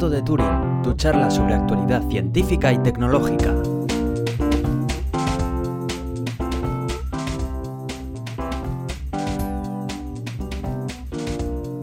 Gato 0.00 0.08
de 0.08 0.22
Turing, 0.22 0.80
tu 0.82 0.94
charla 0.94 1.30
sobre 1.30 1.52
actualidad 1.52 2.02
científica 2.08 2.72
y 2.72 2.78
tecnológica. 2.78 3.54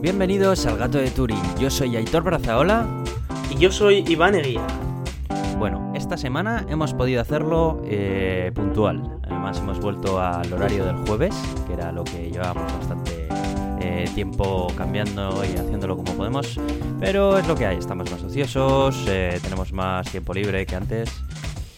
Bienvenidos 0.02 0.66
al 0.66 0.80
Gato 0.80 0.98
de 0.98 1.12
Turing. 1.12 1.38
Yo 1.60 1.70
soy 1.70 1.96
Aitor 1.96 2.24
Brazaola. 2.24 2.88
Y 3.52 3.60
yo 3.60 3.72
soy 3.72 4.04
Iván 4.08 4.34
Eguía. 4.34 4.66
Bueno, 5.60 5.94
esta 5.94 6.18
semana 6.18 6.66
hemos 6.70 6.96
podido 6.96 7.22
hacerlo 7.22 7.84
eh, 7.86 8.52
puntual. 8.56 9.20
Además 9.26 9.60
hemos 9.60 9.80
vuelto 9.80 10.20
al 10.20 10.52
horario 10.52 10.86
del 10.86 10.96
jueves, 11.06 11.36
que 11.68 11.74
era 11.74 11.92
lo 11.92 12.04
que 12.04 12.32
llevábamos 12.32 12.74
bastante 12.80 13.07
eh, 13.88 14.06
tiempo 14.14 14.68
cambiando 14.76 15.44
y 15.46 15.58
haciéndolo 15.58 15.96
como 15.96 16.14
podemos. 16.14 16.60
Pero 17.00 17.38
es 17.38 17.48
lo 17.48 17.56
que 17.56 17.66
hay, 17.66 17.78
estamos 17.78 18.12
más 18.12 18.22
ociosos, 18.24 19.06
eh, 19.08 19.40
tenemos 19.42 19.72
más 19.72 20.10
tiempo 20.12 20.34
libre 20.34 20.66
que 20.66 20.76
antes. 20.76 21.10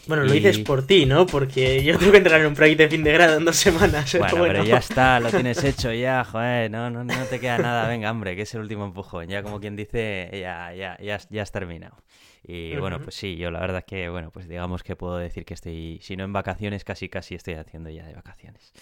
Bueno, 0.07 0.23
lo 0.23 0.33
Y- 0.33 0.39
dices 0.39 0.57
por 0.59 0.87
ti, 0.87 1.05
¿no? 1.05 1.27
Porque 1.27 1.83
yo 1.83 1.95
tengo 1.99 2.11
que 2.11 2.17
entrar 2.17 2.41
en 2.41 2.47
un 2.47 2.55
proyecto 2.55 2.81
de 2.81 2.89
fin 2.89 3.03
de 3.03 3.13
grado 3.13 3.37
en 3.37 3.45
dos 3.45 3.57
semanas. 3.57 4.11
Bueno, 4.17 4.37
Bueno, 4.37 4.53
pero 4.53 4.63
ya 4.65 4.77
está, 4.77 5.19
lo 5.19 5.29
tienes 5.29 5.63
hecho 5.63 5.93
ya, 5.93 6.23
joder, 6.23 6.71
no, 6.71 6.89
no, 6.89 7.03
no 7.03 7.25
te 7.29 7.39
queda 7.39 7.59
nada, 7.59 7.87
venga, 7.87 8.09
hombre, 8.09 8.35
que 8.35 8.41
es 8.41 8.53
el 8.55 8.61
último 8.61 8.85
empujón, 8.85 9.27
ya 9.27 9.43
como 9.43 9.59
quien 9.59 9.75
dice, 9.75 10.29
ya, 10.33 10.73
ya, 10.73 10.97
ya, 10.99 11.19
ya 11.29 11.43
has 11.43 11.51
terminado. 11.51 11.95
Y 12.43 12.75
bueno, 12.77 12.95
Ujú. 12.95 13.05
pues 13.05 13.15
sí, 13.17 13.35
yo 13.35 13.51
la 13.51 13.59
verdad 13.59 13.79
es 13.79 13.85
que, 13.85 14.09
bueno, 14.09 14.31
pues 14.31 14.47
digamos 14.47 14.81
que 14.81 14.95
puedo 14.95 15.17
decir 15.17 15.45
que 15.45 15.53
estoy, 15.53 15.99
si 16.01 16.17
no 16.17 16.23
en 16.23 16.33
vacaciones, 16.33 16.83
casi 16.83 17.07
casi 17.09 17.35
estoy 17.35 17.53
haciendo 17.55 17.91
ya 17.91 18.07
de 18.07 18.15
vacaciones. 18.15 18.73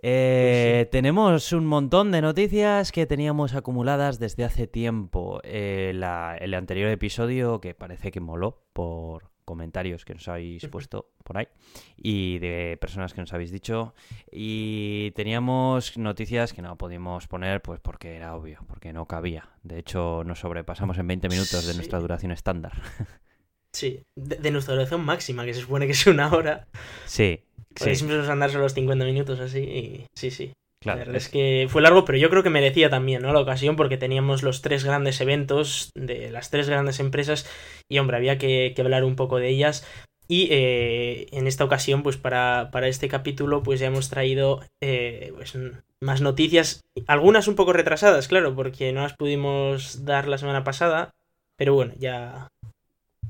Eh, 0.00 0.88
Tenemos 0.92 1.52
un 1.52 1.66
montón 1.66 2.12
de 2.12 2.20
noticias 2.22 2.92
que 2.92 3.06
teníamos 3.06 3.54
acumuladas 3.54 4.18
desde 4.18 4.44
hace 4.44 4.66
tiempo. 4.66 5.40
Eh, 5.44 5.92
la- 5.94 6.36
el 6.40 6.54
anterior 6.54 6.88
episodio, 6.90 7.60
que 7.60 7.74
parece 7.74 8.10
que 8.10 8.20
moló 8.20 8.62
por 8.72 9.30
comentarios 9.44 10.04
que 10.04 10.12
nos 10.12 10.28
habéis 10.28 10.66
puesto 10.68 11.10
por 11.24 11.38
ahí 11.38 11.48
y 11.96 12.38
de 12.38 12.76
personas 12.78 13.14
que 13.14 13.22
nos 13.22 13.32
habéis 13.32 13.50
dicho. 13.50 13.94
Y 14.30 15.10
teníamos 15.12 15.96
noticias 15.96 16.52
que 16.52 16.60
no 16.62 16.76
pudimos 16.76 17.26
poner, 17.28 17.62
pues 17.62 17.80
porque 17.80 18.14
era 18.14 18.36
obvio, 18.36 18.60
porque 18.68 18.92
no 18.92 19.06
cabía. 19.06 19.48
De 19.62 19.78
hecho, 19.78 20.22
nos 20.24 20.40
sobrepasamos 20.40 20.98
en 20.98 21.06
20 21.08 21.28
minutos 21.30 21.64
de 21.66 21.72
Sí. 21.72 21.76
nuestra 21.78 21.98
duración 21.98 22.30
estándar. 22.32 22.72
Sí, 23.70 24.02
de, 24.16 24.36
de 24.36 24.50
nuestra 24.50 24.72
duración 24.74 25.02
máxima, 25.04 25.44
que 25.44 25.52
se 25.52 25.60
supone 25.60 25.84
que 25.84 25.92
es 25.92 26.06
una 26.06 26.32
hora. 26.32 26.66
Sí, 27.04 27.44
Porque 27.76 27.94
sí, 27.94 28.04
andar 28.28 28.50
solo 28.50 28.64
los 28.64 28.74
50 28.74 29.04
minutos 29.04 29.40
así. 29.40 29.60
Y 29.60 30.06
sí, 30.14 30.30
sí. 30.30 30.52
claro. 30.80 31.12
Es 31.14 31.28
que 31.28 31.66
fue 31.68 31.82
largo, 31.82 32.04
pero 32.04 32.18
yo 32.18 32.30
creo 32.30 32.42
que 32.42 32.50
merecía 32.50 32.90
también, 32.90 33.22
¿no? 33.22 33.32
La 33.32 33.40
ocasión, 33.40 33.76
porque 33.76 33.96
teníamos 33.96 34.42
los 34.42 34.62
tres 34.62 34.84
grandes 34.84 35.20
eventos 35.20 35.90
de 35.94 36.30
las 36.30 36.50
tres 36.50 36.68
grandes 36.68 37.00
empresas. 37.00 37.48
Y 37.88 37.98
hombre, 37.98 38.16
había 38.16 38.38
que, 38.38 38.72
que 38.74 38.82
hablar 38.82 39.04
un 39.04 39.16
poco 39.16 39.38
de 39.38 39.48
ellas. 39.48 39.86
Y 40.30 40.48
eh, 40.50 41.26
en 41.32 41.46
esta 41.46 41.64
ocasión, 41.64 42.02
pues 42.02 42.18
para, 42.18 42.68
para 42.70 42.88
este 42.88 43.08
capítulo, 43.08 43.62
pues 43.62 43.80
ya 43.80 43.86
hemos 43.86 44.10
traído 44.10 44.60
eh, 44.82 45.32
pues, 45.34 45.56
más 46.00 46.20
noticias. 46.20 46.82
Algunas 47.06 47.48
un 47.48 47.54
poco 47.54 47.72
retrasadas, 47.72 48.28
claro, 48.28 48.54
porque 48.54 48.92
no 48.92 49.00
las 49.00 49.16
pudimos 49.16 50.04
dar 50.04 50.28
la 50.28 50.36
semana 50.36 50.64
pasada. 50.64 51.14
Pero 51.56 51.74
bueno, 51.74 51.94
ya, 51.98 52.48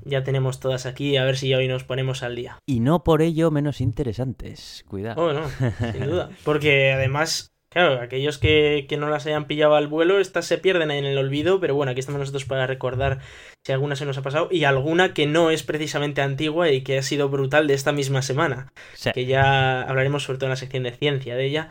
ya 0.09 0.25
tenemos 0.25 0.59
todas 0.61 0.87
aquí. 0.87 1.17
A 1.17 1.25
ver 1.25 1.37
si 1.37 1.55
hoy 1.55 1.69
nos 1.69 1.85
ponemos 1.85 2.23
al 2.23 2.35
día. 2.37 2.59
Y 2.67 2.81
no 2.81 3.05
por 3.05 3.23
ello 3.23 3.51
menos 3.51 3.81
interesantes. 3.81 4.85
Cuidado. 4.89 5.23
Oh, 5.23 5.33
no, 5.33 5.43
sin 5.93 6.05
duda. 6.07 6.31
Porque 6.45 6.93
además, 6.93 7.53
claro, 7.71 8.01
aquellos 8.01 8.39
que, 8.39 8.87
que 8.89 8.97
no 8.97 9.09
las 9.11 9.27
hayan 9.27 9.47
pillado 9.47 9.75
al 9.77 9.87
vuelo, 9.89 10.19
estas 10.19 10.47
se 10.47 10.59
pierden 10.59 10.91
en 10.91 11.05
el 11.05 11.19
olvido, 11.19 11.61
pero 11.61 11.75
bueno, 11.75 11.93
aquí 11.93 12.01
estamos 12.01 12.19
nosotros 12.21 12.45
para 12.45 12.67
recordar 12.67 13.21
si 13.65 13.73
alguna 13.73 13.97
se 13.97 14.07
nos 14.07 14.17
ha 14.19 14.23
pasado 14.23 14.49
y 14.51 14.65
alguna 14.65 15.13
que 15.15 15.27
no 15.27 15.51
es 15.51 15.63
precisamente 15.63 16.23
antigua 16.23 16.71
y 16.71 16.83
que 16.83 16.99
ha 16.99 17.03
sido 17.03 17.29
brutal 17.29 17.67
de 17.67 17.75
esta 17.75 17.93
misma 17.93 18.23
semana, 18.23 18.73
Sí. 18.95 19.11
que 19.13 19.27
ya 19.27 19.83
hablaremos 19.83 20.23
sobre 20.25 20.39
todo 20.39 20.47
en 20.47 20.51
la 20.53 20.57
sección 20.57 20.83
de 20.85 20.93
ciencia 20.93 21.37
de 21.37 21.45
ella. 21.45 21.69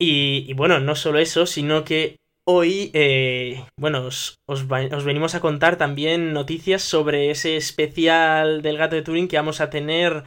Y, 0.00 0.44
y 0.48 0.52
bueno, 0.54 0.78
no 0.80 0.94
solo 0.94 1.18
eso, 1.18 1.46
sino 1.46 1.84
que 1.84 2.16
hoy, 2.48 2.90
eh, 2.94 3.62
bueno, 3.78 4.04
os, 4.06 4.36
os 4.48 4.66
va- 4.70 4.88
os 4.96 5.04
venimos 5.04 5.34
a 5.34 5.40
contar 5.40 5.76
también 5.76 6.32
noticias 6.32 6.82
sobre 6.82 7.30
ese 7.30 7.56
especial 7.56 8.62
del 8.62 8.78
gato 8.78 8.96
de 8.96 9.02
Turing 9.02 9.28
que 9.28 9.36
vamos 9.36 9.60
a 9.60 9.68
tener 9.70 10.24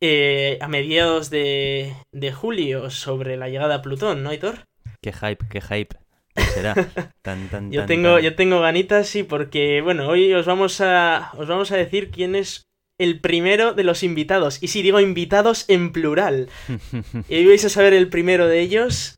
eh, 0.00 0.58
a 0.60 0.68
mediados 0.68 1.30
de, 1.30 1.94
de 2.12 2.32
julio 2.32 2.90
sobre 2.90 3.36
la 3.36 3.48
llegada 3.48 3.76
a 3.76 3.82
Plutón, 3.82 4.22
¿no, 4.22 4.30
Aitor? 4.30 4.64
Qué 5.00 5.12
hype, 5.12 5.44
qué 5.50 5.60
hype. 5.60 5.96
¿Qué 6.34 6.42
será? 6.42 6.74
Tan, 7.22 7.48
tan, 7.48 7.70
Yo 7.70 7.80
tan, 7.80 7.86
tengo, 7.88 8.18
yo 8.18 8.34
tengo 8.34 8.60
ganitas, 8.60 9.06
sí, 9.08 9.22
porque, 9.22 9.80
bueno, 9.82 10.08
hoy 10.08 10.32
os 10.32 10.46
vamos 10.46 10.80
a, 10.80 11.30
os 11.36 11.46
vamos 11.48 11.72
a 11.72 11.76
decir 11.76 12.10
quién 12.10 12.34
es 12.34 12.64
el 12.98 13.20
primero 13.20 13.74
de 13.74 13.84
los 13.84 14.02
invitados. 14.02 14.62
Y 14.62 14.68
sí, 14.68 14.82
digo 14.82 15.00
invitados 15.00 15.64
en 15.68 15.92
plural. 15.92 16.48
Y 17.28 17.36
hoy 17.36 17.46
vais 17.46 17.64
a 17.64 17.68
saber 17.68 17.92
el 17.94 18.08
primero 18.08 18.46
de 18.46 18.60
ellos. 18.60 19.16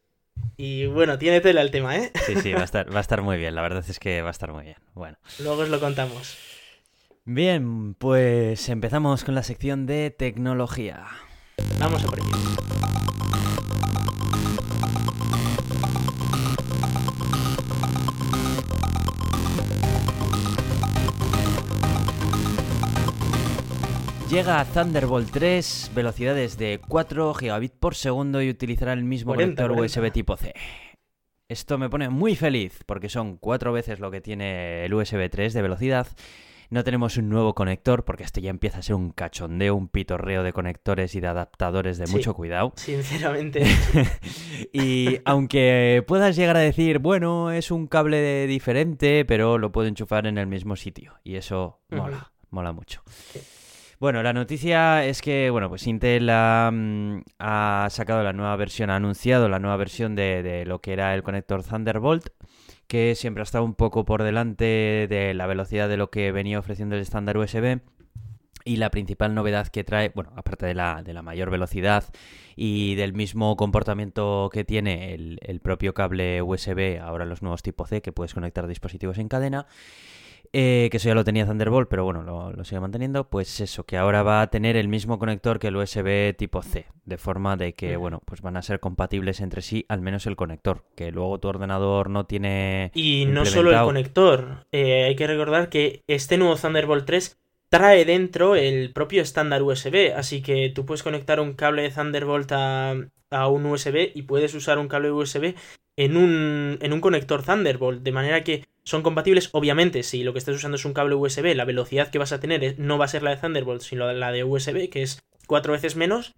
Y 0.56 0.86
bueno, 0.86 1.18
tiene 1.18 1.40
tela 1.40 1.62
el 1.62 1.70
tema, 1.70 1.96
¿eh? 1.96 2.12
Sí, 2.26 2.34
sí, 2.36 2.52
va 2.52 2.60
a, 2.60 2.64
estar, 2.64 2.92
va 2.92 2.98
a 2.98 3.00
estar 3.00 3.22
muy 3.22 3.36
bien. 3.36 3.54
La 3.54 3.62
verdad 3.62 3.84
es 3.86 3.98
que 3.98 4.22
va 4.22 4.28
a 4.28 4.30
estar 4.30 4.52
muy 4.52 4.64
bien. 4.64 4.76
Bueno. 4.94 5.18
Luego 5.40 5.62
os 5.62 5.68
lo 5.68 5.80
contamos. 5.80 6.36
Bien, 7.24 7.94
pues 7.94 8.68
empezamos 8.68 9.24
con 9.24 9.34
la 9.34 9.42
sección 9.42 9.86
de 9.86 10.10
tecnología. 10.10 11.06
Vamos 11.78 12.04
a 12.04 12.06
por 12.06 12.18
ello. 12.18 12.28
Llega 24.34 24.58
a 24.58 24.64
Thunderbolt 24.64 25.30
3, 25.30 25.92
velocidades 25.94 26.58
de 26.58 26.80
4 26.88 27.34
gigabits 27.34 27.76
por 27.78 27.94
segundo 27.94 28.42
y 28.42 28.50
utilizará 28.50 28.92
el 28.92 29.04
mismo 29.04 29.32
40, 29.32 29.62
conector 29.62 29.76
40. 29.76 30.00
USB 30.00 30.12
tipo 30.12 30.36
C. 30.36 30.52
Esto 31.48 31.78
me 31.78 31.88
pone 31.88 32.08
muy 32.08 32.34
feliz 32.34 32.80
porque 32.84 33.08
son 33.08 33.36
cuatro 33.36 33.72
veces 33.72 34.00
lo 34.00 34.10
que 34.10 34.20
tiene 34.20 34.86
el 34.86 34.92
USB 34.92 35.30
3 35.30 35.52
de 35.54 35.62
velocidad. 35.62 36.08
No 36.68 36.82
tenemos 36.82 37.16
un 37.16 37.28
nuevo 37.28 37.54
conector 37.54 38.04
porque 38.04 38.24
esto 38.24 38.40
ya 38.40 38.50
empieza 38.50 38.78
a 38.78 38.82
ser 38.82 38.96
un 38.96 39.10
cachondeo, 39.10 39.76
un 39.76 39.86
pitorreo 39.86 40.42
de 40.42 40.52
conectores 40.52 41.14
y 41.14 41.20
de 41.20 41.28
adaptadores 41.28 41.96
de 41.98 42.08
Sí. 42.08 42.16
mucho 42.16 42.34
cuidado. 42.34 42.72
Sinceramente. 42.74 43.62
y 44.72 45.20
aunque 45.24 46.02
puedas 46.08 46.34
llegar 46.34 46.56
a 46.56 46.60
decir, 46.60 46.98
bueno, 46.98 47.52
es 47.52 47.70
un 47.70 47.86
cable 47.86 48.48
diferente, 48.48 49.24
pero 49.24 49.58
lo 49.58 49.70
puedo 49.70 49.86
enchufar 49.86 50.26
en 50.26 50.38
el 50.38 50.48
mismo 50.48 50.74
sitio. 50.74 51.12
Y 51.22 51.36
eso 51.36 51.82
mola, 51.88 52.32
mola 52.50 52.72
mucho. 52.72 53.04
Sí. 53.32 53.40
Bueno, 54.04 54.22
la 54.22 54.34
noticia 54.34 55.02
es 55.06 55.22
que, 55.22 55.48
bueno, 55.48 55.70
pues 55.70 55.86
Intel 55.86 56.28
ha, 56.28 56.70
mm, 56.70 57.22
ha 57.38 57.88
sacado 57.88 58.22
la 58.22 58.34
nueva 58.34 58.54
versión, 58.54 58.90
ha 58.90 58.96
anunciado 58.96 59.48
la 59.48 59.58
nueva 59.58 59.78
versión 59.78 60.14
de, 60.14 60.42
de 60.42 60.66
lo 60.66 60.82
que 60.82 60.92
era 60.92 61.14
el 61.14 61.22
conector 61.22 61.64
Thunderbolt, 61.64 62.28
que 62.86 63.14
siempre 63.14 63.40
ha 63.40 63.44
estado 63.44 63.64
un 63.64 63.74
poco 63.74 64.04
por 64.04 64.22
delante 64.22 65.06
de 65.08 65.32
la 65.32 65.46
velocidad 65.46 65.88
de 65.88 65.96
lo 65.96 66.10
que 66.10 66.32
venía 66.32 66.58
ofreciendo 66.58 66.96
el 66.96 67.00
estándar 67.00 67.38
USB. 67.38 67.80
Y 68.66 68.76
la 68.76 68.90
principal 68.90 69.34
novedad 69.34 69.68
que 69.68 69.84
trae, 69.84 70.12
bueno, 70.14 70.34
aparte 70.36 70.66
de 70.66 70.74
la, 70.74 71.02
de 71.02 71.14
la 71.14 71.22
mayor 71.22 71.48
velocidad 71.48 72.04
y 72.56 72.96
del 72.96 73.14
mismo 73.14 73.56
comportamiento 73.56 74.50
que 74.52 74.64
tiene 74.64 75.14
el, 75.14 75.38
el 75.40 75.60
propio 75.60 75.94
cable 75.94 76.42
USB, 76.42 77.00
ahora 77.00 77.24
los 77.24 77.40
nuevos 77.40 77.62
tipo 77.62 77.86
C, 77.86 78.02
que 78.02 78.12
puedes 78.12 78.34
conectar 78.34 78.66
dispositivos 78.66 79.16
en 79.16 79.28
cadena, 79.28 79.66
eh, 80.54 80.88
que 80.90 80.98
eso 80.98 81.08
ya 81.08 81.14
lo 81.14 81.24
tenía 81.24 81.44
Thunderbolt, 81.46 81.88
pero 81.88 82.04
bueno, 82.04 82.22
lo, 82.22 82.52
lo 82.52 82.64
sigue 82.64 82.80
manteniendo, 82.80 83.28
pues 83.28 83.60
eso, 83.60 83.84
que 83.84 83.96
ahora 83.96 84.22
va 84.22 84.40
a 84.40 84.46
tener 84.46 84.76
el 84.76 84.88
mismo 84.88 85.18
conector 85.18 85.58
que 85.58 85.68
el 85.68 85.76
USB 85.76 86.34
tipo 86.36 86.62
C, 86.62 86.86
de 87.04 87.18
forma 87.18 87.56
de 87.56 87.74
que, 87.74 87.96
bueno, 87.96 88.22
pues 88.24 88.40
van 88.40 88.56
a 88.56 88.62
ser 88.62 88.80
compatibles 88.80 89.40
entre 89.40 89.60
sí, 89.62 89.84
al 89.88 90.00
menos 90.00 90.26
el 90.26 90.36
conector, 90.36 90.84
que 90.94 91.10
luego 91.10 91.38
tu 91.40 91.48
ordenador 91.48 92.08
no 92.08 92.24
tiene... 92.26 92.92
Y 92.94 93.26
no 93.26 93.44
solo 93.44 93.72
el 93.72 93.82
conector. 93.84 94.66
eh, 94.72 95.04
hay 95.04 95.16
que 95.16 95.26
recordar 95.26 95.68
que 95.68 96.02
este 96.06 96.38
nuevo 96.38 96.56
Thunderbolt 96.56 97.04
3 97.04 97.38
trae 97.68 98.04
dentro 98.04 98.54
el 98.54 98.92
propio 98.92 99.20
estándar 99.22 99.62
USB. 99.62 100.12
Así 100.16 100.42
que 100.42 100.70
tú 100.72 100.86
puedes 100.86 101.02
conectar 101.02 101.40
un 101.40 101.54
cable 101.54 101.82
de 101.82 101.90
Thunderbolt 101.90 102.52
a, 102.52 102.94
a 103.30 103.48
un 103.48 103.66
USB 103.66 104.12
y 104.14 104.22
puedes 104.22 104.54
usar 104.54 104.78
un 104.78 104.86
cable 104.86 105.10
USB 105.10 105.54
en 105.96 106.16
un, 106.16 106.78
en 106.80 106.92
un 106.92 107.00
conector 107.00 107.42
Thunderbolt. 107.42 108.02
De 108.02 108.12
manera 108.12 108.44
que 108.44 108.64
son 108.84 109.02
compatibles. 109.02 109.48
Obviamente, 109.52 110.02
si 110.02 110.22
lo 110.22 110.32
que 110.32 110.38
estás 110.38 110.56
usando 110.56 110.76
es 110.76 110.84
un 110.84 110.92
cable 110.92 111.14
USB, 111.14 111.54
la 111.54 111.64
velocidad 111.64 112.10
que 112.10 112.18
vas 112.18 112.32
a 112.32 112.40
tener 112.40 112.78
no 112.78 112.98
va 112.98 113.06
a 113.06 113.08
ser 113.08 113.22
la 113.22 113.30
de 113.30 113.36
Thunderbolt, 113.38 113.82
sino 113.82 114.12
la 114.12 114.32
de 114.32 114.44
USB, 114.44 114.88
que 114.90 115.02
es 115.02 115.20
cuatro 115.46 115.72
veces 115.72 115.96
menos. 115.96 116.34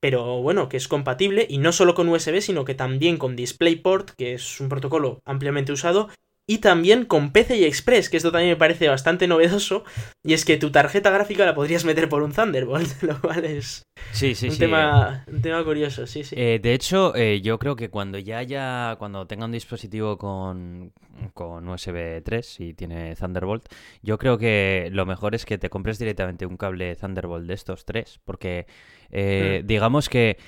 Pero 0.00 0.42
bueno, 0.42 0.68
que 0.68 0.76
es 0.76 0.86
compatible 0.86 1.46
y 1.48 1.58
no 1.58 1.72
solo 1.72 1.94
con 1.94 2.08
USB, 2.08 2.40
sino 2.40 2.64
que 2.64 2.74
también 2.74 3.16
con 3.16 3.34
DisplayPort, 3.34 4.10
que 4.10 4.34
es 4.34 4.60
un 4.60 4.68
protocolo 4.68 5.20
ampliamente 5.24 5.72
usado, 5.72 6.08
y 6.48 6.58
también 6.58 7.04
con 7.04 7.30
PCI 7.30 7.64
Express, 7.64 8.08
que 8.08 8.16
esto 8.16 8.32
también 8.32 8.50
me 8.50 8.56
parece 8.56 8.88
bastante 8.88 9.28
novedoso, 9.28 9.84
y 10.24 10.32
es 10.32 10.44
que 10.44 10.56
tu 10.56 10.72
tarjeta 10.72 11.10
gráfica 11.10 11.44
la 11.44 11.54
podrías 11.54 11.84
meter 11.84 12.08
por 12.08 12.22
un 12.22 12.32
Thunderbolt, 12.32 13.02
lo 13.02 13.20
cual 13.20 13.44
es 13.44 13.82
sí, 14.10 14.34
sí, 14.34 14.48
un, 14.48 14.52
sí, 14.52 14.58
tema, 14.58 15.24
un 15.28 15.42
tema 15.42 15.62
curioso, 15.62 16.06
sí, 16.06 16.24
sí. 16.24 16.34
Eh, 16.38 16.58
de 16.60 16.72
hecho, 16.72 17.14
eh, 17.14 17.40
yo 17.42 17.58
creo 17.58 17.76
que 17.76 17.90
cuando 17.90 18.18
ya 18.18 18.38
haya, 18.38 18.96
cuando 18.98 19.26
tenga 19.26 19.44
un 19.44 19.52
dispositivo 19.52 20.16
con, 20.16 20.92
con 21.34 21.68
USB 21.68 22.22
3 22.24 22.60
y 22.60 22.72
tiene 22.74 23.14
Thunderbolt, 23.14 23.66
yo 24.02 24.16
creo 24.16 24.38
que 24.38 24.88
lo 24.90 25.04
mejor 25.04 25.34
es 25.34 25.44
que 25.44 25.58
te 25.58 25.68
compres 25.68 25.98
directamente 25.98 26.46
un 26.46 26.56
cable 26.56 26.96
Thunderbolt 26.96 27.46
de 27.46 27.54
estos 27.54 27.84
tres, 27.84 28.20
porque 28.24 28.66
eh, 29.10 29.60
Mm. 29.62 29.66
digamos 29.66 30.08
que 30.08 30.38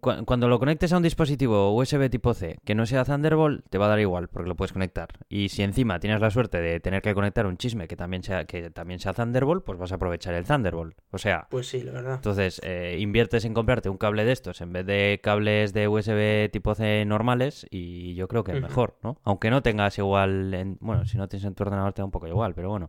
cuando 0.00 0.48
lo 0.48 0.58
conectes 0.58 0.92
a 0.92 0.96
un 0.96 1.02
dispositivo 1.02 1.74
USB 1.74 2.08
tipo 2.10 2.32
C 2.34 2.58
que 2.64 2.74
no 2.74 2.86
sea 2.86 3.04
Thunderbolt, 3.04 3.64
te 3.68 3.78
va 3.78 3.86
a 3.86 3.88
dar 3.90 4.00
igual, 4.00 4.28
porque 4.28 4.48
lo 4.48 4.54
puedes 4.56 4.72
conectar. 4.72 5.08
Y 5.28 5.50
si 5.50 5.62
encima 5.62 6.00
tienes 6.00 6.20
la 6.20 6.30
suerte 6.30 6.60
de 6.60 6.80
tener 6.80 7.02
que 7.02 7.14
conectar 7.14 7.46
un 7.46 7.56
chisme 7.56 7.86
que 7.86 7.96
también 7.96 8.22
sea, 8.22 8.46
que 8.46 8.70
también 8.70 9.00
sea 9.00 9.12
Thunderbolt, 9.12 9.64
pues 9.64 9.78
vas 9.78 9.92
a 9.92 9.96
aprovechar 9.96 10.34
el 10.34 10.44
Thunderbolt. 10.44 10.96
O 11.10 11.18
sea, 11.18 11.46
Pues 11.50 11.68
sí, 11.68 11.82
la 11.82 11.92
verdad. 11.92 12.14
entonces, 12.14 12.60
eh, 12.64 12.96
inviertes 13.00 13.44
en 13.44 13.54
comprarte 13.54 13.88
un 13.90 13.98
cable 13.98 14.24
de 14.24 14.32
estos 14.32 14.60
en 14.60 14.72
vez 14.72 14.86
de 14.86 15.20
cables 15.22 15.72
de 15.72 15.88
USB 15.88 16.48
tipo 16.50 16.74
C 16.74 17.04
normales 17.04 17.66
y 17.70 18.14
yo 18.14 18.28
creo 18.28 18.44
que 18.44 18.52
es 18.52 18.62
mejor, 18.62 18.96
¿no? 19.02 19.18
Aunque 19.24 19.50
no 19.50 19.62
tengas 19.62 19.98
igual, 19.98 20.54
en- 20.54 20.78
bueno, 20.80 21.04
si 21.04 21.18
no 21.18 21.28
tienes 21.28 21.44
en 21.46 21.54
tu 21.54 21.64
ordenador 21.64 21.92
te 21.92 22.00
da 22.02 22.06
un 22.06 22.10
poco 22.10 22.26
igual, 22.28 22.54
pero 22.54 22.70
bueno. 22.70 22.88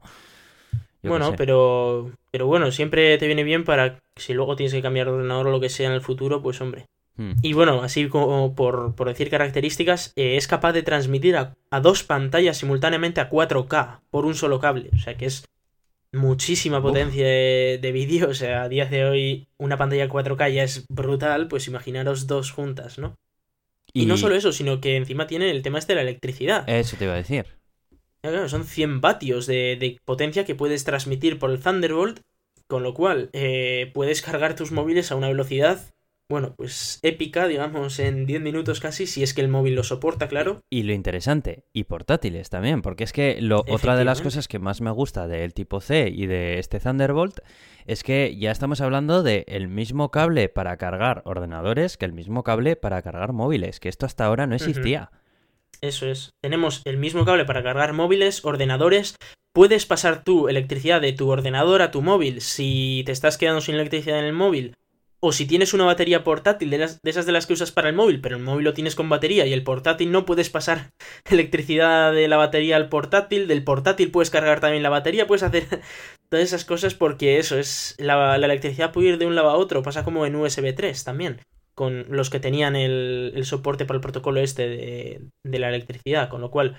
Yo 1.06 1.12
bueno, 1.12 1.36
pero, 1.38 2.12
pero 2.32 2.48
bueno, 2.48 2.72
siempre 2.72 3.18
te 3.18 3.28
viene 3.28 3.44
bien 3.44 3.64
para 3.64 4.00
si 4.16 4.34
luego 4.34 4.56
tienes 4.56 4.74
que 4.74 4.82
cambiar 4.82 5.08
de 5.08 5.14
ordenador 5.14 5.48
o 5.48 5.52
lo 5.52 5.60
que 5.60 5.70
sea 5.70 5.88
en 5.88 5.94
el 5.94 6.02
futuro, 6.02 6.42
pues 6.42 6.60
hombre. 6.62 6.88
Hmm. 7.16 7.34
Y 7.42 7.54
bueno, 7.54 7.84
así 7.84 8.08
como 8.10 8.56
por, 8.56 8.96
por 8.96 9.08
decir 9.08 9.30
características, 9.30 10.14
eh, 10.16 10.36
es 10.36 10.48
capaz 10.48 10.74
de 10.74 10.84
transmitir 10.84 11.38
a, 11.38 11.56
a 11.70 11.80
dos 11.80 12.04
pantallas 12.04 12.58
simultáneamente 12.58 13.22
a 13.22 13.30
4K 13.30 14.00
por 14.10 14.26
un 14.26 14.36
solo 14.36 14.60
cable. 14.60 14.90
O 14.94 14.98
sea 14.98 15.16
que 15.16 15.28
es 15.28 15.46
muchísima 16.12 16.80
Uf. 16.80 16.84
potencia 16.84 17.26
de, 17.26 17.80
de 17.82 17.92
vídeo. 17.92 18.30
O 18.30 18.34
sea, 18.34 18.64
a 18.64 18.70
día 18.70 18.86
de 18.86 19.06
hoy 19.06 19.48
una 19.58 19.78
pantalla 19.78 20.10
4K 20.10 20.54
ya 20.54 20.64
es 20.64 20.86
brutal, 20.90 21.48
pues 21.48 21.68
imaginaros 21.68 22.28
dos 22.28 22.52
juntas, 22.52 22.98
¿no? 22.98 23.16
Y, 23.94 24.08
no 24.08 24.18
solo 24.18 24.36
eso, 24.36 24.52
sino 24.52 24.82
que 24.82 24.98
encima 24.98 25.26
tiene 25.26 25.50
el 25.50 25.62
tema 25.62 25.80
este 25.80 25.94
de 25.94 26.04
la 26.04 26.10
electricidad. 26.10 26.68
Eso 26.68 26.98
te 26.98 27.06
iba 27.06 27.14
a 27.14 27.18
decir. 27.18 27.46
Claro, 28.32 28.50
son 28.50 28.66
100 28.66 29.02
vatios 29.02 29.46
de, 29.46 29.78
de 29.80 30.00
potencia 30.04 30.46
que 30.46 30.56
puedes 30.56 30.84
transmitir 30.84 31.38
por 31.38 31.52
el 31.52 31.60
Thunderbolt, 31.60 32.22
con 32.68 32.84
lo 32.84 32.94
cual 32.94 33.30
eh, 33.34 33.92
puedes 33.94 34.22
cargar 34.22 34.56
tus 34.56 34.72
móviles 34.72 35.12
a 35.12 35.16
una 35.16 35.28
velocidad, 35.28 35.94
bueno, 36.28 36.56
pues 36.58 37.00
épica, 37.04 37.48
digamos, 37.48 38.00
en 38.00 38.26
10 38.26 38.42
minutos 38.42 38.80
casi, 38.80 39.06
si 39.06 39.22
es 39.22 39.36
que 39.36 39.42
el 39.42 39.48
móvil 39.48 39.76
lo 39.76 39.84
soporta, 39.84 40.28
claro. 40.28 40.62
Y 40.72 40.82
lo 40.82 40.94
interesante, 40.94 41.66
y 41.72 41.84
portátiles 41.84 42.50
también, 42.50 42.82
porque 42.82 43.04
es 43.04 43.14
que 43.14 43.40
lo, 43.42 43.64
otra 43.70 43.96
de 43.96 44.06
las 44.06 44.24
cosas 44.24 44.48
que 44.48 44.58
más 44.58 44.82
me 44.82 44.90
gusta 44.90 45.28
del 45.28 45.54
tipo 45.54 45.82
C 45.82 46.12
y 46.12 46.26
de 46.26 46.58
este 46.58 46.80
Thunderbolt 46.80 47.42
es 47.86 48.02
que 48.02 48.36
ya 48.38 48.50
estamos 48.50 48.82
hablando 48.82 49.22
de 49.22 49.46
el 49.48 49.68
mismo 49.68 50.10
cable 50.10 50.50
para 50.50 50.78
cargar 50.78 51.22
ordenadores 51.26 51.98
que 51.98 52.06
el 52.06 52.14
mismo 52.14 52.44
cable 52.44 52.76
para 52.76 53.04
cargar 53.04 53.32
móviles, 53.32 53.80
que 53.80 53.90
esto 53.90 54.08
hasta 54.08 54.26
ahora 54.26 54.48
no 54.48 54.56
existía. 54.56 55.12
Eso 55.82 56.08
es. 56.08 56.32
Tenemos 56.42 56.82
el 56.86 56.98
mismo 56.98 57.26
cable 57.26 57.46
para 57.46 57.64
cargar 57.64 57.94
móviles, 57.94 58.44
ordenadores. 58.46 59.16
Puedes 59.54 59.86
pasar 59.86 60.24
tu 60.24 60.50
electricidad 60.50 61.02
de 61.02 61.14
tu 61.14 61.30
ordenador 61.30 61.82
a 61.82 61.92
tu 61.92 62.02
móvil 62.02 62.42
si 62.42 63.04
te 63.06 63.12
estás 63.12 63.38
quedando 63.38 63.62
sin 63.62 63.76
electricidad 63.76 64.20
en 64.20 64.26
el 64.26 64.34
móvil. 64.34 64.74
O 65.22 65.32
si 65.32 65.48
tienes 65.48 65.74
una 65.74 65.86
batería 65.86 66.24
portátil 66.24 66.70
de, 66.70 66.78
las- 66.78 67.02
de 67.02 67.10
esas 67.10 67.26
de 67.26 67.32
las 67.32 67.48
que 67.48 67.54
usas 67.54 67.72
para 67.72 67.90
el 67.90 67.96
móvil, 67.96 68.22
pero 68.22 68.36
el 68.38 68.44
móvil 68.44 68.66
lo 68.66 68.74
tienes 68.74 68.96
con 68.96 69.10
batería 69.10 69.46
y 69.46 69.54
el 69.54 69.64
portátil 69.64 70.12
no 70.12 70.26
puedes 70.26 70.50
pasar 70.50 70.92
electricidad 71.30 72.14
de 72.14 72.28
la 72.28 72.38
batería 72.38 72.76
al 72.76 72.90
portátil, 72.90 73.48
del 73.48 73.64
portátil 73.64 74.12
puedes 74.12 74.30
cargar 74.30 74.60
también 74.60 74.84
la 74.84 74.90
batería, 74.90 75.26
puedes 75.26 75.44
hacer 75.44 75.66
todas 76.30 76.46
esas 76.46 76.66
cosas 76.66 76.94
porque 76.94 77.38
eso 77.40 77.58
es, 77.58 77.96
la, 77.98 78.38
la 78.38 78.46
electricidad 78.46 78.92
puede 78.92 79.10
ir 79.10 79.18
de 79.18 79.26
un 79.26 79.36
lado 79.36 79.50
a 79.50 79.56
otro, 79.56 79.82
pasa 79.84 80.04
como 80.04 80.26
en 80.26 80.36
USB 80.36 80.76
3 80.76 81.04
también, 81.04 81.42
con 81.76 82.06
los 82.10 82.30
que 82.30 82.40
tenían 82.40 82.76
el, 82.76 83.40
soporte 83.46 83.86
para 83.86 83.98
el 83.98 84.02
protocolo 84.02 84.40
este 84.40 84.68
de, 84.68 85.22
de 85.44 85.60
la 85.60 85.70
electricidad, 85.70 86.30
con 86.30 86.42
lo 86.42 86.50
cual 86.50 86.78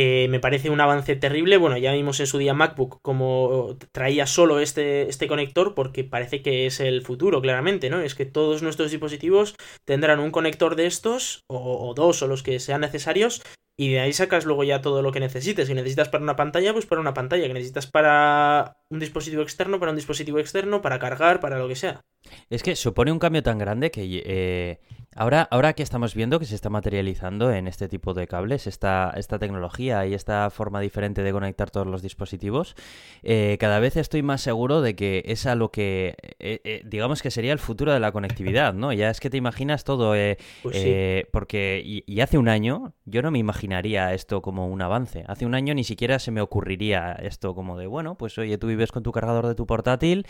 eh, 0.00 0.28
me 0.28 0.38
parece 0.38 0.70
un 0.70 0.80
avance 0.80 1.16
terrible. 1.16 1.56
Bueno, 1.56 1.76
ya 1.76 1.92
vimos 1.92 2.20
en 2.20 2.28
su 2.28 2.38
día 2.38 2.54
MacBook 2.54 3.00
como 3.02 3.76
traía 3.90 4.26
solo 4.26 4.60
este, 4.60 5.08
este 5.08 5.26
conector 5.26 5.74
porque 5.74 6.04
parece 6.04 6.40
que 6.40 6.66
es 6.66 6.78
el 6.78 7.02
futuro, 7.02 7.40
claramente, 7.42 7.90
¿no? 7.90 8.00
Es 8.00 8.14
que 8.14 8.24
todos 8.24 8.62
nuestros 8.62 8.90
dispositivos 8.92 9.56
tendrán 9.84 10.20
un 10.20 10.30
conector 10.30 10.76
de 10.76 10.86
estos, 10.86 11.44
o 11.48 11.94
dos, 11.96 12.22
o 12.22 12.28
los 12.28 12.42
que 12.44 12.60
sean 12.60 12.82
necesarios, 12.82 13.42
y 13.80 13.92
de 13.92 14.00
ahí 14.00 14.12
sacas 14.12 14.44
luego 14.44 14.64
ya 14.64 14.80
todo 14.80 15.02
lo 15.02 15.12
que 15.12 15.20
necesites. 15.20 15.68
Si 15.68 15.74
necesitas 15.74 16.08
para 16.08 16.24
una 16.24 16.34
pantalla, 16.34 16.72
pues 16.72 16.84
para 16.84 17.00
una 17.00 17.14
pantalla. 17.14 17.46
Que 17.46 17.54
necesitas 17.54 17.86
para 17.86 18.76
un 18.90 18.98
dispositivo 18.98 19.40
externo, 19.40 19.78
para 19.78 19.92
un 19.92 19.96
dispositivo 19.96 20.40
externo, 20.40 20.82
para 20.82 20.98
cargar, 20.98 21.38
para 21.38 21.60
lo 21.60 21.68
que 21.68 21.76
sea. 21.76 22.04
Es 22.50 22.64
que 22.64 22.74
supone 22.74 23.12
un 23.12 23.20
cambio 23.20 23.44
tan 23.44 23.56
grande 23.56 23.92
que 23.92 24.02
eh, 24.26 24.80
ahora, 25.18 25.48
ahora 25.50 25.72
que 25.72 25.82
estamos 25.82 26.14
viendo 26.14 26.38
que 26.38 26.44
se 26.46 26.54
está 26.54 26.70
materializando 26.70 27.50
en 27.52 27.66
este 27.68 27.88
tipo 27.88 28.14
de 28.14 28.26
cables, 28.26 28.66
esta, 28.66 29.12
esta 29.16 29.38
tecnología 29.38 30.06
y 30.06 30.14
esta 30.14 30.48
forma 30.50 30.80
diferente 30.80 31.22
de 31.22 31.32
conectar 31.32 31.70
todos 31.70 31.86
los 31.86 32.02
dispositivos, 32.02 32.76
eh, 33.22 33.56
cada 33.58 33.80
vez 33.80 33.96
estoy 33.96 34.22
más 34.22 34.40
seguro 34.40 34.80
de 34.80 34.94
que 34.94 35.22
es 35.26 35.46
a 35.46 35.54
lo 35.54 35.70
que, 35.70 36.14
eh, 36.38 36.60
eh, 36.64 36.82
digamos 36.84 37.20
que 37.22 37.30
sería 37.30 37.52
el 37.52 37.58
futuro 37.58 37.92
de 37.92 38.00
la 38.00 38.12
conectividad, 38.12 38.74
¿no? 38.74 38.92
Ya 38.92 39.10
es 39.10 39.20
que 39.20 39.30
te 39.30 39.36
imaginas 39.36 39.84
todo, 39.84 40.14
eh, 40.14 40.38
Pues 40.62 40.76
sí. 40.76 40.82
eh, 40.86 41.28
porque 41.32 41.82
y, 41.84 42.04
y 42.06 42.20
hace 42.20 42.38
un 42.38 42.48
año 42.48 42.92
yo 43.04 43.22
no 43.22 43.30
me 43.30 43.38
imaginaría 43.38 44.14
esto 44.14 44.40
como 44.42 44.68
un 44.68 44.82
avance. 44.82 45.24
Hace 45.26 45.46
un 45.46 45.54
año 45.54 45.74
ni 45.74 45.84
siquiera 45.84 46.18
se 46.18 46.30
me 46.30 46.40
ocurriría 46.40 47.12
esto 47.12 47.54
como 47.54 47.76
de, 47.76 47.86
bueno, 47.86 48.14
pues 48.16 48.38
oye, 48.38 48.58
tú 48.58 48.66
vives 48.66 48.92
con 48.92 49.02
tu 49.02 49.12
cargador 49.12 49.46
de 49.46 49.54
tu 49.54 49.66
portátil, 49.66 50.26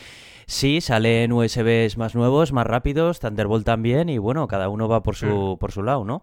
sí, 0.46 0.80
salen 0.80 1.32
USBs 1.32 1.98
más 1.98 2.14
nuevos, 2.14 2.52
más 2.52 2.66
rápidos, 2.66 3.18
Thunderbolt 3.20 3.66
también, 3.66 4.08
y 4.08 4.18
bueno, 4.18 4.46
cada 4.48 4.68
uno 4.68 4.77
va 4.86 5.02
por 5.02 5.16
su, 5.16 5.56
por 5.58 5.72
su 5.72 5.82
lado, 5.82 6.04
¿no? 6.04 6.22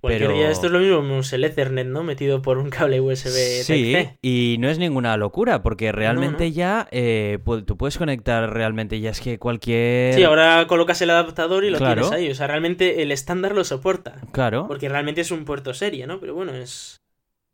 Cualquier 0.00 0.30
pero- 0.30 0.38
día 0.40 0.50
esto 0.50 0.66
es 0.66 0.72
lo 0.72 0.80
mismo, 0.80 0.96
como 0.96 1.20
el 1.20 1.44
Ethernet, 1.44 1.86
¿no? 1.86 2.02
Metido 2.02 2.42
por 2.42 2.58
un 2.58 2.70
cable 2.70 3.00
USB 3.00 3.62
Sí, 3.62 3.94
y 4.20 4.56
no 4.58 4.68
es 4.68 4.78
ninguna 4.78 5.16
locura, 5.16 5.62
porque 5.62 5.92
realmente 5.92 6.48
no. 6.48 6.54
ya 6.56 6.88
eh, 6.90 7.38
tú 7.66 7.76
puedes 7.76 7.98
conectar 7.98 8.52
realmente, 8.52 8.98
ya 8.98 9.10
es 9.10 9.20
que 9.20 9.38
cualquier... 9.38 10.14
Sí, 10.14 10.24
ahora 10.24 10.66
colocas 10.66 11.00
el 11.02 11.10
adaptador 11.10 11.64
y 11.64 11.70
lo 11.70 11.78
Claro. 11.78 12.02
tienes 12.08 12.18
ahí. 12.18 12.30
O 12.30 12.34
sea, 12.34 12.48
realmente 12.48 13.02
el 13.02 13.12
estándar 13.12 13.54
lo 13.54 13.62
soporta. 13.62 14.16
Claro. 14.32 14.66
Porque 14.66 14.88
realmente 14.88 15.20
es 15.20 15.30
un 15.30 15.44
puerto 15.44 15.72
serie, 15.72 16.06
¿no? 16.08 16.18
Pero 16.18 16.34
bueno, 16.34 16.52
es, 16.52 17.01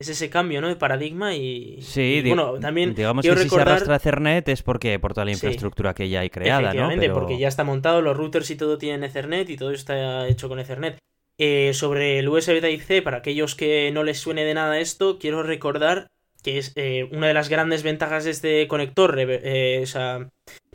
es 0.00 0.09
ese 0.09 0.31
cambio, 0.31 0.61
¿no? 0.61 0.69
De 0.69 0.77
paradigma 0.77 1.35
y. 1.35 1.79
Sí, 1.83 2.23
y, 2.25 2.29
bueno, 2.29 2.55
también. 2.61 2.95
digamos 2.95 3.25
que 3.25 3.37
si 3.37 3.49
se 3.49 3.61
arrastra 3.61 3.97
Ethernet 3.97 4.49
es 4.49 4.62
porque 4.62 4.99
por 5.00 5.12
toda 5.12 5.25
la 5.25 5.33
Sí. 5.33 5.37
infraestructura 5.37 5.93
que 5.95 6.09
ya 6.09 6.21
hay 6.21 6.31
creada, 6.31 6.73
¿no? 6.73 6.90
Pero- 6.99 7.14
porque 7.14 7.38
ya 7.38 7.49
está 7.49 7.64
montado, 7.64 8.00
los 8.00 8.17
routers 8.17 8.50
y 8.50 8.57
todo 8.57 8.78
tienen 8.78 9.02
Ethernet 9.02 9.50
y 9.50 9.57
todo 9.57 9.73
está 9.73 10.28
hecho 10.28 10.49
con 10.49 10.61
Ethernet. 10.61 10.99
Eh, 11.40 11.73
sobre 11.73 12.19
el 12.19 12.28
USB 12.28 12.61
Type-C, 12.61 13.02
para 13.02 13.19
aquellos 13.19 13.55
que 13.55 13.90
no 13.93 14.02
les 14.05 14.19
suene 14.19 14.45
de 14.45 14.55
nada 14.55 14.78
esto, 14.78 15.19
quiero 15.19 15.43
recordar 15.43 16.09
que 16.43 16.59
es 16.59 16.73
eh, 16.76 17.09
una 17.12 17.26
de 17.28 17.35
las 17.35 17.49
grandes 17.49 17.83
ventajas 17.83 18.25
de 18.25 18.31
este 18.31 18.69
conector 18.69 19.17
eh, 19.19 19.81
o 19.83 19.87
sea, 19.87 20.28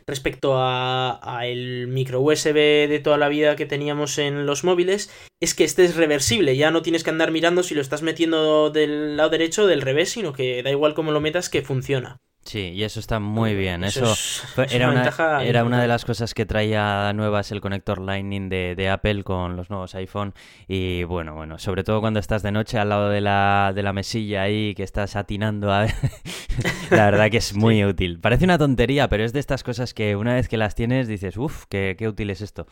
respecto 0.06 0.54
a, 0.56 1.40
el 1.44 1.86
micro 1.88 2.20
USB 2.20 2.88
de 2.88 3.00
toda 3.02 3.18
la 3.18 3.28
vida 3.28 3.56
que 3.56 3.66
teníamos 3.66 4.18
en 4.18 4.46
los 4.46 4.64
móviles 4.64 5.10
es 5.40 5.54
que 5.54 5.64
este 5.64 5.84
es 5.84 5.96
reversible, 5.96 6.56
ya 6.56 6.70
no 6.70 6.82
tienes 6.82 7.04
que 7.04 7.10
andar 7.10 7.30
mirando 7.30 7.62
si 7.62 7.74
lo 7.74 7.80
estás 7.80 8.02
metiendo 8.02 8.70
del 8.70 9.16
lado 9.16 9.30
derecho 9.30 9.64
o 9.64 9.66
del 9.66 9.82
revés, 9.82 10.10
sino 10.10 10.32
que 10.32 10.62
da 10.62 10.70
igual 10.70 10.94
cómo 10.94 11.12
lo 11.12 11.20
metas 11.20 11.50
que 11.50 11.62
funciona. 11.62 12.20
Sí, 12.44 12.72
y 12.74 12.84
eso 12.84 13.00
está 13.00 13.20
muy 13.20 13.54
bien. 13.54 13.84
Eso, 13.84 14.12
es 14.12 14.44
era, 14.70 14.90
una, 14.90 15.42
era 15.42 15.64
una 15.64 15.80
de 15.80 15.88
las 15.88 16.04
cosas 16.04 16.34
que 16.34 16.44
traía 16.44 17.10
nuevas 17.14 17.50
el 17.52 17.62
conector 17.62 17.98
Lightning 18.00 18.50
de, 18.50 18.74
de 18.76 18.90
Apple 18.90 19.24
con 19.24 19.56
los 19.56 19.70
nuevos 19.70 19.94
iPhone. 19.94 20.34
Y 20.68 21.04
bueno, 21.04 21.34
bueno, 21.34 21.58
sobre 21.58 21.84
todo 21.84 22.00
cuando 22.00 22.20
estás 22.20 22.42
de 22.42 22.52
noche 22.52 22.78
al 22.78 22.90
lado 22.90 23.08
de 23.08 23.22
la, 23.22 23.72
de 23.74 23.82
la 23.82 23.94
mesilla 23.94 24.42
ahí 24.42 24.74
que 24.74 24.82
estás 24.82 25.16
atinando 25.16 25.72
a... 25.72 25.86
la 26.90 27.10
verdad 27.10 27.30
que 27.30 27.38
es 27.38 27.54
muy 27.54 27.82
útil. 27.82 28.20
Parece 28.20 28.44
una 28.44 28.58
tontería, 28.58 29.08
pero 29.08 29.24
es 29.24 29.32
de 29.32 29.40
estas 29.40 29.62
cosas 29.62 29.94
que 29.94 30.14
una 30.14 30.34
vez 30.34 30.46
que 30.48 30.58
las 30.58 30.74
tienes 30.74 31.08
dices, 31.08 31.38
uff, 31.38 31.64
qué, 31.70 31.96
qué 31.98 32.08
útil 32.08 32.28
es 32.28 32.42
esto. 32.42 32.66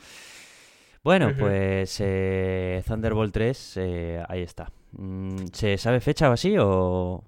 Bueno, 1.03 1.33
pues 1.37 1.97
eh, 2.01 2.83
Thunderbolt 2.87 3.33
3, 3.33 3.77
eh, 3.79 4.23
ahí 4.29 4.43
está. 4.43 4.71
Mm, 4.93 5.47
¿Se 5.53 5.79
sabe 5.79 6.01
fecha 6.01 6.29
o 6.31 6.33
así 6.33 6.57
o...? 6.59 7.25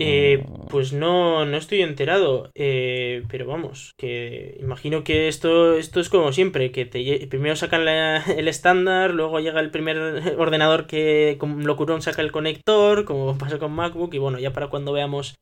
Eh, 0.00 0.44
o- 0.48 0.66
pues 0.68 0.92
no, 0.92 1.44
no 1.46 1.56
estoy 1.56 1.82
enterado, 1.82 2.50
eh, 2.56 3.22
pero 3.28 3.46
vamos, 3.46 3.92
que 3.96 4.56
imagino 4.60 5.04
que 5.04 5.28
esto, 5.28 5.74
esto 5.76 6.00
es 6.00 6.08
como 6.08 6.32
siempre, 6.32 6.72
que 6.72 6.84
te, 6.84 7.26
primero 7.28 7.54
sacan 7.54 7.84
la- 7.84 8.16
el 8.36 8.48
estándar, 8.48 9.12
luego 9.12 9.38
llega 9.40 9.60
el 9.60 9.70
primer 9.70 9.96
ordenador 10.38 10.86
que 10.88 11.36
como 11.38 11.60
locurón 11.60 12.02
saca 12.02 12.22
el 12.22 12.32
conector, 12.32 13.04
como 13.04 13.38
pasa 13.38 13.58
con 13.58 13.72
MacBook, 13.72 14.12
y 14.14 14.18
bueno, 14.18 14.38
ya 14.40 14.52
para 14.52 14.68
cuando 14.68 14.92
veamos 14.92 15.36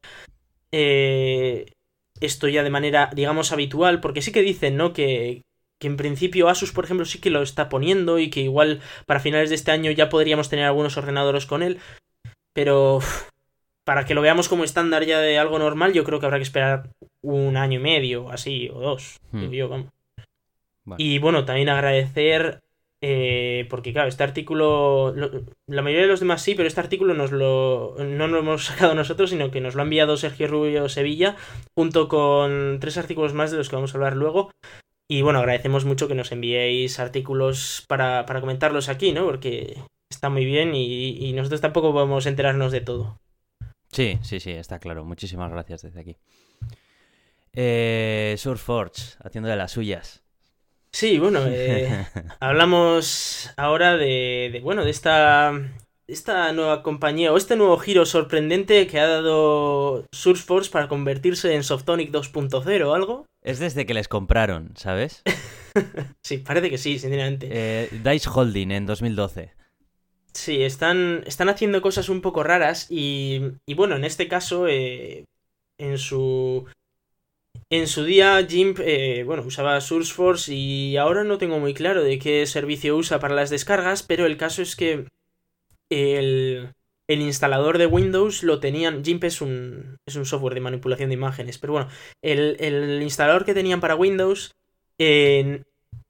eh, 0.72 1.66
esto 2.20 2.48
ya 2.48 2.62
de 2.62 2.70
manera, 2.70 3.10
digamos, 3.14 3.52
habitual, 3.52 4.00
porque 4.00 4.22
sí 4.22 4.32
que 4.32 4.42
dicen, 4.42 4.76
¿no? 4.76 4.92
Que, 4.92 5.42
que 5.80 5.86
en 5.88 5.96
principio 5.96 6.48
Asus, 6.48 6.72
por 6.72 6.84
ejemplo, 6.84 7.06
sí 7.06 7.20
que 7.20 7.30
lo 7.30 7.42
está 7.42 7.68
poniendo 7.68 8.18
y 8.18 8.30
que 8.30 8.40
igual 8.40 8.80
para 9.06 9.20
finales 9.20 9.50
de 9.50 9.56
este 9.56 9.72
año 9.72 9.90
ya 9.90 10.08
podríamos 10.08 10.48
tener 10.48 10.64
algunos 10.66 10.96
ordenadores 10.96 11.46
con 11.46 11.62
él. 11.62 11.78
pero 12.54 13.00
para 13.84 14.04
que 14.04 14.14
lo 14.14 14.22
veamos 14.22 14.48
como 14.48 14.64
estándar 14.64 15.04
ya 15.04 15.18
de 15.20 15.38
algo 15.38 15.58
normal, 15.58 15.92
yo 15.92 16.04
creo 16.04 16.20
que 16.20 16.26
habrá 16.26 16.38
que 16.38 16.44
esperar 16.44 16.90
un 17.22 17.56
año 17.56 17.78
y 17.80 17.82
medio, 17.82 18.30
así, 18.30 18.68
o 18.72 18.80
dos, 18.80 19.18
Hmm. 19.32 19.50
yo, 19.50 19.68
vamos. 19.68 19.86
Y 20.98 21.18
bueno, 21.18 21.44
también 21.44 21.68
agradecer, 21.68 22.60
eh, 23.00 23.66
porque 23.70 23.92
claro, 23.92 24.08
este 24.08 24.24
artículo, 24.24 25.12
lo- 25.14 25.30
la 25.68 25.82
mayoría 25.82 26.02
de 26.06 26.10
los 26.10 26.20
demás 26.20 26.42
sí, 26.42 26.54
pero 26.54 26.66
este 26.68 26.80
artículo 26.80 27.14
nos 27.14 27.30
lo, 27.32 27.94
no 27.98 28.26
lo 28.28 28.38
hemos 28.38 28.64
sacado 28.90 28.94
nosotros, 28.94 29.30
sino 29.30 29.50
que 29.50 29.60
nos 29.60 29.74
lo 29.74 29.82
ha 29.82 29.84
enviado 29.84 30.16
Sergio 30.16 30.48
Rubio 30.48 30.88
Sevilla, 30.88 31.36
junto 31.74 32.08
con 32.08 32.78
tres 32.80 32.98
artículos 32.98 33.32
más 33.34 33.50
de 33.50 33.58
los 33.58 33.68
que 33.68 33.76
vamos 33.76 33.94
a 33.94 33.98
hablar 33.98 34.16
luego. 34.16 34.50
Y 35.08 35.22
bueno, 35.22 35.40
agradecemos 35.40 35.84
mucho 35.84 36.08
que 36.08 36.14
nos 36.14 36.32
enviéis 36.32 36.98
artículos 36.98 37.84
para, 37.86 38.24
para 38.26 38.40
comentarlos 38.40 38.88
aquí, 38.88 39.12
¿no? 39.12 39.24
Porque 39.24 39.76
está 40.10 40.30
muy 40.30 40.44
bien 40.44 40.74
y, 40.74 41.10
y 41.28 41.32
nosotros 41.32 41.60
tampoco 41.60 41.92
podemos 41.92 42.26
enterarnos 42.26 42.72
de 42.72 42.80
todo. 42.80 43.18
Sí, 43.92 44.18
sí, 44.22 44.40
sí, 44.40 44.50
está 44.50 44.78
claro. 44.78 45.04
Muchísimas 45.04 45.50
gracias 45.50 45.82
desde 45.82 46.00
aquí. 46.00 46.16
Eh, 47.54 48.34
Surfforge, 48.38 49.16
haciendo 49.22 49.50
de 49.50 49.56
las 49.56 49.72
suyas. 49.72 50.22
Sí, 50.90 51.18
bueno, 51.18 51.40
eh, 51.46 52.06
hablamos 52.40 53.50
ahora 53.56 53.96
de, 53.96 54.50
de, 54.52 54.60
bueno, 54.60 54.84
de 54.84 54.90
esta, 54.90 55.52
esta 56.06 56.52
nueva 56.52 56.82
compañía 56.82 57.32
o 57.32 57.36
este 57.36 57.56
nuevo 57.56 57.78
giro 57.78 58.04
sorprendente 58.06 58.86
que 58.86 59.00
ha 59.00 59.06
dado 59.06 60.06
Surfforce 60.12 60.70
para 60.70 60.88
convertirse 60.88 61.54
en 61.54 61.62
Softonic 61.62 62.10
2.0 62.10 62.86
o 62.86 62.94
algo. 62.94 63.26
Es 63.42 63.58
desde 63.58 63.86
que 63.86 63.94
les 63.94 64.08
compraron, 64.08 64.72
¿sabes? 64.76 65.22
Sí, 66.22 66.36
parece 66.36 66.68
que 66.68 66.76
sí, 66.76 66.98
sinceramente. 66.98 67.48
Eh, 67.50 67.88
Dice 68.04 68.28
Holding 68.28 68.72
en 68.72 68.84
2012. 68.84 69.54
Sí, 70.34 70.62
están, 70.62 71.22
están 71.26 71.48
haciendo 71.48 71.82
cosas 71.82 72.08
un 72.08 72.22
poco 72.22 72.42
raras 72.42 72.86
y, 72.90 73.40
y 73.66 73.74
bueno, 73.74 73.96
en 73.96 74.04
este 74.04 74.28
caso, 74.28 74.66
eh, 74.68 75.24
en 75.78 75.98
su... 75.98 76.66
En 77.70 77.86
su 77.86 78.04
día, 78.04 78.46
Jimp, 78.46 78.80
eh, 78.80 79.24
bueno, 79.24 79.42
usaba 79.44 79.80
SourceForce 79.80 80.52
y 80.54 80.96
ahora 80.98 81.24
no 81.24 81.38
tengo 81.38 81.58
muy 81.58 81.72
claro 81.72 82.02
de 82.02 82.18
qué 82.18 82.46
servicio 82.46 82.96
usa 82.96 83.18
para 83.18 83.34
las 83.34 83.48
descargas, 83.48 84.02
pero 84.02 84.26
el 84.26 84.36
caso 84.36 84.60
es 84.60 84.76
que 84.76 85.06
el, 85.90 86.68
el 87.08 87.20
instalador 87.20 87.78
de 87.78 87.86
Windows 87.86 88.42
lo 88.42 88.60
tenían. 88.60 89.02
GIMP 89.02 89.24
es 89.24 89.40
un, 89.40 89.96
es 90.06 90.16
un 90.16 90.26
software 90.26 90.54
de 90.54 90.60
manipulación 90.60 91.08
de 91.08 91.14
imágenes, 91.14 91.56
pero 91.56 91.72
bueno, 91.72 91.88
el, 92.22 92.56
el 92.60 93.02
instalador 93.02 93.46
que 93.46 93.54
tenían 93.54 93.80
para 93.80 93.96
Windows, 93.96 94.52
eh, 94.98 95.62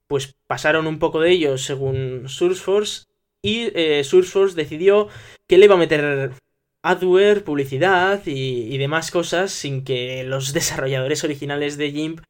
pues 0.08 0.34
pasaron 0.48 0.88
un 0.88 0.98
poco 0.98 1.20
de 1.20 1.30
ellos 1.30 1.62
según 1.62 2.28
SourceForce 2.28 3.04
y 3.42 3.70
eh, 3.74 4.04
SourceForce 4.04 4.56
decidió 4.56 5.08
que 5.48 5.58
le 5.58 5.66
iba 5.66 5.74
a 5.74 5.78
meter 5.78 6.32
adware, 6.82 7.44
publicidad 7.44 8.24
y, 8.26 8.74
y, 8.74 8.78
demás 8.78 9.10
cosas 9.10 9.52
sin 9.52 9.84
que 9.84 10.24
los 10.24 10.52
desarrolladores 10.54 11.24
originales 11.24 11.76
de 11.76 11.90
GIMP 11.90 12.20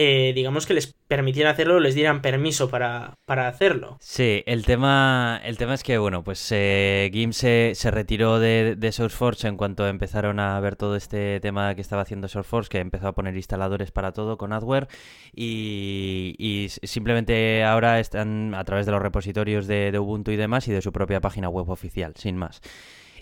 eh, 0.00 0.32
digamos 0.32 0.64
que 0.64 0.74
les 0.74 0.94
permitieran 1.08 1.52
hacerlo, 1.52 1.80
les 1.80 1.94
dieran 1.94 2.20
permiso 2.20 2.68
para, 2.68 3.14
para 3.24 3.48
hacerlo. 3.48 3.96
Sí, 4.00 4.42
el 4.46 4.66
tema, 4.66 5.40
el 5.42 5.56
tema 5.56 5.74
es 5.74 5.82
que, 5.82 5.96
bueno, 5.96 6.22
pues 6.22 6.46
eh, 6.52 7.10
se, 7.32 7.90
retiró 7.90 8.38
de, 8.38 8.76
de, 8.76 8.92
SourceForge 8.92 9.48
en 9.48 9.56
cuanto 9.56 9.88
empezaron 9.88 10.38
a 10.38 10.60
ver 10.60 10.76
todo 10.76 10.96
este 10.96 11.40
tema 11.40 11.74
que 11.74 11.80
estaba 11.80 12.02
haciendo 12.02 12.28
SourceForge, 12.28 12.68
que 12.68 12.78
empezó 12.78 13.08
a 13.08 13.14
poner 13.14 13.34
instaladores 13.34 13.90
para 13.90 14.12
todo 14.12 14.36
con 14.36 14.52
adware 14.52 14.88
y, 15.34 16.34
y 16.38 16.68
simplemente 16.68 17.64
ahora 17.64 18.00
están 18.00 18.54
a 18.54 18.64
través 18.64 18.84
de 18.84 18.92
los 18.92 19.02
repositorios 19.02 19.66
de 19.66 19.98
Ubuntu 19.98 20.30
y 20.30 20.36
demás 20.36 20.68
y 20.68 20.72
de 20.72 20.82
su 20.82 20.92
propia 20.92 21.20
página 21.20 21.48
web 21.48 21.70
oficial, 21.70 22.12
sin 22.16 22.36
más. 22.36 22.60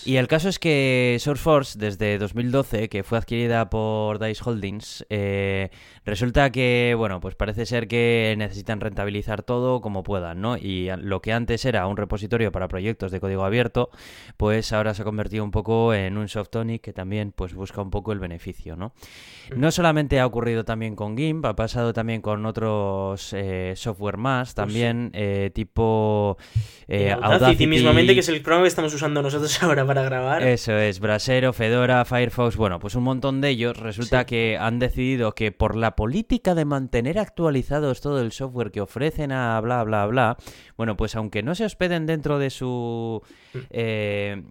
Y 0.05 0.17
el 0.17 0.29
caso 0.29 0.49
es 0.49 0.59
que 0.59 1.17
SourceForce, 1.21 1.79
desde 1.79 2.19
2012, 2.19 2.89
que 2.89 3.03
fue 3.03 3.19
adquirida 3.19 3.71
por 3.71 4.19
Dice 4.19 4.43
Holdings, 4.45 5.07
eh, 5.11 5.71
resulta 6.05 6.51
que, 6.51 6.95
bueno, 6.97 7.21
pues 7.21 7.35
parece 7.35 7.67
ser 7.67 7.89
que 7.89 8.35
necesitan 8.39 8.81
rentabilizar 8.81 9.43
todo 9.43 9.81
como 9.81 10.03
puedan, 10.03 10.41
¿no? 10.41 10.57
Y 10.57 10.91
lo 10.99 11.21
que 11.21 11.33
antes 11.33 11.65
era 11.65 11.87
un 11.87 11.97
repositorio 11.97 12.53
para 12.53 12.69
proyectos 12.69 13.11
de 13.11 13.21
código 13.21 13.45
abierto, 13.45 13.91
pues 14.37 14.73
ahora 14.73 14.95
se 14.95 15.03
ha 15.03 15.05
convertido 15.05 15.45
un 15.45 15.51
poco 15.51 15.95
en 15.95 16.19
un 16.19 16.29
Softonic 16.29 16.83
que 16.83 16.93
también 16.93 17.33
pues 17.33 17.55
busca 17.55 17.81
un 17.81 17.91
poco 17.91 18.13
el 18.13 18.19
beneficio, 18.19 18.77
¿no? 18.77 18.93
No 19.55 19.71
solamente 19.71 20.19
ha 20.21 20.27
ocurrido 20.27 20.65
también 20.65 20.97
con 20.97 21.17
GIMP, 21.17 21.45
ha 21.47 21.57
pasado 21.57 21.93
también 21.93 22.21
con 22.21 22.45
otros 22.47 23.33
eh, 23.33 23.75
software 23.77 24.17
más, 24.17 24.55
también 24.55 25.11
eh, 25.15 25.51
tipo 25.55 26.37
eh, 26.89 27.13
Audacity, 27.13 27.35
Audacity 27.35 27.67
mismamente, 27.67 28.15
que 28.15 28.21
es 28.21 28.29
el 28.29 28.43
programa 28.43 28.65
que 28.65 28.69
estamos 28.69 28.93
usando 28.93 29.23
nosotros 29.23 29.63
ahora 29.63 29.85
para 29.87 30.03
grabar. 30.03 30.43
Eso 30.43 30.73
es, 30.73 31.01
Brasero, 31.01 31.53
Fedora, 31.53 32.05
Firefox, 32.05 32.57
bueno, 32.57 32.79
pues 32.79 32.95
un 32.95 33.05
montón 33.05 33.41
de 33.41 33.51
ellos 33.51 33.77
resulta 33.79 34.21
sí. 34.21 34.27
que 34.27 34.59
han 34.59 34.79
decidido 34.79 35.35
que 35.35 35.53
por 35.53 35.77
la 35.77 35.97
política 35.97 36.55
de 36.55 36.65
mantener 36.65 37.19
actualizados 37.19 38.01
todo 38.01 38.21
el 38.21 38.33
software 38.33 38.71
que 38.71 38.81
ofrecen 38.81 39.33
a 39.33 39.61
bla 39.61 39.85
bla 39.85 40.07
bla, 40.07 40.37
bueno, 40.77 40.97
pues 40.97 41.17
aunque 41.17 41.43
no 41.43 41.55
se 41.55 41.65
hospeden 41.65 42.07
dentro 42.07 42.39
de 42.39 42.51
su 42.51 43.23
eh, 43.71 44.43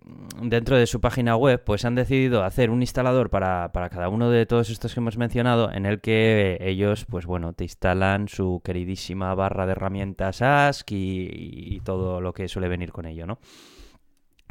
dentro 0.42 0.78
de 0.78 0.88
su 0.88 1.02
página 1.02 1.36
web, 1.36 1.64
pues 1.64 1.86
han 1.86 1.96
decidido 1.96 2.44
hacer 2.44 2.70
un 2.70 2.82
instalador 2.82 3.30
para, 3.30 3.72
para 3.72 3.90
cada 3.90 4.10
uno 4.10 4.30
de 4.30 4.46
todos 4.46 4.70
estos 4.70 4.94
que 4.94 5.00
hemos 5.00 5.18
mencionado, 5.18 5.72
en 5.72 5.86
el 5.86 6.02
que 6.02 6.58
ellos, 6.62 7.06
pues 7.10 7.26
bueno, 7.26 7.54
te 7.54 7.64
instalan 7.64 8.28
su 8.28 8.62
queridísima 8.64 9.34
barra 9.36 9.66
de 9.66 9.74
herramientas 9.74 10.42
ASC 10.42 10.92
y, 10.92 11.30
y 11.32 11.80
todo 11.82 12.22
lo 12.22 12.34
que 12.34 12.48
suele 12.48 12.68
venir 12.68 12.92
con 12.92 13.06
ello, 13.06 13.26
¿no? 13.26 13.40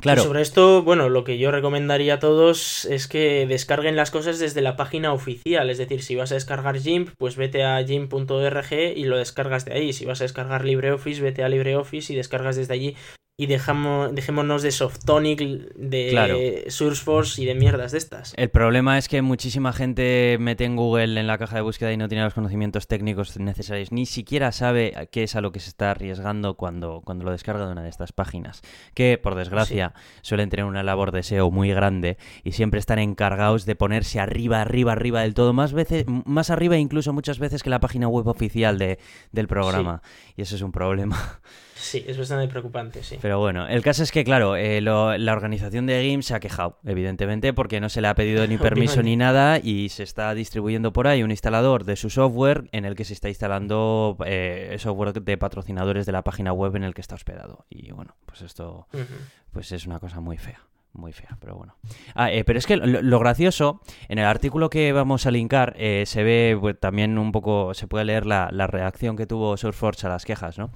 Claro. 0.04 0.20
Y 0.20 0.24
sobre 0.24 0.42
esto, 0.42 0.82
bueno, 0.82 1.08
lo 1.08 1.24
que 1.24 1.38
yo 1.38 1.50
recomendaría 1.50 2.14
a 2.14 2.18
todos 2.18 2.84
es 2.84 3.08
que 3.08 3.46
descarguen 3.46 3.96
las 3.96 4.10
cosas 4.10 4.38
desde 4.38 4.60
la 4.60 4.76
página 4.76 5.14
oficial. 5.14 5.70
Es 5.70 5.78
decir, 5.78 6.02
si 6.02 6.14
vas 6.14 6.30
a 6.30 6.34
descargar 6.34 6.78
GIMP, 6.78 7.08
pues 7.16 7.36
vete 7.36 7.64
a 7.64 7.82
gimp.org 7.82 8.72
y 8.72 9.04
lo 9.04 9.16
descargas 9.16 9.64
de 9.64 9.72
ahí. 9.72 9.94
Si 9.94 10.04
vas 10.04 10.20
a 10.20 10.24
descargar 10.24 10.62
LibreOffice, 10.62 11.22
vete 11.22 11.42
a 11.42 11.48
LibreOffice 11.48 12.12
y 12.12 12.16
descargas 12.16 12.56
desde 12.56 12.74
allí. 12.74 12.96
Y 13.36 13.46
dejamos, 13.46 14.14
dejémonos 14.14 14.62
de 14.62 14.70
Softonic, 14.70 15.40
de 15.74 16.08
claro. 16.10 16.38
Y 16.38 17.44
de 17.44 17.54
mierdas 17.56 17.90
de 17.90 17.98
estas. 17.98 18.32
El 18.36 18.48
problema 18.48 18.96
es 18.96 19.08
que 19.08 19.22
muchísima 19.22 19.72
gente 19.72 20.36
mete 20.38 20.64
en 20.64 20.76
Google 20.76 21.18
en 21.18 21.26
la 21.26 21.36
caja 21.36 21.56
de 21.56 21.62
búsqueda 21.62 21.92
y 21.92 21.96
no 21.96 22.06
tiene 22.08 22.22
los 22.22 22.32
conocimientos 22.32 22.86
técnicos 22.86 23.36
necesarios. 23.40 23.90
Ni 23.90 24.06
siquiera 24.06 24.52
sabe 24.52 25.08
qué 25.10 25.24
es 25.24 25.34
a 25.34 25.40
lo 25.40 25.50
que 25.50 25.58
se 25.58 25.70
está 25.70 25.90
arriesgando 25.90 26.54
cuando, 26.54 27.02
cuando 27.04 27.24
lo 27.24 27.32
descarga 27.32 27.66
de 27.66 27.72
una 27.72 27.82
de 27.82 27.88
estas 27.88 28.12
páginas. 28.12 28.62
Que, 28.94 29.18
por 29.18 29.34
desgracia, 29.34 29.94
sí. 29.96 30.02
suelen 30.22 30.48
tener 30.48 30.64
una 30.64 30.84
labor 30.84 31.10
de 31.10 31.24
SEO 31.24 31.50
muy 31.50 31.70
grande 31.70 32.18
y 32.44 32.52
siempre 32.52 32.78
están 32.78 33.00
encargados 33.00 33.66
de 33.66 33.74
ponerse 33.74 34.20
arriba, 34.20 34.60
arriba, 34.60 34.92
arriba 34.92 35.22
del 35.22 35.34
todo. 35.34 35.52
Más, 35.52 35.72
veces, 35.72 36.04
más 36.06 36.50
arriba 36.50 36.76
incluso 36.76 37.12
muchas 37.12 37.40
veces 37.40 37.64
que 37.64 37.70
la 37.70 37.80
página 37.80 38.06
web 38.06 38.28
oficial 38.28 38.78
de, 38.78 39.00
del 39.32 39.48
programa. 39.48 40.02
Sí. 40.04 40.34
Y 40.36 40.42
eso 40.42 40.54
es 40.54 40.62
un 40.62 40.70
problema. 40.70 41.40
Sí, 41.74 42.04
es 42.06 42.16
bastante 42.16 42.48
preocupante, 42.48 43.02
sí. 43.02 43.18
Pero 43.20 43.38
bueno, 43.38 43.66
el 43.66 43.82
caso 43.82 44.02
es 44.02 44.12
que, 44.12 44.24
claro, 44.24 44.56
eh, 44.56 44.80
lo, 44.80 45.16
la 45.18 45.32
organización 45.32 45.86
de 45.86 46.02
GIMP 46.02 46.22
se 46.22 46.34
ha 46.34 46.40
quejado, 46.40 46.78
evidentemente, 46.84 47.52
porque 47.52 47.80
no 47.80 47.88
se 47.88 48.00
le 48.00 48.08
ha 48.08 48.14
pedido 48.14 48.46
ni 48.46 48.56
permiso 48.58 49.02
ni 49.02 49.16
nada 49.16 49.58
y 49.62 49.88
se 49.88 50.02
está 50.02 50.34
distribuyendo 50.34 50.92
por 50.92 51.06
ahí 51.06 51.22
un 51.22 51.30
instalador 51.30 51.84
de 51.84 51.96
su 51.96 52.10
software 52.10 52.68
en 52.72 52.84
el 52.84 52.94
que 52.94 53.04
se 53.04 53.12
está 53.12 53.28
instalando 53.28 54.16
eh, 54.24 54.76
software 54.78 55.12
de 55.14 55.36
patrocinadores 55.36 56.06
de 56.06 56.12
la 56.12 56.22
página 56.22 56.52
web 56.52 56.76
en 56.76 56.84
el 56.84 56.94
que 56.94 57.00
está 57.00 57.14
hospedado. 57.14 57.66
Y 57.68 57.92
bueno, 57.92 58.16
pues 58.26 58.42
esto 58.42 58.86
uh 58.92 58.96
-huh. 58.96 59.06
pues 59.50 59.72
es 59.72 59.86
una 59.86 59.98
cosa 59.98 60.20
muy 60.20 60.38
fea 60.38 60.60
muy 60.94 61.12
fea, 61.12 61.36
pero 61.40 61.56
bueno. 61.56 61.76
Ah, 62.14 62.32
eh, 62.32 62.44
pero 62.44 62.58
es 62.58 62.66
que 62.66 62.76
lo, 62.76 63.18
gracioso, 63.18 63.80
en 64.08 64.18
el 64.18 64.24
artículo 64.24 64.70
que 64.70 64.92
vamos 64.92 65.26
a 65.26 65.30
linkar, 65.30 65.74
eh, 65.76 66.04
se 66.06 66.22
ve 66.22 66.56
pues, 66.58 66.78
también 66.78 67.18
un 67.18 67.32
poco, 67.32 67.74
se 67.74 67.86
puede 67.86 68.04
leer 68.04 68.26
la, 68.26 68.48
reacción 68.66 69.16
que 69.16 69.26
tuvo 69.26 69.56
SourceForge 69.56 70.06
a 70.06 70.10
las 70.10 70.24
quejas, 70.24 70.58
¿no? 70.58 70.70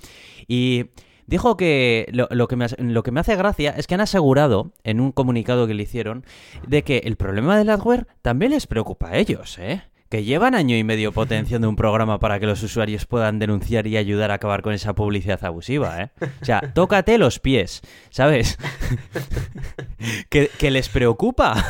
Y 0.46 0.86
dijo 1.26 1.56
que 1.56 2.08
lo, 2.12 2.28
lo, 2.30 2.48
que 2.48 2.56
me, 2.56 2.66
lo 2.78 3.02
que 3.02 3.10
me 3.10 3.20
hace 3.20 3.36
gracia 3.36 3.70
es 3.70 3.86
que 3.86 3.94
han 3.94 4.00
asegurado, 4.00 4.72
en 4.84 5.00
un 5.00 5.12
comunicado 5.12 5.66
que 5.66 5.74
le 5.74 5.84
hicieron, 5.84 6.24
de 6.66 6.82
que 6.82 6.98
el 6.98 7.16
problema 7.16 7.56
del 7.56 7.70
adware 7.70 8.06
también 8.22 8.52
les 8.52 8.66
preocupa 8.66 9.08
a 9.08 9.16
ellos, 9.16 9.58
¿eh? 9.58 9.82
Que 10.08 10.24
llevan 10.24 10.54
año 10.54 10.76
y 10.76 10.84
medio 10.84 11.12
potenciando 11.12 11.68
un 11.68 11.76
programa 11.76 12.18
para 12.18 12.40
que 12.40 12.46
los 12.46 12.62
usuarios 12.62 13.04
puedan 13.04 13.38
denunciar 13.38 13.86
y 13.86 13.96
ayudar 13.96 14.30
a 14.30 14.34
acabar 14.34 14.62
con 14.62 14.72
esa 14.72 14.94
publicidad 14.94 15.44
abusiva, 15.44 16.02
¿eh? 16.02 16.10
O 16.40 16.44
sea, 16.44 16.60
tócate 16.74 17.18
los 17.18 17.38
pies, 17.40 17.82
¿sabes? 18.10 18.58
que, 20.30 20.48
que, 20.58 20.70
les 20.70 20.88
preocupa. 20.88 21.62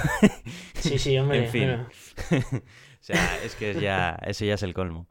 sí, 0.75 0.99
sí, 0.99 1.19
hombre. 1.19 1.47
En 1.47 1.51
fin. 1.51 1.71
o 2.31 2.63
sea, 3.01 3.39
es 3.45 3.57
que 3.57 3.75
ya, 3.81 4.19
eso 4.25 4.45
ya 4.45 4.55
es 4.55 4.63
el 4.63 4.75
colmo. 4.75 5.09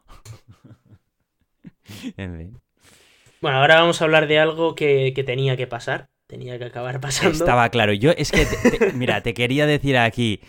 en 2.15 2.37
fin. 2.37 2.61
Bueno, 3.41 3.59
ahora 3.59 3.81
vamos 3.81 4.01
a 4.01 4.05
hablar 4.05 4.27
de 4.27 4.39
algo 4.39 4.73
que, 4.73 5.11
que 5.13 5.23
tenía 5.23 5.57
que 5.57 5.67
pasar. 5.67 6.09
Tenía 6.27 6.57
que 6.57 6.65
acabar 6.65 6.99
pasando. 6.99 7.31
Estaba 7.31 7.69
claro. 7.69 7.93
Yo, 7.93 8.11
es 8.11 8.31
que, 8.31 8.45
te, 8.45 8.77
te, 8.77 8.93
mira, 8.93 9.21
te 9.21 9.33
quería 9.33 9.65
decir 9.65 9.97
aquí, 9.97 10.41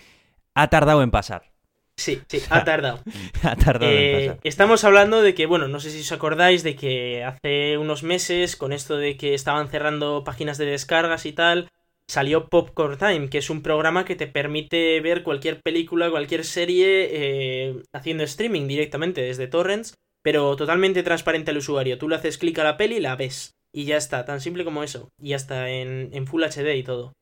ha 0.54 0.68
tardado 0.68 1.02
en 1.02 1.10
pasar. 1.10 1.50
Sí, 1.98 2.20
sí, 2.28 2.40
ha 2.50 2.64
tardado. 2.64 3.00
ha 3.42 3.56
tardado 3.56 3.92
eh, 3.92 4.10
en 4.10 4.26
pasar. 4.26 4.40
Estamos 4.44 4.84
hablando 4.84 5.20
de 5.20 5.34
que, 5.34 5.46
bueno, 5.46 5.66
no 5.66 5.80
sé 5.80 5.90
si 5.90 6.00
os 6.00 6.12
acordáis 6.12 6.62
de 6.62 6.76
que 6.76 7.24
hace 7.24 7.76
unos 7.76 8.04
meses, 8.04 8.56
con 8.56 8.72
esto 8.72 8.96
de 8.96 9.16
que 9.16 9.34
estaban 9.34 9.68
cerrando 9.68 10.22
páginas 10.24 10.58
de 10.58 10.66
descargas 10.66 11.26
y 11.26 11.32
tal, 11.32 11.68
salió 12.06 12.48
Popcorn 12.48 12.98
Time, 12.98 13.28
que 13.28 13.38
es 13.38 13.50
un 13.50 13.62
programa 13.62 14.04
que 14.04 14.14
te 14.14 14.28
permite 14.28 15.00
ver 15.00 15.24
cualquier 15.24 15.60
película, 15.60 16.08
cualquier 16.10 16.44
serie 16.44 17.08
eh, 17.10 17.82
haciendo 17.92 18.22
streaming 18.22 18.68
directamente 18.68 19.20
desde 19.20 19.48
torrents, 19.48 19.94
pero 20.22 20.54
totalmente 20.54 21.02
transparente 21.02 21.50
al 21.50 21.58
usuario. 21.58 21.98
Tú 21.98 22.08
le 22.08 22.14
haces 22.14 22.38
clic 22.38 22.58
a 22.60 22.64
la 22.64 22.76
peli 22.76 22.96
y 22.96 23.00
la 23.00 23.16
ves. 23.16 23.50
Y 23.74 23.84
ya 23.84 23.96
está, 23.96 24.24
tan 24.24 24.40
simple 24.40 24.64
como 24.64 24.84
eso. 24.84 25.10
Y 25.20 25.30
ya 25.30 25.36
está 25.36 25.68
en, 25.68 26.10
en 26.12 26.26
Full 26.28 26.44
HD 26.44 26.76
y 26.76 26.84
todo. 26.84 27.12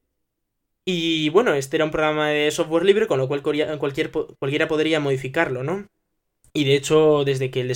Y 0.89 1.31
bueno, 1.31 1.53
este 1.55 1.77
era 1.77 1.85
un 1.85 1.91
programa 1.91 2.29
de 2.29 2.49
software 2.53 2.85
libre, 2.85 3.09
con 3.09 3.19
lo 3.19 3.27
cual 3.27 3.43
cualquier, 3.43 4.11
cualquiera 4.39 4.69
podría 4.69 5.01
modificarlo, 5.01 5.65
¿no? 5.65 5.89
Y 6.55 6.65
de 6.65 6.77
hecho, 6.77 7.25
desde 7.25 7.51
que 7.51 7.61
el, 7.61 7.73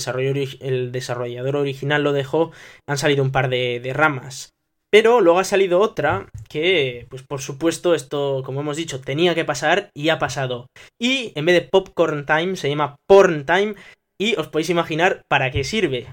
el 0.61 0.91
desarrollador 0.93 1.57
original 1.57 2.03
lo 2.03 2.13
dejó, 2.13 2.51
han 2.87 2.97
salido 2.97 3.21
un 3.21 3.31
par 3.31 3.49
de, 3.49 3.81
de, 3.81 3.93
ramas. 3.93 4.53
Pero 4.89 5.19
luego 5.19 5.39
ha 5.39 5.43
salido 5.43 5.81
otra 5.81 6.29
que, 6.49 7.05
pues 7.09 7.21
por 7.21 7.41
supuesto, 7.41 7.93
esto, 7.93 8.43
como 8.45 8.61
hemos 8.61 8.77
dicho, 8.77 9.01
tenía 9.01 9.35
que 9.35 9.45
pasar 9.45 9.91
y 9.93 10.07
ha 10.07 10.17
pasado. 10.17 10.67
Y 10.97 11.33
en 11.35 11.45
vez 11.45 11.55
de 11.55 11.67
Popcorn 11.67 12.25
Time, 12.25 12.55
se 12.55 12.69
llama 12.69 12.95
Porn 13.07 13.45
Time. 13.45 13.75
Y 14.17 14.35
os 14.37 14.47
podéis 14.47 14.69
imaginar 14.69 15.23
para 15.27 15.51
qué 15.51 15.63
sirve. 15.65 16.07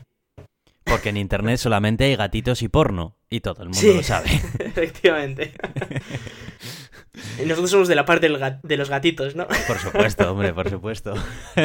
Porque 0.83 1.11
en 1.11 1.17
internet 1.17 1.59
solamente 1.59 2.05
hay 2.05 2.17
gatitos 2.17 2.63
y 2.63 2.69
porno. 2.69 3.17
Y 3.31 3.41
todo 3.41 3.63
el 3.63 3.69
mundo 3.69 3.95
lo 3.95 4.03
sabe. 4.03 4.31
Efectivamente. 4.59 5.53
Nosotros 7.45 7.71
somos 7.71 7.89
de 7.89 7.95
la 7.95 8.05
parte 8.05 8.29
de 8.63 8.77
los 8.77 8.91
gatitos, 8.91 9.37
¿no? 9.37 9.47
Por 9.67 9.79
supuesto, 9.79 10.33
hombre, 10.33 10.53
por 10.53 10.69
supuesto. 10.69 11.15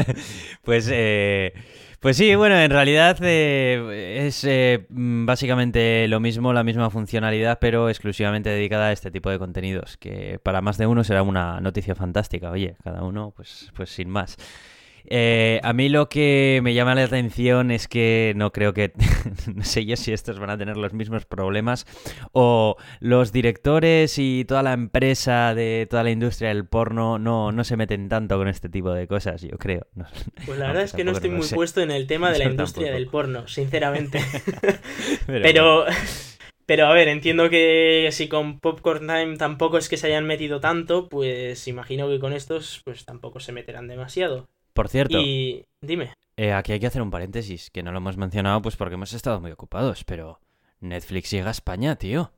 pues, 0.63 0.89
eh, 0.91 1.53
pues 2.00 2.17
sí, 2.17 2.36
bueno, 2.36 2.60
en 2.60 2.69
realidad 2.69 3.17
eh, 3.22 4.25
es 4.27 4.43
eh, 4.43 4.86
básicamente 4.89 6.07
lo 6.10 6.19
mismo, 6.19 6.51
la 6.51 6.63
misma 6.63 6.89
funcionalidad, 6.89 7.60
pero 7.62 7.89
exclusivamente 7.89 8.50
dedicada 8.50 8.88
a 8.88 8.91
este 8.91 9.10
tipo 9.10 9.29
de 9.29 9.39
contenidos, 9.39 9.98
que 9.98 10.39
para 10.43 10.62
más 10.62 10.77
de 10.77 10.86
uno 10.86 11.03
será 11.03 11.24
una 11.24 11.62
noticia 11.62 11.95
fantástica. 11.95 12.51
Oye, 12.51 12.75
cada 12.83 13.03
uno, 13.03 13.33
pues, 13.36 13.72
pues 13.74 13.89
sin 13.89 14.10
más. 14.10 14.38
Eh, 15.05 15.60
a 15.63 15.74
mí 15.74 15.89
lo 15.89 16.10
que 16.10 16.62
me 16.63 16.74
llama 16.74 16.95
la 16.95 17.03
atención 17.03 17.72
es 17.72 17.88
que 17.88 18.33
no 18.36 18.51
creo 18.51 18.74
que, 18.74 18.93
no 19.53 19.63
sé 19.63 19.86
yo 19.86 19.95
si 19.95 20.13
estos 20.13 20.39
van 20.39 20.50
a 20.50 20.57
tener 20.57 20.77
los 20.77 20.93
mismos 20.93 21.25
problemas 21.25 21.86
o 22.31 22.77
los 23.00 23.31
directores 23.31 24.17
y 24.17 24.45
toda 24.45 24.63
la 24.63 24.74
empresa 24.74 25.53
de 25.55 25.88
toda 25.89 26.03
la 26.03 26.12
industria 26.12 26.50
del 26.50 26.65
porno 26.65 27.19
no, 27.19 27.51
no 27.51 27.63
se 27.63 27.77
meten 27.77 28.10
tanto 28.10 28.38
con 28.38 28.48
este 28.48 28.69
tipo 28.69 28.91
de 28.91 29.07
cosas, 29.07 29.41
yo 29.41 29.57
creo. 29.57 29.88
pues 30.45 30.57
la 30.57 30.67
verdad 30.67 30.83
es 30.83 30.93
que 30.93 31.03
no 31.03 31.12
estoy 31.12 31.29
muy 31.29 31.48
puesto 31.48 31.81
en 31.81 31.91
el 31.91 32.07
tema 32.07 32.31
de 32.31 32.39
la 32.39 32.45
industria 32.50 32.91
del 32.91 33.07
porno, 33.07 33.48
sinceramente. 33.48 34.19
Pero... 35.27 35.86
Pero 36.65 36.88
a 36.88 36.93
ver, 36.93 37.10
entiendo 37.10 37.50
que 37.50 38.07
si 38.12 38.29
con 38.29 38.60
Popcorn 38.62 39.01
Time 39.05 39.36
tampoco 39.38 39.77
es 39.77 39.89
que 39.89 39.98
se 39.98 40.07
hayan 40.07 40.25
metido 40.25 40.62
tanto, 40.62 41.10
pues 41.10 41.67
imagino 41.67 42.07
que 42.07 42.19
con 42.19 42.31
estos 42.31 42.81
pues 42.86 43.03
tampoco 43.03 43.41
se 43.41 43.51
meterán 43.51 43.88
demasiado. 43.88 44.48
Por 44.74 44.89
cierto. 44.89 45.20
Y 45.20 45.65
dime. 45.82 46.13
Eh, 46.36 46.51
aquí 46.51 46.72
hay 46.72 46.80
que 46.80 46.88
hacer 46.88 47.01
un 47.01 47.12
paréntesis, 47.12 47.70
que 47.70 47.84
no 47.84 47.92
lo 47.92 48.00
hemos 48.00 48.18
mencionado 48.18 48.62
pues 48.62 48.75
porque 48.75 48.96
hemos 48.96 49.13
estado 49.13 49.39
muy 49.39 49.51
ocupados, 49.51 50.03
pero 50.03 50.39
Netflix 50.80 51.30
llega 51.30 51.50
a 51.50 51.51
España, 51.51 51.96
tío. 51.96 52.32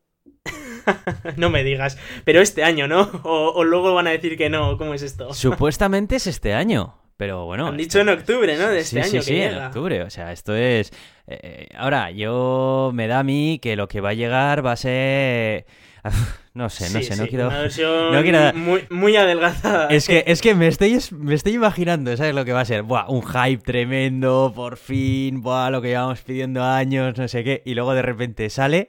no 1.38 1.50
me 1.50 1.64
digas. 1.64 1.98
Pero 2.24 2.42
este 2.42 2.64
año, 2.64 2.88
¿no? 2.88 3.10
O, 3.24 3.64
luego 3.64 3.94
van 3.94 4.08
a 4.08 4.12
decir 4.12 4.38
que 4.38 4.50
no. 4.50 4.78
¿Cómo 4.78 4.94
es 4.94 5.02
esto? 5.02 5.34
Supuestamente 5.34 6.18
es 6.18 6.28
este 6.28 6.54
año. 6.54 6.96
Pero 7.18 7.46
bueno. 7.46 7.68
Han 7.68 7.78
dicho 7.78 8.00
en 8.00 8.10
octubre, 8.10 8.58
¿no? 8.58 8.68
De 8.68 8.80
este 8.80 9.02
sí, 9.04 9.10
año. 9.10 9.22
Sí, 9.22 9.34
sí, 9.34 9.42
en 9.42 9.58
octubre. 9.58 10.04
O 10.04 10.10
sea, 10.10 10.34
esto 10.34 10.54
es. 10.54 10.92
Eh, 11.28 11.70
ahora, 11.76 12.12
yo. 12.12 12.92
Me 12.94 13.08
da 13.08 13.20
a 13.20 13.24
mí 13.24 13.60
que 13.62 13.78
lo 13.78 13.88
que 13.88 14.02
va 14.02 14.10
a 14.10 14.14
llegar 14.14 14.66
va 14.66 14.74
a 14.74 14.78
ser. 14.78 15.66
No 16.56 16.70
sé, 16.70 16.90
no 16.90 17.02
sé, 17.02 17.18
no 17.18 17.28
quiero. 17.28 17.48
Una 17.48 17.60
versión 17.60 18.56
muy, 18.56 18.86
muy 18.90 19.18
adelgazada. 19.18 19.88
Es 19.90 20.08
que, 20.08 20.24
es 20.28 20.42
que 20.42 20.56
me, 20.56 20.68
estoy, 20.68 20.98
me 21.12 21.36
estoy 21.36 21.54
imaginando, 21.54 22.16
¿sabes 22.16 22.34
lo 22.34 22.46
que 22.46 22.54
va 22.54 22.62
a 22.62 22.66
ser? 22.66 22.84
Buah, 22.84 23.10
un 23.10 23.24
hype 23.24 23.62
tremendo, 23.62 24.54
por 24.56 24.78
fin, 24.78 25.42
buah, 25.42 25.70
lo 25.70 25.82
que 25.82 25.90
llevamos 25.90 26.22
pidiendo 26.22 26.64
años, 26.64 27.18
no 27.18 27.28
sé 27.28 27.44
qué. 27.44 27.62
Y 27.66 27.74
luego 27.74 27.94
de 27.94 28.02
repente 28.02 28.50
sale 28.50 28.88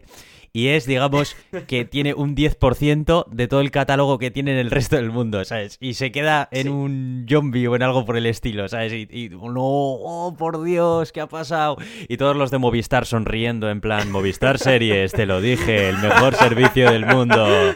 y 0.57 0.69
es, 0.69 0.87
digamos, 0.87 1.37
que 1.67 1.85
tiene 1.91 2.15
un 2.15 2.35
10% 2.35 3.27
de 3.29 3.47
todo 3.47 3.61
el 3.61 3.71
catálogo 3.71 4.19
que 4.19 4.31
tiene 4.31 4.53
en 4.53 4.57
el 4.57 4.71
resto 4.71 4.97
del 4.97 5.11
mundo, 5.11 5.45
¿sabes? 5.45 5.77
Y 5.83 5.93
se 5.93 6.11
queda 6.11 6.49
en 6.51 6.71
un 6.71 7.27
zombie 7.29 7.69
o 7.69 7.77
en 7.77 7.83
algo 7.83 8.07
por 8.07 8.17
el 8.17 8.25
estilo, 8.25 8.67
¿sabes? 8.67 8.91
Y, 8.95 9.29
no, 9.29 9.53
oh, 9.53 10.35
por 10.39 10.65
Dios, 10.65 11.13
¿qué 11.13 11.21
ha 11.21 11.27
pasado? 11.27 11.77
Y 12.09 12.17
todos 12.17 12.35
los 12.35 12.51
de 12.51 12.57
Movistar 12.57 13.05
sonriendo 13.05 13.69
en 13.69 13.83
plan, 13.83 14.11
Movistar 14.11 14.59
Series, 14.59 15.13
te 15.13 15.27
lo 15.27 15.43
dije, 15.43 15.91
el 15.91 15.99
mejor 15.99 16.35
servicio 16.35 16.91
del 16.91 17.05
mundo. 17.05 17.75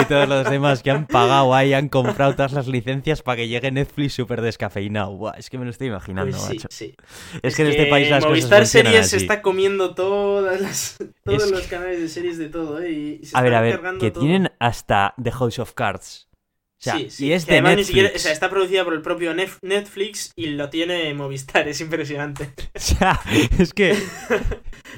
Y 0.00 0.04
todos 0.06 0.26
los 0.26 0.48
demás 0.48 0.82
que 0.82 0.90
han 0.90 1.06
pagado 1.06 1.54
ahí, 1.54 1.74
han 1.74 1.90
comprado 1.90 2.32
todas 2.32 2.54
las 2.54 2.66
licencias 2.66 3.20
para 3.20 3.36
que 3.36 3.48
llegue 3.48 3.70
Netflix 3.70 4.14
súper 4.14 4.40
descafeinado. 4.40 5.18
Buah, 5.18 5.34
es 5.36 5.50
que 5.50 5.58
me 5.58 5.66
lo 5.66 5.70
estoy 5.70 5.88
imaginando, 5.88 6.34
pues 6.34 6.48
macho. 6.48 6.68
Sí. 6.70 6.94
Es, 7.42 7.56
que 7.56 7.60
en 7.60 7.68
este 7.68 7.86
país 7.86 8.08
las 8.08 8.24
Movistar 8.24 8.66
Series 8.66 9.10
se 9.10 9.18
está 9.18 9.42
comiendo 9.42 9.94
todas 9.94 10.58
las, 10.58 10.96
todos 11.24 11.50
los 11.50 11.66
canales 11.66 12.00
de 12.00 12.08
series 12.08 12.21
de 12.22 12.48
todo, 12.48 12.80
¿eh? 12.80 12.90
Y 12.90 13.26
se 13.26 13.36
a 13.36 13.42
ver, 13.42 13.54
a 13.54 13.60
ver, 13.60 13.80
que 13.98 14.10
tienen 14.10 14.50
hasta 14.58 15.14
The 15.22 15.30
House 15.32 15.58
of 15.58 15.74
Cards. 15.74 16.28
Sea, 16.82 16.96
sí, 16.96 17.10
sí. 17.10 17.26
Y 17.26 17.32
es 17.32 17.44
que 17.44 17.52
de 17.52 17.58
además 17.58 17.76
Netflix. 17.76 17.88
ni 17.88 17.94
siquiera, 17.94 18.16
o 18.16 18.18
sea, 18.18 18.32
está 18.32 18.50
producida 18.50 18.82
por 18.82 18.92
el 18.92 19.02
propio 19.02 19.32
Netflix 19.34 20.32
y 20.34 20.46
lo 20.46 20.68
tiene 20.68 21.14
Movistar, 21.14 21.68
es 21.68 21.80
impresionante. 21.80 22.50
O 22.74 22.80
sea, 22.80 23.20
es 23.56 23.72
que. 23.72 23.96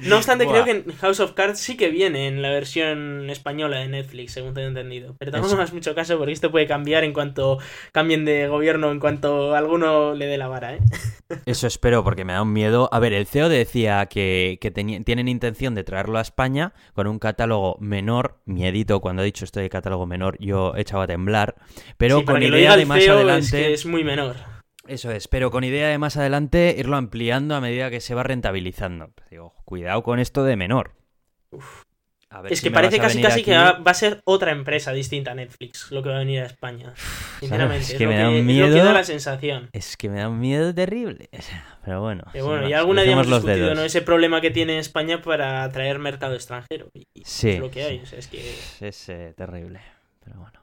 no 0.01 0.15
obstante, 0.15 0.45
Buah. 0.45 0.63
creo 0.63 0.83
que 0.83 0.91
House 0.93 1.19
of 1.19 1.33
Cards 1.33 1.59
sí 1.59 1.77
que 1.77 1.89
viene 1.89 2.27
en 2.27 2.41
la 2.41 2.49
versión 2.49 3.29
española 3.29 3.77
de 3.77 3.87
Netflix, 3.87 4.31
según 4.31 4.55
tengo 4.55 4.69
entendido. 4.69 5.15
Pero 5.19 5.31
tampoco 5.31 5.53
hagas 5.53 5.73
mucho 5.73 5.93
caso 5.93 6.17
porque 6.17 6.33
esto 6.33 6.49
puede 6.49 6.65
cambiar 6.65 7.03
en 7.03 7.13
cuanto 7.13 7.59
cambien 7.91 8.25
de 8.25 8.47
gobierno, 8.47 8.89
en 8.91 8.99
cuanto 8.99 9.53
alguno 9.53 10.15
le 10.15 10.25
dé 10.25 10.39
la 10.39 10.47
vara, 10.47 10.73
¿eh? 10.73 10.79
Eso 11.45 11.67
espero, 11.67 12.03
porque 12.03 12.25
me 12.25 12.33
da 12.33 12.41
un 12.41 12.51
miedo. 12.51 12.89
A 12.91 12.99
ver, 12.99 13.13
el 13.13 13.27
CEO 13.27 13.47
decía 13.47 14.07
que, 14.07 14.57
que 14.59 14.71
tienen 14.71 15.27
intención 15.27 15.75
de 15.75 15.83
traerlo 15.83 16.17
a 16.17 16.21
España 16.21 16.73
con 16.93 17.05
un 17.05 17.19
catálogo 17.19 17.77
menor. 17.79 18.39
Miedito, 18.45 19.01
cuando 19.01 19.21
ha 19.21 19.25
dicho 19.25 19.45
esto 19.45 19.59
de 19.59 19.69
catálogo 19.69 20.07
menor, 20.07 20.35
yo 20.39 20.73
he 20.75 20.81
echado 20.81 21.03
a 21.03 21.07
temblar. 21.07 21.53
Pero 21.97 22.19
Sí, 22.19 22.25
con 22.25 22.41
idea 22.43 22.75
de 22.77 22.85
más 22.85 23.07
adelante. 23.07 23.45
Es, 23.45 23.51
que 23.51 23.73
es 23.73 23.85
muy 23.85 24.03
menor. 24.03 24.35
Eso 24.87 25.11
es, 25.11 25.27
pero 25.27 25.49
con 25.49 25.63
idea 25.63 25.87
de 25.87 25.97
más 25.97 26.15
adelante 26.17 26.75
irlo 26.77 26.95
ampliando 26.95 27.55
a 27.55 27.61
medida 27.61 27.89
que 27.89 28.01
se 28.01 28.13
va 28.13 28.23
rentabilizando. 28.23 29.11
Digo, 29.31 29.53
cuidado 29.65 30.03
con 30.03 30.19
esto 30.19 30.43
de 30.43 30.55
menor. 30.55 30.91
A 32.29 32.41
ver 32.41 32.51
Es 32.51 32.59
si 32.59 32.65
que 32.67 32.71
parece 32.71 32.99
casi 32.99 33.21
casi 33.21 33.43
que 33.43 33.55
aquí- 33.55 33.63
va, 33.77 33.79
va 33.83 33.91
a 33.91 33.93
ser 33.93 34.19
otra 34.25 34.51
empresa 34.51 34.91
distinta 34.91 35.31
a 35.31 35.35
Netflix 35.35 35.89
lo 35.91 36.03
que 36.03 36.09
va 36.09 36.15
a 36.15 36.19
venir 36.19 36.41
a 36.41 36.47
España. 36.47 36.93
Sinceramente, 37.39 37.83
Es 37.85 37.91
es, 37.91 37.97
que 37.97 38.07
me 38.07 38.17
da 38.17 38.29
un 38.29 38.45
miedo. 38.45 38.75
da 38.83 38.93
la 38.93 39.03
sensación. 39.05 39.69
Es 39.71 39.95
que 39.95 40.09
me 40.09 40.19
da 40.19 40.27
un 40.27 40.39
miedo 40.39 40.73
terrible. 40.73 41.29
Pero 41.85 42.01
bueno. 42.01 42.23
Y 42.33 42.73
alguna 42.73 43.03
día 43.03 43.13
hemos 43.13 43.27
discutido. 43.27 43.73
¿no? 43.73 43.83
ese 43.83 44.01
problema 44.01 44.41
que 44.41 44.51
tiene 44.51 44.79
España 44.79 45.21
para 45.21 45.63
atraer 45.63 45.97
mercado 45.99 46.35
extranjero. 46.35 46.89
Y 46.93 47.05
Sí, 47.23 47.51
es 47.51 47.59
lo 47.59 47.71
que 47.71 47.83
hay. 47.83 47.97
sí. 47.99 48.03
o 48.03 48.07
sea, 48.07 48.19
es 48.19 48.27
que... 48.27 48.87
Es 48.87 49.09
eh, 49.09 49.33
terrible, 49.37 49.79
pero 50.23 50.39
bueno. 50.39 50.59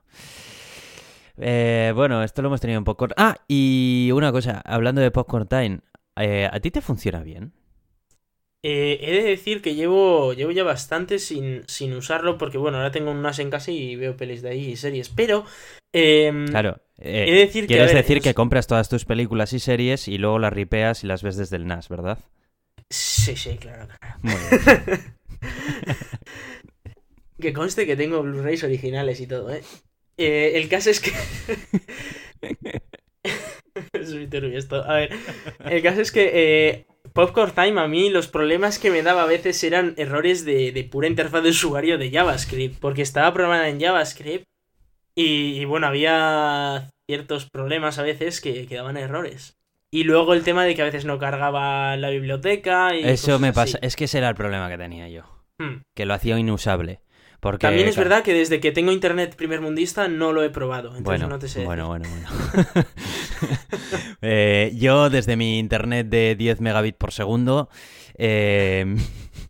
Eh, 1.44 1.92
bueno, 1.94 2.22
esto 2.22 2.40
lo 2.42 2.48
hemos 2.48 2.60
tenido 2.60 2.78
un 2.78 2.84
poco... 2.84 3.08
Ah, 3.16 3.36
y 3.48 4.10
una 4.14 4.32
cosa, 4.32 4.60
hablando 4.64 5.00
de 5.00 5.10
Popcorn 5.10 5.48
Time, 5.48 5.80
eh, 6.16 6.48
¿a 6.50 6.60
ti 6.60 6.70
te 6.70 6.80
funciona 6.80 7.22
bien? 7.22 7.52
Eh, 8.64 8.98
he 9.02 9.12
de 9.12 9.22
decir 9.24 9.60
que 9.60 9.74
llevo, 9.74 10.34
llevo 10.34 10.52
ya 10.52 10.62
bastante 10.62 11.18
sin, 11.18 11.64
sin 11.66 11.92
usarlo 11.94 12.38
porque, 12.38 12.58
bueno, 12.58 12.76
ahora 12.78 12.92
tengo 12.92 13.10
un 13.10 13.18
NAS 13.18 13.40
en 13.40 13.50
casa 13.50 13.72
y 13.72 13.96
veo 13.96 14.16
pelis 14.16 14.40
de 14.42 14.50
ahí 14.50 14.70
y 14.72 14.76
series. 14.76 15.08
Pero... 15.08 15.44
em, 15.92 16.46
Claro. 16.46 16.80
eh, 16.98 17.26
He 17.28 17.32
de 17.32 17.38
decir 17.40 17.66
quieres 17.66 17.86
ver, 17.86 17.96
decir 17.96 18.18
es- 18.18 18.22
que 18.22 18.34
compras 18.34 18.66
todas 18.68 18.88
tus 18.88 19.04
películas 19.04 19.52
y 19.52 19.58
series 19.58 20.06
y 20.06 20.18
luego 20.18 20.38
las 20.38 20.52
ripeas 20.52 21.02
y 21.02 21.08
las 21.08 21.22
ves 21.24 21.36
desde 21.36 21.56
el 21.56 21.66
NAS, 21.66 21.88
¿verdad? 21.88 22.18
Sí, 22.90 23.34
sí, 23.36 23.56
claro. 23.58 23.88
claro. 23.88 24.16
Muy 24.22 24.40
bien. 24.40 25.16
Que 27.42 27.50
conste 27.52 27.86
que 27.86 27.96
tengo 27.96 28.22
Blu-rays 28.22 28.64
originales 28.64 29.20
y 29.20 29.26
todo, 29.26 29.50
¿eh? 29.50 29.62
Eh, 30.24 30.56
el 30.56 30.68
caso 30.68 30.90
es 30.90 31.00
que... 31.00 31.12
es 33.92 34.14
muy 34.14 34.26
turbio 34.26 34.58
esto. 34.58 34.82
A 34.84 34.94
ver, 34.94 35.10
el 35.64 35.82
caso 35.82 36.00
es 36.00 36.12
que 36.12 36.30
eh, 36.32 36.86
Popcorn 37.12 37.52
Time 37.52 37.80
a 37.80 37.88
mí 37.88 38.10
los 38.10 38.28
problemas 38.28 38.78
que 38.78 38.90
me 38.90 39.02
daba 39.02 39.22
a 39.22 39.26
veces 39.26 39.62
eran 39.64 39.94
errores 39.96 40.44
de, 40.44 40.72
de 40.72 40.84
pura 40.84 41.08
interfaz 41.08 41.42
de 41.42 41.50
usuario 41.50 41.98
de 41.98 42.10
JavaScript, 42.10 42.78
porque 42.80 43.02
estaba 43.02 43.32
programada 43.32 43.68
en 43.68 43.80
JavaScript 43.80 44.44
y, 45.14 45.60
y, 45.60 45.64
bueno, 45.64 45.86
había 45.86 46.90
ciertos 47.06 47.48
problemas 47.50 47.98
a 47.98 48.02
veces 48.02 48.40
que, 48.40 48.66
que 48.66 48.76
daban 48.76 48.96
errores. 48.96 49.58
Y 49.90 50.04
luego 50.04 50.32
el 50.32 50.42
tema 50.42 50.64
de 50.64 50.74
que 50.74 50.80
a 50.80 50.86
veces 50.86 51.04
no 51.04 51.18
cargaba 51.18 51.96
la 51.98 52.08
biblioteca 52.08 52.96
y... 52.96 53.04
Eso 53.04 53.38
me 53.38 53.48
así. 53.48 53.54
pasa. 53.54 53.78
Es 53.82 53.94
que 53.94 54.04
ese 54.04 54.18
era 54.18 54.30
el 54.30 54.34
problema 54.34 54.70
que 54.70 54.78
tenía 54.78 55.06
yo. 55.08 55.24
Hmm. 55.58 55.82
Que 55.94 56.06
lo 56.06 56.14
hacía 56.14 56.38
inusable. 56.38 57.00
Porque, 57.42 57.66
También 57.66 57.88
es 57.88 57.96
claro, 57.96 58.08
verdad 58.08 58.24
que 58.24 58.34
desde 58.34 58.60
que 58.60 58.70
tengo 58.70 58.92
internet 58.92 59.34
primermundista 59.34 60.06
no 60.06 60.32
lo 60.32 60.44
he 60.44 60.50
probado, 60.50 60.96
entonces 60.96 61.04
Bueno, 61.04 61.26
no 61.26 61.40
te 61.40 61.48
sé. 61.48 61.64
bueno, 61.64 61.88
bueno, 61.88 62.08
bueno. 62.08 62.86
Eh, 64.22 64.70
yo 64.76 65.10
desde 65.10 65.34
mi 65.36 65.58
internet 65.58 66.06
de 66.06 66.36
10 66.36 66.60
megabits 66.60 66.96
por 66.96 67.10
segundo 67.10 67.68
eh, 68.16 68.86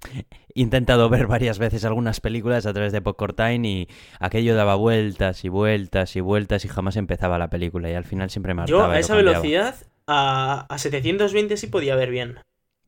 intentado 0.55 1.11
ver 1.11 1.27
varias 1.27 1.59
veces 1.59 1.85
algunas 1.85 2.21
películas 2.21 2.65
a 2.65 2.73
través 2.73 2.93
de 2.93 3.03
Popcorn 3.03 3.37
Time 3.37 3.69
y 3.69 3.89
aquello 4.19 4.55
daba 4.55 4.75
vueltas 4.77 5.45
y 5.45 5.51
vueltas 5.51 6.17
y 6.17 6.21
vueltas 6.21 6.65
y 6.65 6.69
jamás 6.69 6.97
empezaba 6.97 7.39
la 7.39 7.51
película 7.51 7.91
y 7.91 7.95
al 7.95 8.05
final 8.05 8.31
siempre 8.31 8.55
me 8.55 8.65
Yo 8.67 8.79
hartaba 8.79 8.95
a 8.95 8.99
esa 9.01 9.15
velocidad, 9.15 9.75
a, 10.07 10.67
a 10.71 10.79
720 10.79 11.59
sí 11.59 11.67
podía 11.67 11.95
ver 11.95 12.11
bien. 12.11 12.39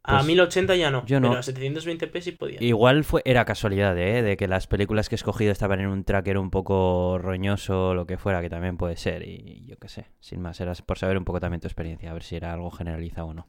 A 0.07 0.17
Pues, 0.17 0.27
1080 0.27 0.77
ya 0.77 0.90
no, 0.90 1.05
yo 1.07 1.19
no. 1.19 1.31
pero 1.31 1.40
a 1.40 1.43
720p 1.43 2.21
sí 2.21 2.33
podía. 2.33 2.62
Igual 2.62 3.05
fue, 3.05 3.23
era 3.25 3.47
casualidad, 3.47 3.97
¿eh? 3.97 4.21
De 4.23 4.37
que 4.37 4.47
las 4.47 4.67
películas 4.67 5.09
que 5.09 5.14
he 5.14 5.17
escogido 5.17 5.51
estaban 5.51 5.81
en 5.81 5.87
un 5.87 6.05
tracker 6.05 6.37
un 6.37 6.51
poco 6.51 7.19
roñoso 7.19 7.88
o 7.88 7.95
lo 7.95 8.07
que 8.07 8.19
fuera, 8.19 8.43
que 8.43 8.51
también 8.51 8.77
puede 8.77 8.97
ser. 8.99 9.27
Y 9.27 9.64
yo 9.67 9.77
qué 9.79 9.88
sé, 9.88 10.07
sin 10.21 10.43
más, 10.43 10.61
era 10.61 10.75
por 10.87 10.99
saber 10.99 11.17
un 11.17 11.25
poco 11.25 11.40
también 11.40 11.61
tu 11.62 11.69
experiencia, 11.69 12.11
a 12.11 12.12
ver 12.12 12.23
si 12.23 12.37
era 12.37 12.53
algo 12.53 12.71
generalizado 12.71 13.29
o 13.29 13.35
no. 13.35 13.49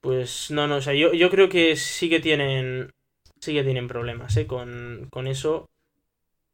Pues 0.00 0.50
no, 0.50 0.66
no, 0.66 0.76
o 0.76 0.80
sea, 0.80 0.94
yo, 0.94 1.12
yo 1.12 1.30
creo 1.30 1.48
que 1.48 1.76
sí 1.76 2.08
que 2.08 2.20
tienen. 2.20 2.90
Sí 3.40 3.52
que 3.52 3.64
tienen 3.64 3.88
problemas, 3.88 4.36
¿eh? 4.36 4.46
Con, 4.46 5.08
con 5.10 5.26
eso. 5.26 5.68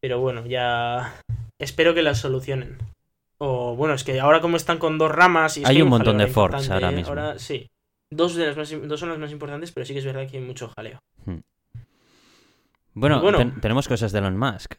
Pero 0.00 0.20
bueno, 0.20 0.44
ya. 0.44 1.20
Espero 1.58 1.94
que 1.94 2.02
las 2.02 2.18
solucionen. 2.18 2.78
O 3.38 3.76
bueno, 3.76 3.94
es 3.94 4.02
que 4.04 4.18
ahora 4.18 4.40
como 4.40 4.56
están 4.56 4.78
con 4.78 4.98
dos 4.98 5.12
ramas 5.12 5.56
y 5.56 5.62
Hay 5.64 5.80
un 5.80 5.88
montón 5.88 6.18
de 6.18 6.26
forks 6.26 6.68
ahora 6.70 6.90
¿eh? 6.90 6.96
mismo. 6.96 7.10
Ahora 7.10 7.38
sí. 7.38 7.70
Dos, 8.10 8.34
de 8.36 8.46
las 8.46 8.56
más, 8.56 8.70
dos 8.88 9.00
son 9.00 9.10
las 9.10 9.18
más 9.18 9.30
importantes, 9.32 9.70
pero 9.72 9.84
sí 9.84 9.92
que 9.92 9.98
es 9.98 10.04
verdad 10.04 10.28
que 10.28 10.38
hay 10.38 10.42
mucho 10.42 10.72
jaleo. 10.76 10.98
Bueno, 12.94 13.20
Bueno. 13.20 13.38
ten- 13.38 13.60
tenemos 13.60 13.86
cosas 13.86 14.12
de 14.12 14.18
Elon 14.18 14.36
Musk. 14.36 14.74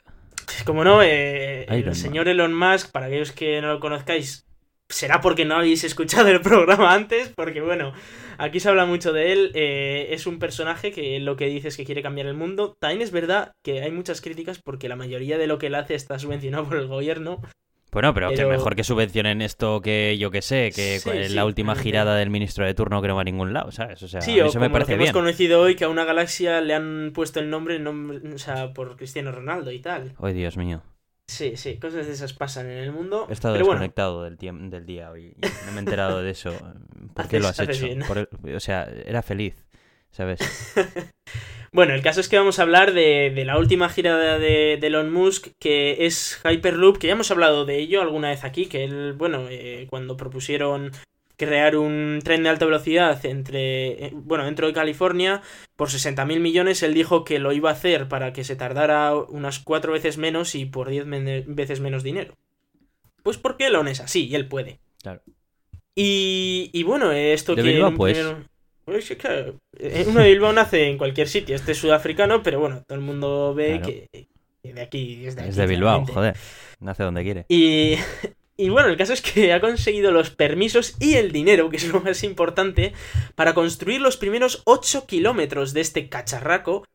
Como 0.66 0.84
no, 0.84 1.02
eh, 1.04 1.66
el 1.70 1.96
señor 1.96 2.28
Elon 2.28 2.54
Musk, 2.54 2.92
para 2.92 3.06
aquellos 3.06 3.32
que 3.32 3.62
no 3.62 3.68
lo 3.74 3.80
conozcáis, 3.80 4.46
será 4.90 5.22
porque 5.22 5.46
no 5.46 5.56
habéis 5.56 5.84
escuchado 5.84 6.28
el 6.30 6.42
programa 6.42 6.94
antes, 6.96 7.30
porque 7.36 7.62
bueno, 7.62 7.94
aquí 8.40 8.60
se 8.60 8.68
habla 8.70 8.86
mucho 8.86 9.14
de 9.14 9.32
él. 9.32 9.52
eh, 9.54 10.08
es 10.12 10.26
un 10.28 10.40
personaje 10.40 10.92
que 10.92 11.20
lo 11.20 11.36
que 11.38 11.46
dice 11.46 11.68
es 11.70 11.78
que 11.78 11.86
quiere 11.86 12.02
cambiar 12.02 12.28
el 12.28 12.34
mundo. 12.34 12.76
También 12.80 13.02
es 13.04 13.12
verdad 13.12 13.52
que 13.64 13.82
hay 13.84 13.92
muchas 13.92 14.22
críticas 14.22 14.60
porque 14.62 14.90
la 14.90 14.96
mayoría 14.96 15.38
de 15.38 15.48
lo 15.48 15.60
que 15.60 15.68
él 15.68 15.76
hace 15.76 15.94
está 15.96 16.18
subvencionado 16.20 16.64
por 16.68 16.78
el 16.78 16.88
gobierno. 16.88 17.42
Bueno, 17.92 18.14
pero, 18.14 18.30
que 18.30 18.36
Pero- 18.36 18.50
mejor 18.50 18.76
que 18.76 18.84
subvencionen 18.84 19.42
esto 19.42 19.82
que 19.82 20.18
yo 20.20 20.30
que 20.30 20.42
sé, 20.44 20.72
que 20.76 21.00
Sí, 21.00 21.10
cu- 21.10 21.16
sí, 21.16 21.34
la 21.34 21.44
última 21.46 21.76
girada 21.76 22.16
del 22.16 22.30
ministro 22.30 22.64
de 22.66 22.74
turno 22.76 23.02
que 23.02 23.08
no 23.08 23.16
va 23.16 23.22
a 23.22 23.24
ningún 23.26 23.52
lado, 23.52 23.72
¿sabes? 23.72 24.04
O 24.04 24.08
sea, 24.08 24.22
sí, 24.22 24.32
a 24.32 24.36
mí 24.36 24.40
o 24.42 24.46
eso 24.46 24.54
como 24.54 24.62
me 24.62 24.68
lo 24.68 24.74
que 24.74 24.74
parece 24.74 24.94
hemos 24.94 25.04
bien. 25.06 25.14
conocido 25.14 25.62
hoy, 25.62 25.76
que 25.76 25.86
a 25.86 25.90
una 25.90 26.06
galaxia 26.06 26.62
le 26.62 26.76
han 26.76 27.12
puesto 27.16 27.40
el 27.40 27.50
nombre, 27.50 27.80
nombre- 27.80 28.22
o 28.34 28.38
sea, 28.38 28.74
por 28.74 28.96
Cristiano 28.96 29.32
Ronaldo 29.32 29.72
y 29.72 29.80
tal. 29.80 30.14
Ay, 30.22 30.34
Dios 30.34 30.56
mío. 30.56 30.84
Sí, 31.28 31.58
sí, 31.58 31.78
cosas 31.78 32.06
de 32.08 32.14
esas 32.14 32.34
pasan 32.34 32.68
en 32.70 32.78
el 32.80 32.92
mundo. 32.92 33.26
He 33.30 33.34
estado 33.34 33.54
pero 33.56 33.66
bueno, 33.66 33.80
desconectado 33.82 34.24
del, 34.24 34.38
del 34.38 34.86
día 34.86 35.12
hoy 35.12 35.36
y 35.38 35.42
no 35.66 35.72
me 35.72 35.78
he 35.78 35.80
enterado 35.80 36.22
de 36.22 36.30
eso. 36.32 36.52
¿Por 37.16 37.28
qué 37.28 37.40
lo 37.40 37.48
has 37.48 37.60
hecho? 37.60 37.86
bien. 37.86 38.04
Por 38.08 38.18
el- 38.20 38.56
o 38.56 38.60
sea, 38.60 38.88
era 39.06 39.22
feliz, 39.24 39.66
¿sabes? 40.12 40.40
Bueno, 41.72 41.94
el 41.94 42.02
caso 42.02 42.20
es 42.20 42.30
que 42.30 42.38
vamos 42.38 42.60
a 42.60 42.64
hablar 42.64 42.94
de, 42.94 43.32
de 43.34 43.46
la 43.46 43.58
última 43.60 43.90
girada 43.90 44.40
de, 44.40 44.78
de 44.80 44.88
Elon 44.88 45.12
Musk, 45.12 45.50
que 45.60 46.06
es 46.06 46.40
Hyperloop, 46.44 46.98
que 46.98 47.08
ya 47.08 47.14
hemos 47.14 47.32
hablado 47.32 47.66
de 47.66 47.78
ello 47.78 48.02
alguna 48.02 48.30
vez 48.30 48.44
aquí, 48.44 48.66
que 48.66 48.84
él, 48.84 49.14
bueno, 49.14 49.46
eh, 49.50 49.86
cuando 49.90 50.18
propusieron 50.18 50.92
crear 51.38 51.78
un 51.78 52.20
tren 52.24 52.44
de 52.44 52.50
alta 52.50 52.66
velocidad 52.66 53.26
entre, 53.26 54.08
eh, 54.08 54.12
bueno, 54.14 54.46
dentro 54.46 54.68
de 54.68 54.74
California, 54.74 55.42
por 55.76 55.90
60.000 55.90 56.40
millones, 56.40 56.84
él 56.84 56.94
dijo 56.94 57.24
que 57.24 57.40
lo 57.40 57.54
iba 57.54 57.70
a 57.70 57.74
hacer 57.74 58.08
para 58.10 58.34
que 58.34 58.44
se 58.44 58.56
tardara 58.56 59.16
unas 59.16 59.60
cuatro 59.60 59.94
veces 59.94 60.18
menos 60.18 60.56
y 60.56 60.66
por 60.66 60.90
10 60.90 61.06
men- 61.06 61.46
veces 61.56 61.80
menos 61.80 62.04
dinero. 62.04 62.34
Pues 63.24 63.38
porque 63.38 63.68
Elon 63.68 63.88
es 63.88 64.00
así 64.02 64.28
y 64.28 64.36
él 64.36 64.48
puede. 64.48 64.80
Claro. 65.02 65.22
Y, 65.96 66.70
y 66.74 66.84
bueno, 66.84 67.12
esto 67.12 67.56
De 67.56 67.64
que... 67.64 67.70
Bilbao, 67.74 67.94
pues. 67.94 68.18
Pues, 68.90 69.10
claro, 69.18 69.56
eh, 69.78 70.06
uno 70.08 70.20
de 70.22 70.30
Bilbao 70.30 70.54
nace 70.54 70.88
en 70.90 70.98
cualquier 70.98 71.28
sitio, 71.28 71.56
este 71.56 71.72
es 71.74 71.78
sudafricano, 71.78 72.44
pero 72.44 72.60
bueno, 72.60 72.84
todo 72.88 72.98
el 72.98 73.04
mundo 73.04 73.54
ve 73.56 73.80
Claro. 73.80 73.86
que, 73.86 74.28
que 74.62 74.74
de 74.74 74.82
aquí 74.82 75.26
es 75.26 75.36
de 75.36 75.42
aquí. 75.42 75.50
es 75.52 75.56
de 75.56 75.68
Bilbao, 75.68 76.06
joder. 76.06 76.36
Nace 76.80 77.04
donde 77.04 77.24
quiere. 77.24 77.46
Y, 77.50 77.96
y 78.58 78.70
bueno, 78.70 78.90
el 78.90 78.98
caso 78.98 79.14
es 79.14 79.22
que 79.22 79.54
ha 79.54 79.62
conseguido 79.62 80.12
los 80.12 80.30
permisos 80.32 80.96
y 81.00 81.16
el 81.16 81.32
dinero, 81.32 81.70
que 81.70 81.78
es 81.78 81.88
lo 81.88 82.02
más 82.02 82.24
importante, 82.24 82.94
para 83.36 83.54
construir 83.54 84.02
los 84.02 84.18
primeros 84.18 84.62
8 84.66 85.06
kilómetros 85.08 85.74
de 85.74 85.82
este 85.82 86.10
cacharraco 86.10 86.86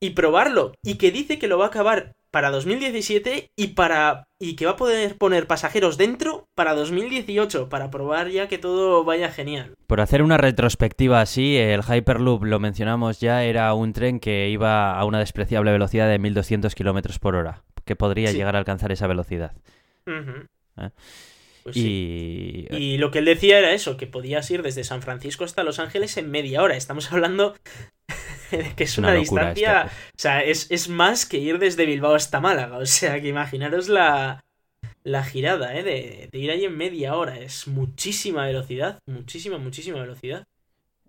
y 0.00 0.10
probarlo. 0.10 0.72
Y 0.82 0.94
que 0.96 1.10
dice 1.10 1.38
que 1.38 1.48
lo 1.48 1.58
va 1.58 1.66
a 1.66 1.68
acabar 1.68 2.14
para 2.30 2.50
2017 2.50 3.50
y 3.56 3.68
para 3.68 4.28
y 4.38 4.54
que 4.54 4.66
va 4.66 4.72
a 4.72 4.76
poder 4.76 5.16
poner 5.16 5.46
pasajeros 5.46 5.96
dentro 5.96 6.46
para 6.54 6.74
2018 6.74 7.68
para 7.70 7.90
probar 7.90 8.28
ya 8.28 8.48
que 8.48 8.58
todo 8.58 9.02
vaya 9.04 9.30
genial. 9.30 9.74
Por 9.86 10.00
hacer 10.00 10.22
una 10.22 10.36
retrospectiva 10.36 11.20
así, 11.22 11.56
el 11.56 11.82
Hyperloop, 11.82 12.44
lo 12.44 12.60
mencionamos 12.60 13.18
ya, 13.20 13.44
era 13.44 13.72
un 13.74 13.92
tren 13.94 14.20
que 14.20 14.50
iba 14.50 14.98
a 14.98 15.04
una 15.06 15.18
despreciable 15.20 15.72
velocidad 15.72 16.08
de 16.08 16.18
1200 16.18 16.74
kilómetros 16.74 17.18
por 17.18 17.34
hora, 17.34 17.64
que 17.86 17.96
podría 17.96 18.30
Sí. 18.30 18.36
llegar 18.36 18.54
a 18.56 18.58
alcanzar 18.58 18.92
esa 18.92 19.06
velocidad. 19.06 19.52
¿Eh? 20.06 20.90
Pues 21.64 21.74
sí. 21.74 22.66
Y. 22.70 22.76
Y 22.76 22.98
lo 22.98 23.10
que 23.10 23.18
él 23.20 23.24
decía 23.24 23.58
era 23.58 23.72
eso, 23.72 23.96
que 23.96 24.06
podías 24.06 24.50
ir 24.50 24.62
desde 24.62 24.84
San 24.84 25.02
Francisco 25.02 25.44
hasta 25.44 25.64
Los 25.64 25.78
Ángeles 25.78 26.16
en 26.16 26.30
media 26.30 26.62
hora. 26.62 26.76
Estamos 26.76 27.10
hablando 27.12 27.54
que 28.76 28.84
es 28.84 28.98
una, 28.98 29.12
distancia... 29.14 29.86
O 29.86 30.18
sea, 30.18 30.42
es, 30.42 30.70
es 30.70 30.88
más 30.88 31.26
que 31.26 31.38
ir 31.38 31.58
desde 31.58 31.86
Bilbao 31.86 32.14
hasta 32.14 32.40
Málaga. 32.40 32.78
O 32.78 32.86
sea, 32.86 33.20
que 33.20 33.28
imaginaros 33.28 33.88
la, 33.88 34.44
la 35.04 35.24
girada, 35.24 35.76
¿eh? 35.76 35.82
De, 35.82 36.28
de 36.32 36.38
ir 36.38 36.50
ahí 36.50 36.64
en 36.64 36.76
media 36.76 37.14
hora. 37.16 37.38
Es 37.38 37.66
muchísima 37.68 38.46
velocidad. 38.46 38.98
Muchísima, 39.06 39.58
muchísima 39.58 40.00
velocidad. 40.00 40.44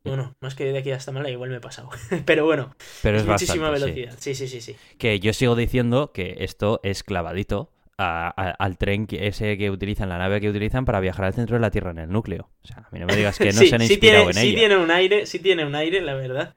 Bueno, 0.04 0.34
más 0.40 0.56
que 0.56 0.66
de 0.66 0.78
aquí 0.78 0.92
hasta 0.92 1.12
Málaga 1.12 1.32
igual 1.32 1.50
me 1.50 1.58
he 1.58 1.62
pasado. 1.62 1.90
Pero 2.26 2.46
bueno, 2.46 2.74
Pero 3.02 3.18
es, 3.18 3.24
es, 3.24 3.28
muchísima 3.28 3.70
bastante, 3.70 3.80
sí. 3.80 4.02
velocidad. 4.02 4.18
Sí, 4.20 4.36
sí, 4.36 4.48
sí, 4.48 4.62
sí. 4.62 4.76
Que 4.98 5.20
yo 5.20 5.34
sigo 5.34 5.56
diciendo 5.56 6.12
que 6.14 6.38
esto 6.40 6.80
es 6.84 7.04
clavadito 7.04 7.72
a- 7.98 8.34
a- 8.36 8.52
al 8.52 8.78
tren 8.78 9.08
que- 9.08 9.28
ese 9.28 9.58
que 9.58 9.70
utilizan, 9.70 10.08
la 10.10 10.18
nave 10.18 10.40
que 10.40 10.50
utilizan 10.50 10.86
para 10.86 11.02
viajar 11.02 11.26
al 11.26 11.34
centro 11.34 11.58
de 11.58 11.62
la 11.62 11.70
Tierra 11.72 11.92
en 11.92 12.00
el 12.00 12.10
núcleo. 12.10 12.50
O 12.64 12.68
sea, 12.68 12.78
a 12.78 12.90
mí 12.92 13.00
no 13.00 13.06
me 13.08 13.16
digas 13.16 13.38
que 13.38 13.52
no 13.54 13.60
sí, 13.60 13.68
se 13.68 13.76
han 13.76 13.82
sí 13.82 13.94
inspirado 13.94 14.26
tiene, 14.26 14.40
en 14.42 14.48
sí 14.48 14.56
tiene 14.56 14.78
un 14.78 14.92
aire, 14.92 15.26
sí 15.26 15.40
tiene 15.40 15.66
un 15.66 15.76
aire, 15.76 16.02
la 16.02 16.14
verdad. 16.14 16.56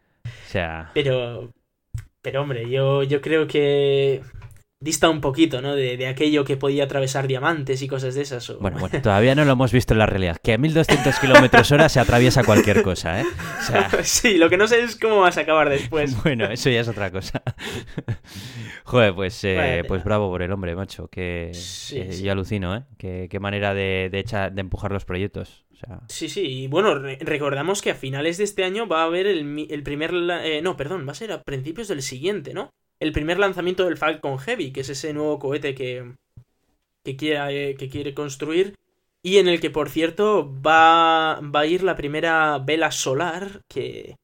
Sea, 0.52 0.90
Pero, 0.94 1.52
pero 2.20 2.42
hombre, 2.42 2.68
yo, 2.70 3.02
yo 3.02 3.20
creo 3.20 3.46
que 3.46 4.20
dista 4.80 5.08
un 5.08 5.20
poquito, 5.20 5.62
¿no? 5.62 5.76
De, 5.76 5.96
de 5.96 6.08
aquello 6.08 6.44
que 6.44 6.56
podía 6.56 6.84
atravesar 6.84 7.28
diamantes 7.28 7.80
y 7.82 7.88
cosas 7.88 8.14
de 8.16 8.22
esas. 8.22 8.50
o- 8.50 8.58
bueno, 8.58 8.76
bueno, 8.80 9.00
todavía 9.00 9.34
no 9.34 9.44
lo 9.44 9.52
hemos 9.52 9.72
visto 9.72 9.94
en 9.94 9.98
la 9.98 10.06
realidad. 10.06 10.36
Que 10.42 10.54
a 10.54 10.58
1200 10.58 11.18
kilómetros 11.20 11.70
hora 11.72 11.88
se 11.88 12.00
atraviesa 12.00 12.42
cualquier 12.44 12.82
cosa, 12.82 13.20
¿eh? 13.20 13.24
O 13.60 13.62
sea, 13.62 13.88
sí, 14.02 14.36
lo 14.38 14.50
que 14.50 14.56
no 14.56 14.66
sé 14.66 14.82
es 14.82 14.96
cómo 14.96 15.20
vas 15.20 15.38
a 15.38 15.42
acabar 15.42 15.70
después. 15.70 16.20
bueno, 16.24 16.46
eso 16.50 16.68
ya 16.68 16.80
es 16.80 16.88
otra 16.88 17.10
cosa. 17.12 17.42
Joder, 18.84 19.14
pues, 19.14 19.42
eh, 19.44 19.84
pues 19.86 20.02
bravo 20.04 20.28
por 20.28 20.42
el 20.42 20.52
hombre, 20.52 20.74
macho. 20.74 21.08
Que, 21.08 21.50
Sí, 21.54 21.96
que 21.96 22.12
sí. 22.12 22.24
yo 22.24 22.32
alucino, 22.32 22.74
¿eh? 22.76 22.82
Qué, 22.98 23.28
qué 23.30 23.40
manera 23.40 23.74
de, 23.74 24.08
de, 24.10 24.24
echar- 24.24 24.52
de 24.52 24.60
empujar 24.60 24.90
los 24.92 25.04
proyectos. 25.04 25.64
Sí, 26.08 26.28
sí, 26.28 26.42
y 26.64 26.66
bueno, 26.68 26.94
re- 26.98 27.18
recordamos 27.20 27.80
que 27.80 27.90
a 27.90 27.94
finales 27.94 28.36
de 28.38 28.44
este 28.44 28.64
año 28.64 28.86
va 28.86 29.02
a 29.02 29.04
haber 29.06 29.26
el, 29.26 29.82
primer... 29.82 30.12
eh, 30.44 30.60
no, 30.62 30.76
perdón, 30.76 31.06
va 31.06 31.12
a 31.12 31.14
ser 31.14 31.32
a 31.32 31.42
principios 31.42 31.88
del 31.88 32.02
siguiente, 32.02 32.52
¿no? 32.54 32.70
El 33.00 33.12
primer 33.12 33.38
lanzamiento 33.38 33.84
del 33.84 33.96
Falcon 33.96 34.38
Heavy, 34.38 34.72
que 34.72 34.80
es 34.82 34.88
ese 34.90 35.12
nuevo 35.14 35.38
cohete 35.38 35.74
que, 35.74 36.14
que, 37.04 37.16
quiere, 37.16 37.70
eh, 37.72 37.76
que 37.76 37.88
quiere 37.90 38.14
construir 38.14 38.76
y 39.22 39.38
en 39.38 39.48
el 39.48 39.60
que, 39.60 39.70
por 39.70 39.90
cierto, 39.90 40.52
va, 40.62 41.40
va 41.42 41.60
a 41.60 41.66
ir 41.66 41.82
la 41.84 41.96
primera 41.96 42.58
vela 42.58 42.92
solar 42.92 43.62
que, 43.68 44.16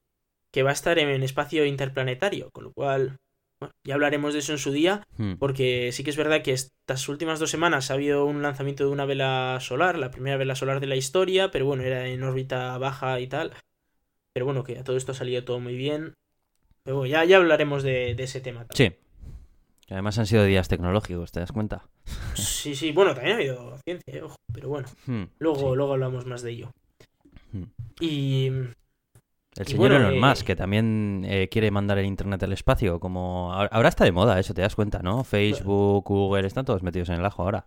que 0.51 0.63
va 0.63 0.71
a 0.71 0.73
estar 0.73 0.99
en 0.99 1.23
espacio 1.23 1.65
interplanetario, 1.65 2.49
con 2.51 2.65
lo 2.65 2.73
cual... 2.73 3.17
Bueno, 3.59 3.73
ya 3.83 3.93
hablaremos 3.95 4.33
de 4.33 4.39
eso 4.39 4.53
en 4.53 4.57
su 4.57 4.71
día, 4.71 5.03
hmm. 5.17 5.33
porque 5.33 5.91
sí 5.91 6.03
que 6.03 6.09
es 6.11 6.17
verdad 6.17 6.41
que 6.41 6.53
estas 6.53 7.09
últimas 7.09 7.39
dos 7.39 7.49
semanas 7.51 7.91
ha 7.91 7.95
habido 7.95 8.25
un 8.25 8.41
lanzamiento 8.41 8.85
de 8.85 8.91
una 8.91 9.05
vela 9.05 9.57
solar, 9.61 9.97
la 9.97 10.11
primera 10.11 10.37
vela 10.37 10.55
solar 10.55 10.79
de 10.79 10.87
la 10.87 10.95
historia, 10.95 11.51
pero 11.51 11.65
bueno, 11.65 11.83
era 11.83 12.07
en 12.07 12.23
órbita 12.23 12.77
baja 12.77 13.19
y 13.19 13.27
tal. 13.27 13.53
Pero 14.33 14.45
bueno, 14.45 14.63
que 14.63 14.79
a 14.79 14.83
todo 14.83 14.95
esto 14.95 15.11
ha 15.11 15.15
salido 15.15 15.43
todo 15.43 15.59
muy 15.59 15.75
bien. 15.75 16.13
Pero 16.83 16.97
bueno, 16.97 17.11
ya, 17.11 17.25
ya 17.25 17.37
hablaremos 17.37 17.83
de, 17.83 18.15
de 18.15 18.23
ese 18.23 18.39
tema 18.39 18.65
también. 18.65 18.93
Sí. 18.93 18.99
Además 19.91 20.17
han 20.19 20.27
sido 20.27 20.43
días 20.45 20.67
tecnológicos, 20.69 21.31
¿te 21.31 21.39
das 21.39 21.51
cuenta? 21.51 21.83
Sí, 22.35 22.75
sí, 22.75 22.91
bueno, 22.91 23.13
también 23.15 23.33
ha 23.33 23.39
habido 23.39 23.77
ciencia, 23.83 24.13
eh, 24.13 24.21
ojo, 24.21 24.35
pero 24.53 24.69
bueno, 24.69 24.87
Hmm, 25.07 25.23
luego, 25.39 25.71
sí. 25.71 25.75
luego 25.75 25.93
hablamos 25.93 26.25
más 26.27 26.43
de 26.43 26.51
ello. 26.51 26.71
Hmm. 27.51 27.63
Y 27.99 28.51
El 29.59 29.67
Y 29.67 29.71
señor 29.71 29.89
bueno, 29.89 29.95
Elon 30.07 30.13
eh, 30.15 30.19
Musk, 30.19 30.45
que 30.45 30.55
también 30.55 31.23
eh, 31.27 31.47
quiere 31.51 31.69
mandar 31.69 31.97
el 31.99 32.05
Internet 32.05 32.41
al 32.43 32.53
espacio, 32.53 32.99
como... 32.99 33.53
ahora- 33.53 33.69
Ahora 33.71 33.89
está 33.89 34.05
de 34.05 34.11
moda 34.11 34.39
eso, 34.39 34.53
te 34.53 34.61
das 34.61 34.73
cuenta, 34.75 34.99
¿no? 35.03 35.23
Facebook, 35.23 36.03
Google, 36.05 36.47
están 36.47 36.65
todos 36.65 36.81
metidos 36.81 37.09
en 37.09 37.15
el 37.15 37.25
ajo 37.25 37.43
ahora. 37.43 37.63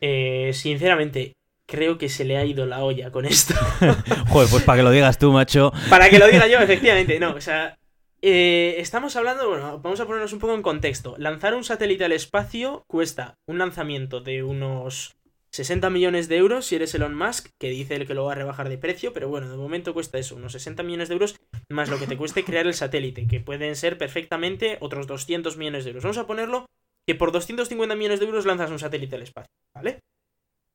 eh, 0.00 0.50
sinceramente, 0.54 1.34
creo 1.66 1.98
que 1.98 2.08
se 2.08 2.24
le 2.24 2.38
ha 2.38 2.44
ido 2.44 2.64
la 2.66 2.82
olla 2.82 3.10
con 3.12 3.26
esto. 3.26 3.54
Joder, 4.28 4.48
pues 4.50 4.62
para 4.64 4.78
que 4.78 4.82
lo 4.82 4.90
digas 4.90 5.18
tú, 5.18 5.30
macho. 5.32 5.70
Para 5.90 6.08
que 6.08 6.18
lo 6.18 6.26
diga 6.28 6.46
yo, 6.48 6.58
efectivamente, 6.60 7.20
no, 7.20 7.32
o 7.34 7.40
sea, 7.42 7.76
eh, 8.22 8.76
estamos 8.78 9.14
hablando, 9.16 9.48
bueno, 9.48 9.78
vamos 9.80 10.00
a 10.00 10.06
ponernos 10.06 10.32
un 10.32 10.38
poco 10.38 10.54
en 10.54 10.62
contexto. 10.62 11.14
Lanzar 11.18 11.54
un 11.54 11.62
satélite 11.64 12.04
al 12.06 12.12
espacio 12.12 12.84
cuesta 12.88 13.34
un 13.46 13.58
lanzamiento 13.58 14.20
de 14.20 14.42
unos 14.42 15.14
60 15.58 15.90
millones 15.90 16.28
de 16.28 16.36
euros 16.36 16.66
si 16.66 16.76
eres 16.76 16.94
Elon 16.94 17.16
Musk, 17.16 17.48
que 17.58 17.68
dice 17.68 17.96
él 17.96 18.06
que 18.06 18.14
lo 18.14 18.24
va 18.24 18.32
a 18.32 18.36
rebajar 18.36 18.68
de 18.68 18.78
precio, 18.78 19.12
pero 19.12 19.28
bueno, 19.28 19.50
de 19.50 19.56
momento 19.56 19.92
cuesta 19.92 20.16
eso, 20.16 20.36
unos 20.36 20.52
60 20.52 20.84
millones 20.84 21.08
de 21.08 21.14
euros, 21.14 21.34
más 21.68 21.88
lo 21.88 21.98
que 21.98 22.06
te 22.06 22.16
cueste 22.16 22.44
crear 22.44 22.68
el 22.68 22.74
satélite, 22.74 23.26
que 23.26 23.40
pueden 23.40 23.74
ser 23.74 23.98
perfectamente 23.98 24.78
otros 24.80 25.08
200 25.08 25.56
millones 25.56 25.82
de 25.82 25.90
euros. 25.90 26.04
Vamos 26.04 26.18
a 26.18 26.28
ponerlo 26.28 26.66
que 27.08 27.16
por 27.16 27.32
250 27.32 27.96
millones 27.96 28.20
de 28.20 28.26
euros 28.26 28.46
lanzas 28.46 28.70
un 28.70 28.78
satélite 28.78 29.16
al 29.16 29.22
espacio, 29.22 29.50
¿vale? 29.74 29.98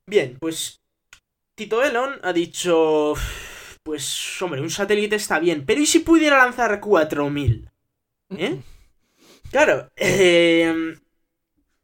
Bien, 0.06 0.36
pues 0.38 0.82
Tito 1.56 1.82
Elon 1.82 2.20
ha 2.22 2.34
dicho, 2.34 3.14
pues 3.84 4.42
hombre, 4.42 4.60
un 4.60 4.70
satélite 4.70 5.16
está 5.16 5.40
bien, 5.40 5.66
pero 5.66 5.80
¿y 5.80 5.86
si 5.86 6.00
pudiera 6.00 6.40
lanzar 6.40 6.82
4000? 6.82 7.70
¿Eh? 8.38 8.60
Claro, 9.50 9.88
eh, 9.96 10.98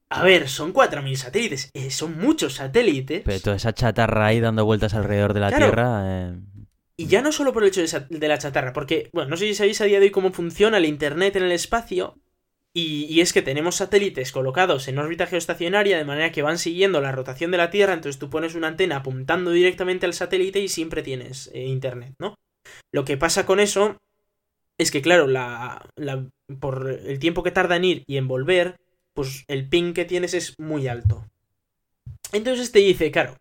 a 0.09 0.23
ver, 0.23 0.49
son 0.49 0.71
4.000 0.71 1.17
satélites. 1.17 1.69
Eh, 1.73 1.91
son 1.91 2.17
muchos 2.17 2.55
satélites. 2.55 3.21
Pero 3.25 3.39
toda 3.39 3.55
esa 3.55 3.73
chatarra 3.73 4.27
ahí 4.27 4.39
dando 4.39 4.65
vueltas 4.65 4.93
alrededor 4.93 5.33
de 5.33 5.39
la 5.39 5.49
Claro. 5.49 5.65
Tierra. 5.67 6.01
eh, 6.05 6.35
Y 6.97 7.07
ya 7.07 7.21
no 7.21 7.31
solo 7.31 7.53
por 7.53 7.63
el 7.63 7.69
hecho 7.69 7.81
de, 8.09 8.27
la 8.27 8.37
chatarra, 8.37 8.73
porque, 8.73 9.09
bueno, 9.13 9.29
no 9.29 9.37
sé 9.37 9.45
si 9.45 9.53
sabéis 9.53 9.79
a 9.81 9.85
día 9.85 9.99
de 9.99 10.05
hoy 10.05 10.11
cómo 10.11 10.31
funciona 10.33 10.77
el 10.77 10.85
Internet 10.85 11.35
en 11.35 11.43
el 11.43 11.51
espacio. 11.51 12.15
Y, 12.71 13.05
y 13.09 13.21
es 13.21 13.33
que 13.33 13.41
tenemos 13.41 13.75
satélites 13.77 14.31
colocados 14.31 14.87
en 14.87 14.99
órbita 14.99 15.25
geoestacionaria 15.25 15.97
de 15.97 16.05
manera 16.05 16.31
que 16.31 16.43
van 16.43 16.59
siguiendo 16.59 17.01
la 17.01 17.11
rotación 17.11 17.49
de 17.49 17.57
la 17.57 17.71
Tierra, 17.71 17.93
entonces 17.93 18.19
tú 18.19 18.29
pones 18.29 18.53
una 18.53 18.67
antena 18.67 18.97
apuntando 18.97 19.49
directamente 19.51 20.05
al 20.05 20.13
satélite 20.13 20.59
y 20.59 20.67
siempre 20.67 21.01
tienes 21.01 21.49
eh, 21.53 21.65
Internet, 21.65 22.13
¿no? 22.19 22.35
Lo 22.93 23.05
que 23.05 23.17
pasa 23.17 23.45
con 23.47 23.59
eso 23.59 23.97
es 24.77 24.91
que, 24.91 25.01
claro, 25.01 25.27
la, 25.27 25.83
la- 25.95 26.25
por 26.59 26.89
el 26.89 27.19
tiempo 27.19 27.43
que 27.43 27.51
tarda 27.51 27.75
en 27.75 27.85
ir 27.85 28.03
y 28.07 28.17
en 28.17 28.27
volver, 28.27 28.75
pues 29.13 29.43
el 29.47 29.67
ping 29.67 29.93
que 29.93 30.05
tienes 30.05 30.33
es 30.33 30.57
muy 30.59 30.87
alto. 30.87 31.25
Entonces 32.31 32.71
te 32.71 32.79
dice, 32.79 33.11
claro, 33.11 33.35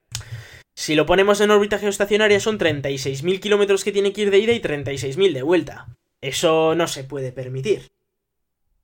si 0.74 0.94
lo 0.94 1.06
ponemos 1.06 1.40
en 1.40 1.50
órbita 1.50 1.78
geoestacionaria 1.78 2.40
son 2.40 2.58
36.000 2.58 3.40
kilómetros 3.40 3.84
que 3.84 3.92
tiene 3.92 4.12
que 4.12 4.22
ir 4.22 4.30
de 4.30 4.38
ida 4.38 4.52
y 4.52 4.60
36.000 4.60 5.32
de 5.32 5.42
vuelta. 5.42 5.88
Eso 6.20 6.74
no 6.74 6.86
se 6.86 7.04
puede 7.04 7.32
permitir. 7.32 7.88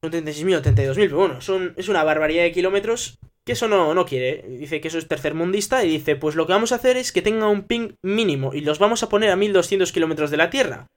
Son 0.03 0.13
36.000 0.13 0.57
o 0.57 0.63
32.000, 0.63 0.95
pero 0.95 1.17
bueno, 1.17 1.41
son, 1.41 1.73
es 1.77 1.89
una 1.89 2.05
barbaridad 2.05 2.43
de 2.43 2.53
kilómetros 2.53 3.19
que 3.45 3.53
eso 3.53 3.69
no, 3.69 3.95
no 3.95 4.07
quiere. 4.07 4.45
Dice 4.49 4.81
que 4.81 4.89
eso 4.89 4.99
es 4.99 5.09
tercermundista 5.09 5.85
y 5.85 5.89
dice, 5.89 6.17
pues 6.17 6.35
lo 6.35 6.47
que 6.47 6.53
vamos 6.53 6.73
a 6.73 6.77
hacer 6.77 6.97
es 6.97 7.13
que 7.13 7.23
tenga 7.23 7.49
un 7.49 7.63
ping 7.63 7.93
mínimo 8.03 8.55
y 8.55 8.61
los 8.63 8.79
vamos 8.79 9.03
a 9.03 9.09
poner 9.09 9.31
a 9.31 9.37
1.200 9.37 9.93
kilómetros 9.93 10.31
de 10.31 10.37
la 10.37 10.51
Tierra. 10.51 10.89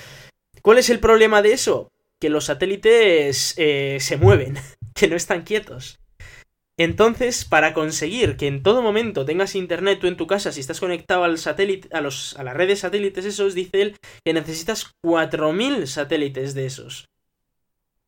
¿Cuál 0.62 0.80
es 0.80 0.90
el 0.90 1.00
problema 1.00 1.42
de 1.42 1.54
eso? 1.54 1.92
Que 2.20 2.30
los 2.30 2.46
satélites 2.46 3.54
eh, 3.58 3.98
se 4.00 4.18
mueven, 4.18 4.58
que 5.00 5.08
no 5.08 5.16
están 5.16 5.44
quietos. 5.44 6.00
Entonces, 6.80 7.44
para 7.44 7.74
conseguir 7.74 8.38
que 8.38 8.48
en 8.48 8.62
todo 8.62 8.84
momento 8.84 9.26
tengas 9.26 9.56
internet 9.56 9.98
tú 10.00 10.06
en 10.06 10.16
tu 10.16 10.28
casa, 10.28 10.52
si 10.52 10.60
estás 10.60 10.80
conectado 10.80 11.24
al 11.24 11.40
satélite, 11.40 11.90
a, 11.92 12.02
los, 12.02 12.38
a 12.38 12.44
las 12.44 12.56
redes 12.56 12.82
satélites 12.82 13.26
esos, 13.26 13.56
dice 13.56 13.82
él 13.82 13.96
que 14.24 14.34
necesitas 14.34 14.94
4.000 15.04 15.88
satélites 15.88 16.54
de 16.54 16.66
esos. 16.68 17.10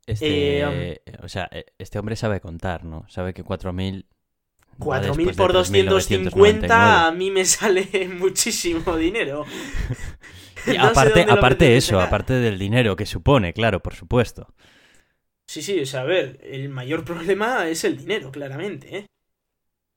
Este, 0.05 0.59
Eh, 0.61 1.01
o 1.23 1.27
sea, 1.27 1.49
eh, 1.51 1.65
este 1.79 1.97
hombre 1.97 2.15
sabe 2.15 2.41
contar, 2.41 2.83
¿no? 2.83 3.05
Sabe 3.09 3.33
que 3.33 3.43
4.000... 3.43 4.05
va 4.81 5.01
4.000 5.01 5.01
después 5.01 5.27
de 5.27 5.33
por 5.33 5.53
250 5.53 7.07
a 7.07 7.11
3.999. 7.11 7.15
mí 7.15 7.31
me 7.31 7.45
sale 7.45 7.87
muchísimo 8.19 8.97
dinero. 8.97 9.45
Y 10.67 10.73
No 10.77 10.83
sé 10.83 10.89
aparte, 10.91 11.25
aparte 11.27 11.77
eso, 11.77 11.99
aparte 11.99 12.33
del 12.33 12.59
dinero 12.59 12.95
que 12.95 13.07
supone, 13.07 13.53
claro, 13.53 13.81
por 13.81 13.95
supuesto. 13.95 14.53
Sí, 15.49 15.63
sí, 15.63 15.79
o 15.79 15.85
sea, 15.87 16.01
a 16.01 16.03
ver, 16.03 16.39
el 16.43 16.69
mayor 16.69 17.03
problema 17.11 17.67
es 17.67 17.83
el 17.83 17.97
dinero, 17.97 18.31
claramente, 18.31 18.97
¿eh? 18.97 19.05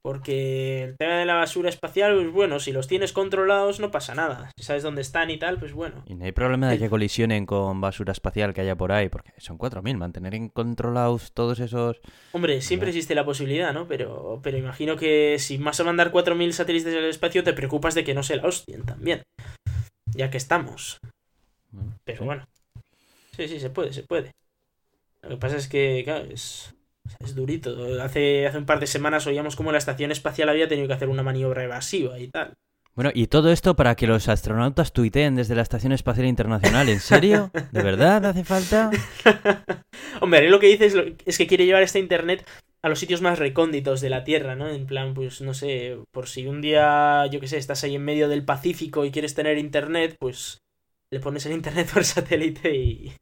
Porque 0.02 0.82
el 0.82 0.96
tema 0.96 1.18
de 1.18 1.26
la 1.26 1.34
basura 1.34 1.68
espacial, 1.68 2.14
pues 2.16 2.32
bueno, 2.32 2.58
si 2.58 2.72
los 2.72 2.88
tienes 2.88 3.12
controlados 3.12 3.78
no 3.78 3.90
pasa 3.90 4.14
nada. 4.14 4.50
Si 4.56 4.64
sabes 4.64 4.82
dónde 4.82 5.02
están 5.02 5.30
y 5.30 5.38
tal, 5.38 5.58
pues 5.58 5.74
bueno. 5.74 6.02
Y 6.08 6.14
no 6.14 6.24
hay 6.24 6.32
problema 6.32 6.68
de 6.68 6.74
El- 6.74 6.80
que 6.80 6.88
colisionen 6.90 7.44
con 7.44 7.82
basura 7.82 8.12
espacial 8.12 8.54
que 8.54 8.62
haya 8.62 8.74
por 8.74 8.92
ahí, 8.92 9.10
porque 9.10 9.32
son 9.38 9.58
4.000. 9.58 9.98
Mantener 9.98 10.34
en 10.34 10.48
controlados 10.48 11.32
todos 11.32 11.60
esos... 11.60 12.00
Hombre, 12.32 12.62
siempre 12.62 12.88
existe 12.88 13.14
la 13.14 13.24
posibilidad, 13.26 13.74
¿no? 13.74 13.86
Pero, 13.86 14.40
pero 14.42 14.56
imagino 14.56 14.96
que 14.96 15.36
si 15.38 15.58
vas 15.58 15.78
a 15.78 15.84
mandar 15.84 16.10
4.000 16.10 16.52
satélites 16.54 16.96
al 16.96 17.04
espacio, 17.04 17.44
te 17.44 17.52
preocupas 17.52 17.94
de 17.94 18.02
que 18.02 18.14
no 18.14 18.22
se 18.22 18.36
la 18.36 18.48
hostien 18.48 18.84
también. 18.84 19.22
Ya 20.16 20.30
que 20.30 20.38
estamos. 20.38 20.98
bueno, 21.70 21.92
Pero 22.04 22.18
sí. 22.18 22.24
bueno. 22.24 22.44
Sí, 23.36 23.46
sí, 23.48 23.60
se 23.60 23.70
puede, 23.70 23.92
se 23.92 24.02
puede. 24.02 24.32
Lo 25.22 25.30
que 25.30 25.36
pasa 25.36 25.56
es 25.56 25.68
que, 25.68 26.02
claro, 26.04 26.24
es, 26.30 26.74
es 27.20 27.34
durito. 27.34 27.76
Hace, 28.02 28.46
hace 28.46 28.58
un 28.58 28.66
par 28.66 28.80
de 28.80 28.86
semanas 28.86 29.26
oíamos 29.26 29.56
como 29.56 29.72
la 29.72 29.78
estación 29.78 30.10
espacial 30.10 30.48
había 30.48 30.68
tenido 30.68 30.88
que 30.88 30.94
hacer 30.94 31.08
una 31.08 31.22
maniobra 31.22 31.64
evasiva 31.64 32.18
y 32.18 32.28
tal. 32.28 32.54
Bueno, 32.94 33.10
y 33.14 33.26
todo 33.28 33.50
esto 33.50 33.74
para 33.74 33.94
que 33.94 34.06
los 34.06 34.28
astronautas 34.28 34.92
tuiteen 34.92 35.34
desde 35.34 35.54
la 35.54 35.62
Estación 35.62 35.92
Espacial 35.92 36.26
Internacional. 36.26 36.90
¿En 36.90 37.00
serio? 37.00 37.50
¿De 37.72 37.82
verdad 37.82 38.26
hace 38.26 38.44
falta? 38.44 38.90
Hombre, 40.20 40.40
él 40.44 40.50
lo 40.50 40.60
que 40.60 40.66
dice 40.66 40.86
es, 40.86 40.94
lo- 40.94 41.04
es 41.24 41.38
que 41.38 41.46
quiere 41.46 41.64
llevar 41.64 41.82
este 41.82 41.98
internet 42.00 42.46
a 42.82 42.88
los 42.90 42.98
sitios 42.98 43.22
más 43.22 43.38
recónditos 43.38 44.00
de 44.02 44.10
la 44.10 44.24
Tierra, 44.24 44.56
¿no? 44.56 44.68
En 44.68 44.86
plan, 44.86 45.14
pues 45.14 45.40
no 45.40 45.54
sé, 45.54 45.98
por 46.12 46.28
si 46.28 46.46
un 46.46 46.60
día, 46.60 47.26
yo 47.30 47.40
qué 47.40 47.46
sé, 47.46 47.56
estás 47.56 47.82
ahí 47.84 47.94
en 47.94 48.04
medio 48.04 48.28
del 48.28 48.44
Pacífico 48.44 49.04
y 49.06 49.10
quieres 49.10 49.34
tener 49.34 49.56
internet, 49.56 50.16
pues 50.18 50.58
le 51.10 51.20
pones 51.20 51.46
el 51.46 51.52
internet 51.52 51.88
por 51.92 52.04
satélite 52.04 52.74
y, 52.74 53.12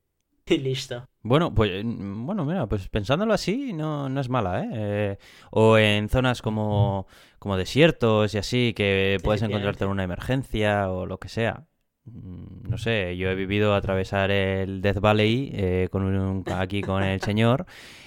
y 0.54 0.58
listo. 0.58 1.06
Bueno, 1.22 1.54
pues 1.54 1.70
eh, 1.70 1.82
bueno, 1.84 2.44
mira, 2.46 2.66
pues 2.66 2.88
pensándolo 2.88 3.34
así 3.34 3.72
no, 3.74 4.08
no 4.08 4.20
es 4.20 4.28
mala, 4.30 4.62
¿eh? 4.64 4.68
Eh, 4.72 5.18
O 5.50 5.76
en 5.78 6.08
zonas 6.08 6.40
como, 6.42 7.06
como 7.38 7.56
desiertos 7.58 8.34
y 8.34 8.38
así, 8.38 8.72
que 8.74 9.18
puedes 9.22 9.42
encontrarte 9.42 9.84
en 9.84 9.90
una 9.90 10.04
emergencia 10.04 10.90
o 10.90 11.04
lo 11.06 11.18
que 11.18 11.28
sea. 11.28 11.66
Mm, 12.06 12.68
No 12.70 12.78
sé, 12.78 13.16
yo 13.18 13.28
he 13.30 13.34
vivido 13.34 13.74
atravesar 13.74 14.30
el 14.30 14.80
Death 14.80 15.00
Valley 15.00 15.50
eh, 15.52 15.88
con 15.92 16.04
un- 16.04 16.44
aquí 16.48 16.82
con 16.82 17.02
el 17.02 17.20
señor 17.20 17.66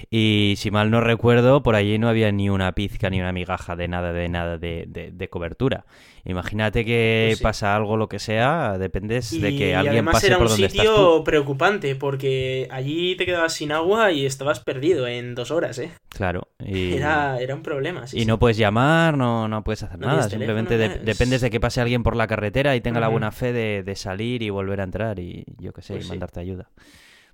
y 0.10 0.56
si 0.58 0.72
mal 0.72 0.90
no 0.92 1.02
recuerdo, 1.02 1.64
por 1.64 1.76
allí 1.76 1.98
no 2.00 2.10
había 2.10 2.32
ni 2.32 2.50
una 2.50 2.72
pizca 2.74 3.10
ni 3.10 3.20
una 3.20 3.32
migaja 3.34 3.76
de 3.76 3.88
nada, 3.88 4.14
de 4.14 4.30
nada 4.30 4.58
de, 4.58 4.86
de- 4.88 5.12
de 5.12 5.30
cobertura. 5.30 5.86
Imagínate 6.26 6.86
que 6.86 7.26
Pues 7.32 7.38
sí. 7.40 7.44
pasa 7.44 7.76
algo, 7.76 7.98
lo 7.98 8.08
que 8.08 8.18
sea, 8.18 8.78
dependes 8.78 9.30
de 9.42 9.58
que 9.58 9.76
alguien 9.76 9.94
además 9.96 10.14
pase 10.14 10.28
era 10.28 10.38
por 10.38 10.46
un 10.46 10.52
donde 10.52 10.68
estás 10.68 10.86
tú. 10.86 10.92
sitio 10.92 11.24
preocupante 11.26 11.96
porque 11.96 12.68
allí 12.72 13.16
te 13.18 13.26
quedabas 13.26 13.54
sin 13.54 13.74
agua 13.74 14.12
y 14.14 14.26
estabas 14.26 14.62
perdido 14.62 15.06
en 15.06 15.36
dos 15.36 15.52
horas, 15.52 15.78
¿eh? 15.80 15.92
Claro. 16.10 16.48
Y... 16.64 16.94
Era, 16.96 17.40
era 17.42 17.54
un 17.56 17.62
problema, 17.62 18.08
sí. 18.08 18.18
y 18.18 18.20
sí. 18.22 18.26
no 18.26 18.40
puedes 18.40 18.56
llamar, 18.58 19.18
no, 19.18 19.48
no 19.50 19.64
puedes 19.66 19.84
hacer 19.84 20.00
No 20.00 20.08
nada. 20.08 20.30
Simplemente 20.30 20.78
teléfono, 20.78 21.00
de- 21.00 21.06
dependes 21.06 21.42
de 21.42 21.50
que 21.50 21.60
pase 21.60 21.82
alguien 21.82 22.04
por 22.04 22.16
la 22.16 22.28
carretera 22.28 22.74
y 22.76 22.82
tenga 22.82 23.02
la 23.02 23.10
buena 23.10 23.32
fe 23.32 23.52
de, 23.52 23.84
de 23.84 23.96
salir 23.96 24.42
y 24.44 24.50
volver 24.50 24.80
a 24.80 24.86
entrar 24.86 25.20
y 25.20 25.44
yo 25.60 25.74
qué 25.74 25.82
sé, 25.82 25.96
Pues 25.96 26.06
y 26.06 26.10
mandarte 26.10 26.40
ayuda. 26.40 26.70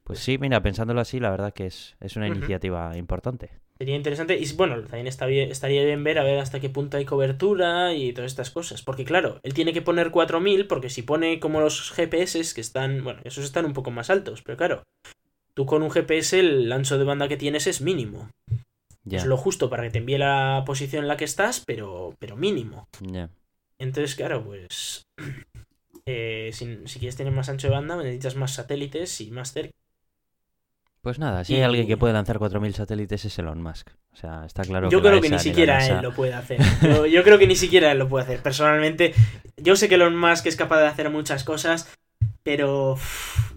Pues 0.04 0.18
sí, 0.20 0.40
mira, 0.40 0.62
pensándolo 0.64 1.02
así, 1.02 1.20
la 1.20 1.30
verdad 1.30 1.54
que 1.54 1.68
es, 1.68 1.96
es 2.00 2.16
una 2.16 2.28
iniciativa 2.28 2.98
importante. 2.98 3.52
Sería 3.80 3.96
interesante. 3.96 4.38
Y 4.38 4.54
bueno, 4.54 4.82
también 4.82 5.08
está 5.08 5.26
bien, 5.26 5.50
estaría 5.50 5.86
bien 5.86 6.04
ver 6.04 6.20
a 6.20 6.24
ver 6.24 6.40
hasta 6.40 6.60
qué 6.60 6.70
punto 6.70 6.98
hay 6.98 7.06
cobertura 7.06 7.94
y 7.94 8.12
todas 8.12 8.30
estas 8.30 8.52
cosas. 8.52 8.82
Porque 8.82 9.06
claro, 9.06 9.40
él 9.42 9.54
tiene 9.54 9.72
que 9.72 9.82
poner 9.82 10.12
4000 10.12 10.68
porque 10.68 10.90
si 10.90 11.02
pone 11.02 11.40
como 11.40 11.62
los 11.62 11.92
GPS 11.92 12.54
que 12.54 12.60
están, 12.60 13.06
bueno, 13.06 13.22
esos 13.24 13.46
están 13.46 13.64
un 13.66 13.72
poco 13.72 13.90
más 13.90 14.10
altos, 14.10 14.42
pero 14.42 14.58
claro, 14.58 14.84
tú 15.54 15.66
con 15.66 15.82
un 15.82 15.92
GPS 15.92 16.40
el 16.40 16.70
ancho 16.74 16.98
de 16.98 17.06
banda 17.06 17.30
que 17.30 17.38
tienes 17.38 17.68
es 17.68 17.80
mínimo. 17.80 18.30
Es 19.10 19.26
lo 19.26 19.38
justo 19.38 19.70
para 19.70 19.84
que 19.84 19.92
te 19.92 20.00
envíe 20.00 20.18
la 20.18 20.64
posición 20.66 21.04
en 21.04 21.08
la 21.08 21.18
que 21.18 21.26
estás, 21.26 21.64
pero, 21.66 22.16
pero 22.20 22.36
mínimo. 22.36 22.90
Entonces, 23.80 24.14
claro, 24.16 24.44
pues 24.44 25.08
eh, 26.06 26.50
si, 26.52 26.86
si 26.86 27.00
quieres 27.00 27.16
tener 27.16 27.32
más 27.32 27.48
ancho 27.48 27.68
de 27.68 27.74
banda 27.74 27.96
necesitas 27.96 28.36
más 28.36 28.54
satélites 28.54 29.22
y 29.22 29.32
más 29.32 29.54
cerca. 29.54 29.74
Pues 31.02 31.18
nada, 31.18 31.44
si 31.46 31.54
Y- 31.54 31.56
hay 31.58 31.64
alguien 31.64 31.88
que 31.88 31.96
puede 31.98 32.14
lanzar 32.14 32.38
4.000 32.40 32.74
satélites 32.74 33.24
es 33.26 33.40
Elon 33.40 33.62
Musk. 33.62 33.90
O 34.12 34.16
sea, 34.16 34.44
está 34.46 34.64
claro 34.64 34.90
yo 34.90 35.02
que 35.02 35.06
la 35.06 35.10
creo 35.12 35.22
que 35.22 35.30
ni 35.30 35.40
siquiera 35.40 35.86
él 35.86 36.02
lo 36.02 36.14
puede 36.14 36.34
hacer. 36.34 36.60
Yo, 36.82 37.06
yo 37.06 37.24
creo 37.24 37.38
que 37.40 37.48
ni 37.48 37.56
siquiera 37.56 37.92
él 37.92 38.00
lo 38.00 38.10
puede 38.10 38.26
hacer. 38.26 38.40
Personalmente, 38.42 39.14
yo 39.58 39.76
sé 39.78 39.88
que 39.88 39.96
Elon 39.96 40.18
Musk 40.18 40.46
es 40.48 40.56
capaz 40.58 40.80
de 40.82 40.88
hacer 40.88 41.10
muchas 41.10 41.44
cosas, 41.46 41.90
pero... 42.44 42.98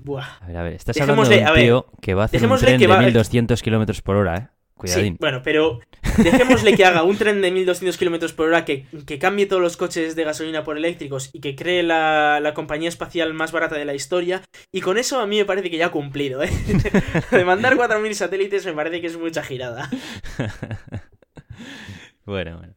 buah. 0.05 0.24
A 0.40 0.46
ver, 0.46 0.57
a 0.57 0.62
ver, 0.62 0.72
estás 0.74 1.00
hablando 1.00 1.24
de 1.24 1.38
un 1.38 1.44
ver, 1.46 1.55
tío 1.55 1.87
que 2.00 2.14
va 2.14 2.22
a 2.22 2.24
hacer 2.26 2.46
un 2.46 2.59
tren 2.59 2.78
de 2.78 2.87
va- 2.87 3.02
1.200 3.02 3.61
kilómetros 3.61 4.02
por 4.02 4.16
hora, 4.16 4.37
¿eh? 4.37 4.48
Cuidadín. 4.74 5.14
Sí, 5.14 5.18
bueno, 5.20 5.40
pero 5.42 5.81
dejémosle 6.18 6.75
que 6.75 6.85
haga 6.85 7.03
un 7.03 7.16
tren 7.16 7.40
de 7.40 7.51
1200 7.51 7.96
kilómetros 7.96 8.33
por 8.33 8.48
hora, 8.48 8.64
que, 8.64 8.87
que 9.07 9.18
cambie 9.18 9.46
todos 9.46 9.62
los 9.62 9.77
coches 9.77 10.16
de 10.16 10.25
gasolina 10.25 10.64
por 10.64 10.77
eléctricos 10.77 11.31
y 11.33 11.40
que 11.40 11.55
cree 11.57 11.83
la, 11.83 12.40
la 12.40 12.55
compañía 12.55 12.88
espacial 12.88 13.35
más 13.35 13.53
barata 13.53 13.77
de 13.77 13.85
la 13.85 13.94
historia. 13.94 14.42
Y 14.72 14.81
con 14.81 14.98
eso 14.98 15.20
a 15.20 15.27
mí 15.27 15.38
me 15.38 15.44
parece 15.44 15.70
que 15.70 15.77
ya 15.77 15.87
ha 15.87 15.90
cumplido, 15.90 16.42
¿eh? 16.42 16.51
De 17.31 17.44
mandar 17.44 17.77
4.000 17.77 18.12
satélites 18.14 18.66
me 18.66 18.72
parece 18.72 19.01
que 19.01 19.07
es 19.07 19.16
mucha 19.16 19.42
girada. 19.42 19.90
bueno, 22.25 22.59
bueno. 22.59 22.75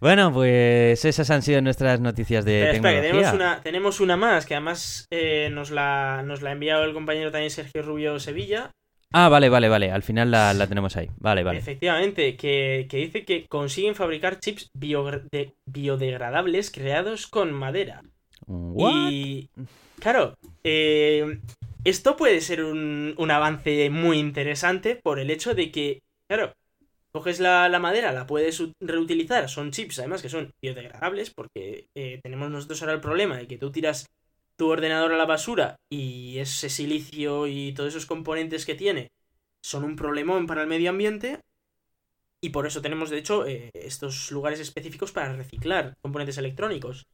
Bueno, 0.00 0.32
pues 0.32 1.04
esas 1.04 1.30
han 1.30 1.42
sido 1.42 1.60
nuestras 1.62 2.00
noticias 2.00 2.44
de 2.44 2.72
espera, 2.72 2.72
tecnología. 2.72 3.12
tenemos 3.12 3.34
una, 3.34 3.62
tenemos 3.62 4.00
una 4.00 4.16
más, 4.16 4.46
que 4.46 4.54
además 4.54 5.06
eh, 5.10 5.48
nos, 5.52 5.70
la, 5.70 6.22
nos 6.24 6.42
la 6.42 6.50
ha 6.50 6.52
enviado 6.54 6.82
el 6.82 6.92
compañero 6.92 7.30
también 7.30 7.50
Sergio 7.50 7.82
Rubio 7.82 8.18
Sevilla. 8.18 8.72
Ah, 9.12 9.28
vale, 9.28 9.48
vale, 9.48 9.68
vale. 9.68 9.90
Al 9.90 10.02
final 10.02 10.30
la, 10.30 10.54
la 10.54 10.66
tenemos 10.66 10.96
ahí. 10.96 11.10
Vale, 11.18 11.42
vale. 11.42 11.58
Efectivamente, 11.58 12.36
que, 12.36 12.86
que 12.88 12.96
dice 12.96 13.24
que 13.24 13.46
consiguen 13.46 13.94
fabricar 13.94 14.40
chips 14.40 14.70
bio- 14.74 15.04
de- 15.30 15.52
biodegradables 15.66 16.70
creados 16.70 17.26
con 17.26 17.52
madera. 17.52 18.02
¿What? 18.46 18.92
Y 19.10 19.48
claro, 20.00 20.34
eh, 20.64 21.38
esto 21.84 22.16
puede 22.16 22.40
ser 22.40 22.64
un, 22.64 23.14
un 23.18 23.30
avance 23.30 23.90
muy 23.90 24.18
interesante 24.18 24.96
por 24.96 25.18
el 25.18 25.30
hecho 25.30 25.54
de 25.54 25.70
que, 25.70 26.00
claro, 26.28 26.52
coges 27.12 27.40
la, 27.40 27.68
la, 27.68 27.78
madera, 27.78 28.12
la 28.12 28.26
puedes 28.26 28.62
reutilizar, 28.80 29.48
son 29.48 29.70
chips 29.72 29.98
además 29.98 30.22
que 30.22 30.30
son 30.30 30.50
biodegradables, 30.62 31.30
porque 31.30 31.86
eh, 31.96 32.20
tenemos 32.22 32.50
nosotros 32.50 32.80
ahora 32.82 32.94
el 32.94 33.00
problema 33.00 33.36
de 33.36 33.46
que 33.46 33.58
tú 33.58 33.70
tiras 33.70 34.06
tu 34.56 34.68
ordenador 34.68 35.12
a 35.12 35.16
la 35.16 35.26
basura 35.26 35.76
y 35.90 36.38
ese 36.38 36.68
silicio 36.68 37.46
y 37.46 37.72
todos 37.72 37.90
esos 37.90 38.06
componentes 38.06 38.66
que 38.66 38.74
tiene 38.74 39.08
son 39.62 39.84
un 39.84 39.96
problemón 39.96 40.46
para 40.46 40.62
el 40.62 40.68
medio 40.68 40.90
ambiente. 40.90 41.40
Y 42.40 42.50
por 42.50 42.66
eso 42.66 42.82
tenemos, 42.82 43.10
de 43.10 43.18
hecho, 43.18 43.46
eh, 43.46 43.70
estos 43.74 44.30
lugares 44.32 44.58
específicos 44.58 45.12
para 45.12 45.32
reciclar 45.32 45.94
componentes 46.02 46.38
electrónicos. 46.38 47.06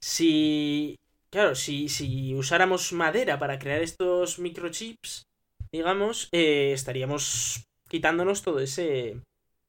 Si. 0.00 0.96
Claro, 1.30 1.54
si, 1.54 1.88
si 1.88 2.34
usáramos 2.34 2.92
madera 2.92 3.38
para 3.38 3.58
crear 3.58 3.80
estos 3.80 4.38
microchips, 4.38 5.22
digamos, 5.70 6.28
eh, 6.32 6.72
estaríamos 6.72 7.64
quitándonos 7.88 8.42
todo 8.42 8.58
ese. 8.58 9.20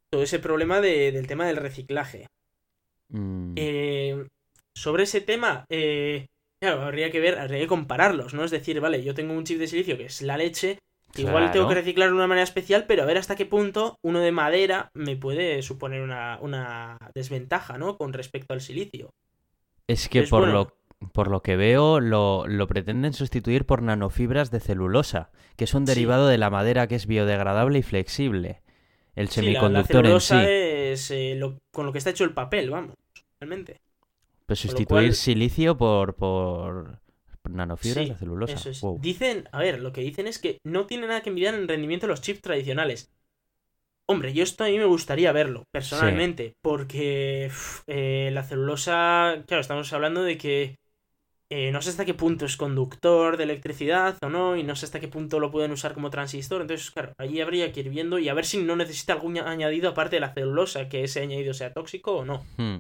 todo 0.09 0.23
ese 0.23 0.39
problema 0.39 0.81
de, 0.81 1.11
del 1.11 1.27
tema 1.27 1.45
del 1.45 1.57
reciclaje. 1.57 2.27
Mm. 3.09 3.53
Eh, 3.55 4.27
sobre 4.75 5.03
ese 5.03 5.21
tema, 5.21 5.65
eh, 5.69 6.27
claro, 6.63 6.81
habría 6.81 7.11
que 7.11 7.19
ver, 7.19 7.39
habría 7.39 7.59
que 7.59 7.67
compararlos, 7.67 8.33
¿no? 8.33 8.43
Es 8.43 8.51
decir, 8.51 8.79
vale, 8.79 9.03
yo 9.03 9.13
tengo 9.13 9.33
un 9.33 9.43
chip 9.43 9.59
de 9.59 9.67
silicio 9.67 9.97
que 9.97 10.05
es 10.05 10.21
la 10.21 10.37
leche, 10.37 10.79
Igual 11.15 11.51
tengo 11.51 11.67
que 11.67 11.75
reciclar 11.75 12.09
de 12.09 12.15
una 12.15 12.25
manera 12.25 12.43
especial, 12.43 12.85
pero 12.87 13.03
a 13.03 13.05
ver 13.05 13.17
hasta 13.17 13.35
qué 13.35 13.45
punto 13.45 13.99
uno 14.01 14.19
de 14.19 14.31
madera 14.31 14.89
me 14.95 15.15
puede 15.15 15.61
suponer 15.61 16.01
una, 16.01 16.39
una 16.41 16.97
desventaja, 17.13 17.77
¿no? 17.77 17.97
Con 17.97 18.13
respecto 18.13 18.53
al 18.53 18.61
silicio. 18.61 19.13
Es 19.87 20.09
que 20.09 20.23
por, 20.23 20.47
lo, 20.47 20.75
por 21.11 21.29
lo 21.29 21.43
que 21.43 21.55
veo 21.55 21.99
lo, 21.99 22.47
lo, 22.47 22.67
pretenden 22.67 23.13
sustituir 23.13 23.65
por 23.65 23.83
nanofibras 23.83 24.49
de 24.49 24.59
celulosa, 24.59 25.29
que 25.55 25.65
es 25.65 25.75
un 25.75 25.85
derivado 25.85 26.27
de 26.27 26.39
la 26.39 26.49
madera 26.49 26.87
que 26.87 26.95
es 26.95 27.05
biodegradable 27.05 27.79
y 27.79 27.83
flexible. 27.83 28.63
El 29.15 29.29
semiconductor 29.29 30.05
la, 30.05 30.13
en 30.13 30.19
sí. 30.19 30.35
es 30.35 31.11
eh, 31.11 31.35
lo, 31.37 31.59
con 31.71 31.85
lo 31.85 31.91
que 31.91 31.99
está 31.99 32.09
hecho 32.09 32.23
el 32.23 32.33
papel, 32.33 32.71
vamos, 32.71 32.95
realmente. 33.39 33.82
Pues 34.45 34.59
sustituir 34.59 34.87
cual... 34.87 35.13
silicio 35.13 35.77
por, 35.77 36.15
por 36.15 36.99
nanofibras 37.49 38.05
Sí, 38.05 38.11
de 38.11 38.17
celulosa. 38.17 38.53
Eso 38.53 38.69
es. 38.69 38.81
Wow. 38.81 38.99
Dicen, 39.01 39.49
a 39.51 39.59
ver, 39.59 39.81
lo 39.81 39.91
que 39.91 40.01
dicen 40.01 40.27
es 40.27 40.39
que 40.39 40.57
no 40.63 40.85
tiene 40.85 41.07
nada 41.07 41.21
que 41.21 41.29
envidiar 41.29 41.53
en 41.53 41.61
el 41.61 41.67
rendimiento 41.67 42.07
de 42.07 42.11
los 42.11 42.21
chips 42.21 42.41
tradicionales. 42.41 43.11
Hombre, 44.05 44.33
yo 44.33 44.43
esto 44.43 44.65
a 44.65 44.67
mí 44.67 44.77
me 44.77 44.85
gustaría 44.85 45.31
verlo, 45.31 45.63
personalmente, 45.71 46.55
porque 46.61 47.49
eh, 47.87 48.29
la 48.33 48.43
celulosa, 48.43 49.43
claro, 49.47 49.61
estamos 49.61 49.93
hablando 49.93 50.23
de 50.23 50.37
que 50.37 50.75
eh, 51.49 51.71
no 51.71 51.81
sé 51.81 51.91
hasta 51.91 52.03
qué 52.03 52.13
punto 52.13 52.45
es 52.45 52.57
conductor 52.57 53.37
de 53.37 53.45
electricidad 53.45 54.17
o 54.21 54.29
no, 54.29 54.57
y 54.57 54.63
no 54.63 54.75
sé 54.75 54.87
hasta 54.87 54.99
qué 54.99 55.07
punto 55.07 55.39
lo 55.39 55.51
pueden 55.51 55.71
usar 55.71 55.93
como 55.93 56.09
transistor, 56.09 56.61
entonces, 56.61 56.91
claro, 56.91 57.13
allí 57.17 57.39
habría 57.39 57.71
que 57.71 57.79
ir 57.79 57.89
viendo 57.89 58.19
y 58.19 58.27
a 58.27 58.33
ver 58.33 58.45
si 58.45 58.61
no 58.61 58.75
necesita 58.75 59.13
algún 59.13 59.37
añadido 59.37 59.91
aparte 59.91 60.17
de 60.17 60.21
la 60.21 60.33
celulosa, 60.33 60.89
que 60.89 61.05
ese 61.05 61.21
añadido 61.21 61.53
sea 61.53 61.71
tóxico 61.71 62.17
o 62.17 62.25
no. 62.25 62.43
Hmm. 62.57 62.79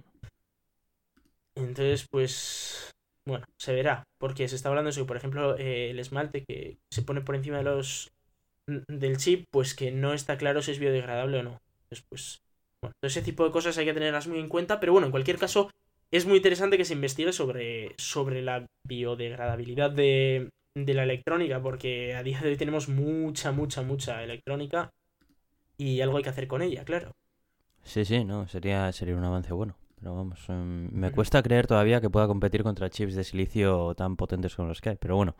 Entonces, 1.55 2.07
pues, 2.09 2.91
bueno, 3.27 3.45
se 3.57 3.73
verá, 3.73 4.03
porque 4.19 4.47
se 4.47 4.55
está 4.55 4.69
hablando 4.69 4.87
de 4.87 4.91
eso, 4.91 5.05
por 5.05 5.17
ejemplo, 5.17 5.57
eh, 5.57 5.91
el 5.91 5.99
esmalte 5.99 6.43
que 6.47 6.77
se 6.91 7.03
pone 7.03 7.21
por 7.21 7.35
encima 7.35 7.57
de 7.57 7.63
los 7.63 8.09
del 8.67 9.17
chip, 9.17 9.45
pues 9.51 9.75
que 9.75 9.91
no 9.91 10.13
está 10.13 10.37
claro 10.37 10.61
si 10.61 10.71
es 10.71 10.79
biodegradable 10.79 11.39
o 11.39 11.43
no. 11.43 11.59
Entonces, 11.83 12.05
pues, 12.09 12.39
bueno, 12.81 12.93
todo 13.01 13.07
ese 13.07 13.21
tipo 13.21 13.43
de 13.45 13.51
cosas 13.51 13.77
hay 13.77 13.85
que 13.85 13.93
tenerlas 13.93 14.27
muy 14.27 14.39
en 14.39 14.49
cuenta, 14.49 14.79
pero 14.79 14.93
bueno, 14.93 15.07
en 15.07 15.11
cualquier 15.11 15.37
caso, 15.37 15.69
es 16.11 16.25
muy 16.25 16.37
interesante 16.37 16.77
que 16.77 16.85
se 16.85 16.93
investigue 16.93 17.33
sobre, 17.33 17.93
sobre 17.97 18.41
la 18.41 18.65
biodegradabilidad 18.87 19.91
de, 19.91 20.49
de 20.75 20.93
la 20.93 21.03
electrónica, 21.03 21.61
porque 21.61 22.15
a 22.15 22.23
día 22.23 22.39
de 22.41 22.49
hoy 22.49 22.57
tenemos 22.57 22.89
mucha, 22.89 23.51
mucha, 23.51 23.81
mucha 23.81 24.23
electrónica 24.23 24.89
y 25.77 26.01
algo 26.01 26.17
hay 26.17 26.23
que 26.23 26.29
hacer 26.29 26.47
con 26.47 26.61
ella, 26.61 26.85
claro. 26.85 27.11
Sí, 27.83 28.03
sí, 28.03 28.25
no, 28.25 28.47
sería, 28.47 28.91
sería 28.91 29.15
un 29.15 29.23
avance 29.23 29.53
bueno. 29.53 29.75
Pero 30.03 30.15
vamos, 30.17 30.49
um, 30.49 30.89
me 30.91 31.11
cuesta 31.13 31.41
creer 31.41 31.65
todavía 31.65 32.01
que 32.01 32.09
pueda 32.09 32.27
competir 32.27 32.61
contra 32.61 32.89
chips 32.89 33.15
de 33.15 33.23
silicio 33.23 33.95
tan 33.95 34.17
potentes 34.17 34.53
como 34.53 34.67
los 34.67 34.81
que 34.81 34.89
hay. 34.89 34.97
Pero 34.97 35.15
bueno, 35.15 35.33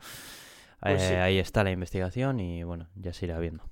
Pues 0.80 1.02
eh, 1.02 1.08
sí. 1.08 1.14
ahí 1.16 1.38
está 1.38 1.62
la 1.64 1.70
investigación 1.70 2.40
y 2.40 2.62
bueno, 2.62 2.88
ya 2.94 3.12
se 3.12 3.26
irá 3.26 3.38
viendo. 3.38 3.62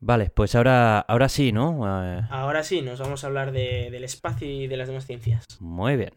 Vale, 0.00 0.30
pues 0.30 0.54
ahora, 0.54 1.00
ahora 1.00 1.28
sí, 1.28 1.52
¿no? 1.52 1.84
Eh, 1.86 2.22
Ahora 2.30 2.62
sí, 2.62 2.80
nos 2.80 2.98
vamos 2.98 3.24
a 3.24 3.26
hablar 3.26 3.52
de- 3.52 3.90
del 3.90 4.04
espacio 4.04 4.48
y 4.50 4.66
de 4.68 4.76
las 4.78 4.88
demás 4.88 5.04
ciencias. 5.06 5.44
muy 5.60 5.96
bien. 5.98 6.12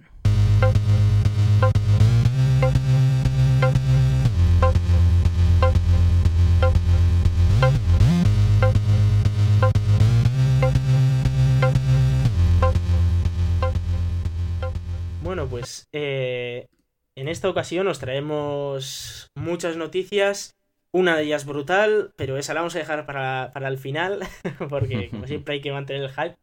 Pues 15.60 15.88
eh, 15.93 16.67
en 17.15 17.28
esta 17.28 17.50
ocasión 17.50 17.88
os 17.88 18.00
traemos 18.00 19.28
muchas 19.36 19.78
noticias. 19.78 20.56
Una 20.91 21.15
de 21.15 21.24
ellas 21.24 21.45
brutal, 21.45 22.13
pero 22.15 22.38
esa 22.38 22.56
la 22.56 22.62
vamos 22.62 22.76
a 22.76 22.80
dejar 22.80 23.06
para, 23.06 23.52
para 23.54 23.67
el 23.67 23.78
final, 23.78 24.19
porque 24.69 25.10
como 25.10 25.28
siempre 25.28 25.56
hay 25.56 25.62
que 25.62 25.72
mantener 25.72 26.04
el 26.04 26.10
hype. 26.10 26.36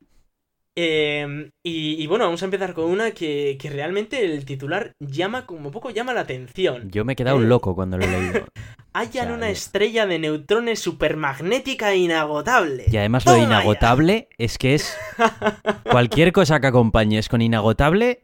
Eh, 0.79 1.51
y, 1.65 2.03
y 2.03 2.07
bueno, 2.07 2.27
vamos 2.27 2.43
a 2.43 2.45
empezar 2.45 2.75
con 2.75 2.85
una 2.85 3.13
que, 3.13 3.57
que 3.59 3.71
realmente 3.71 4.23
el 4.25 4.45
titular 4.45 4.93
llama, 5.01 5.47
como 5.47 5.71
poco 5.71 5.91
llama 5.91 6.13
la 6.13 6.21
atención. 6.21 6.91
Yo 6.91 7.05
me 7.05 7.15
he 7.15 7.17
quedado 7.17 7.41
Eh, 7.41 7.47
loco 7.47 7.75
cuando 7.75 7.97
lo 7.97 8.05
he 8.05 8.09
leído. 8.09 8.45
Hallan 8.93 9.33
o 9.33 9.35
sea, 9.35 9.35
una 9.35 9.51
estrella 9.51 10.07
de 10.07 10.19
neutrones 10.19 10.79
supermagnética 10.81 11.95
inagotable. 11.95 12.85
Y 12.91 12.97
además 12.99 13.25
lo 13.27 13.33
de 13.33 13.39
Toma 13.41 13.49
ya. 13.49 13.61
inagotable 13.61 14.29
es 14.39 14.59
que 14.59 14.75
es 14.75 14.97
cualquier 15.91 16.33
cosa 16.33 16.61
que 16.61 16.67
acompañes 16.67 17.29
con 17.29 17.41
inagotable, 17.43 18.21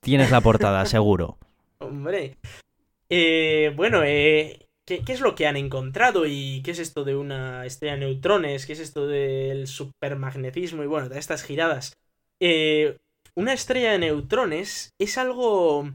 tienes 0.00 0.30
la 0.30 0.40
portada, 0.40 0.84
seguro. 0.86 1.38
Hombre. 1.78 2.36
Eh, 3.08 3.72
bueno, 3.76 4.02
eh, 4.04 4.68
¿qué, 4.84 5.02
es 5.06 5.20
lo 5.20 5.34
que 5.34 5.46
han 5.46 5.56
encontrado? 5.56 6.26
¿Y 6.26 6.62
qué 6.62 6.72
es 6.72 6.78
esto 6.78 7.04
de 7.04 7.16
una 7.16 7.66
estrella 7.66 7.94
de 7.94 8.00
neutrones? 8.00 8.66
¿Qué 8.66 8.74
es 8.74 8.80
esto 8.80 9.06
del 9.06 9.66
supermagnetismo? 9.66 10.82
Y 10.82 10.86
bueno, 10.86 11.08
de 11.08 11.18
estas 11.18 11.42
giradas. 11.42 11.96
Eh, 12.40 12.98
una 13.34 13.52
estrella 13.52 13.92
de 13.92 13.98
neutrones 13.98 14.94
es 14.98 15.18
algo 15.18 15.90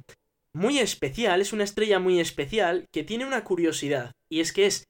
muy 0.53 0.79
especial, 0.79 1.41
es 1.41 1.53
una 1.53 1.63
estrella 1.63 1.99
muy 1.99 2.19
especial 2.19 2.87
que 2.91 3.03
tiene 3.03 3.25
una 3.25 3.43
curiosidad. 3.43 4.13
Y 4.29 4.39
es 4.39 4.53
que 4.53 4.65
es 4.65 4.87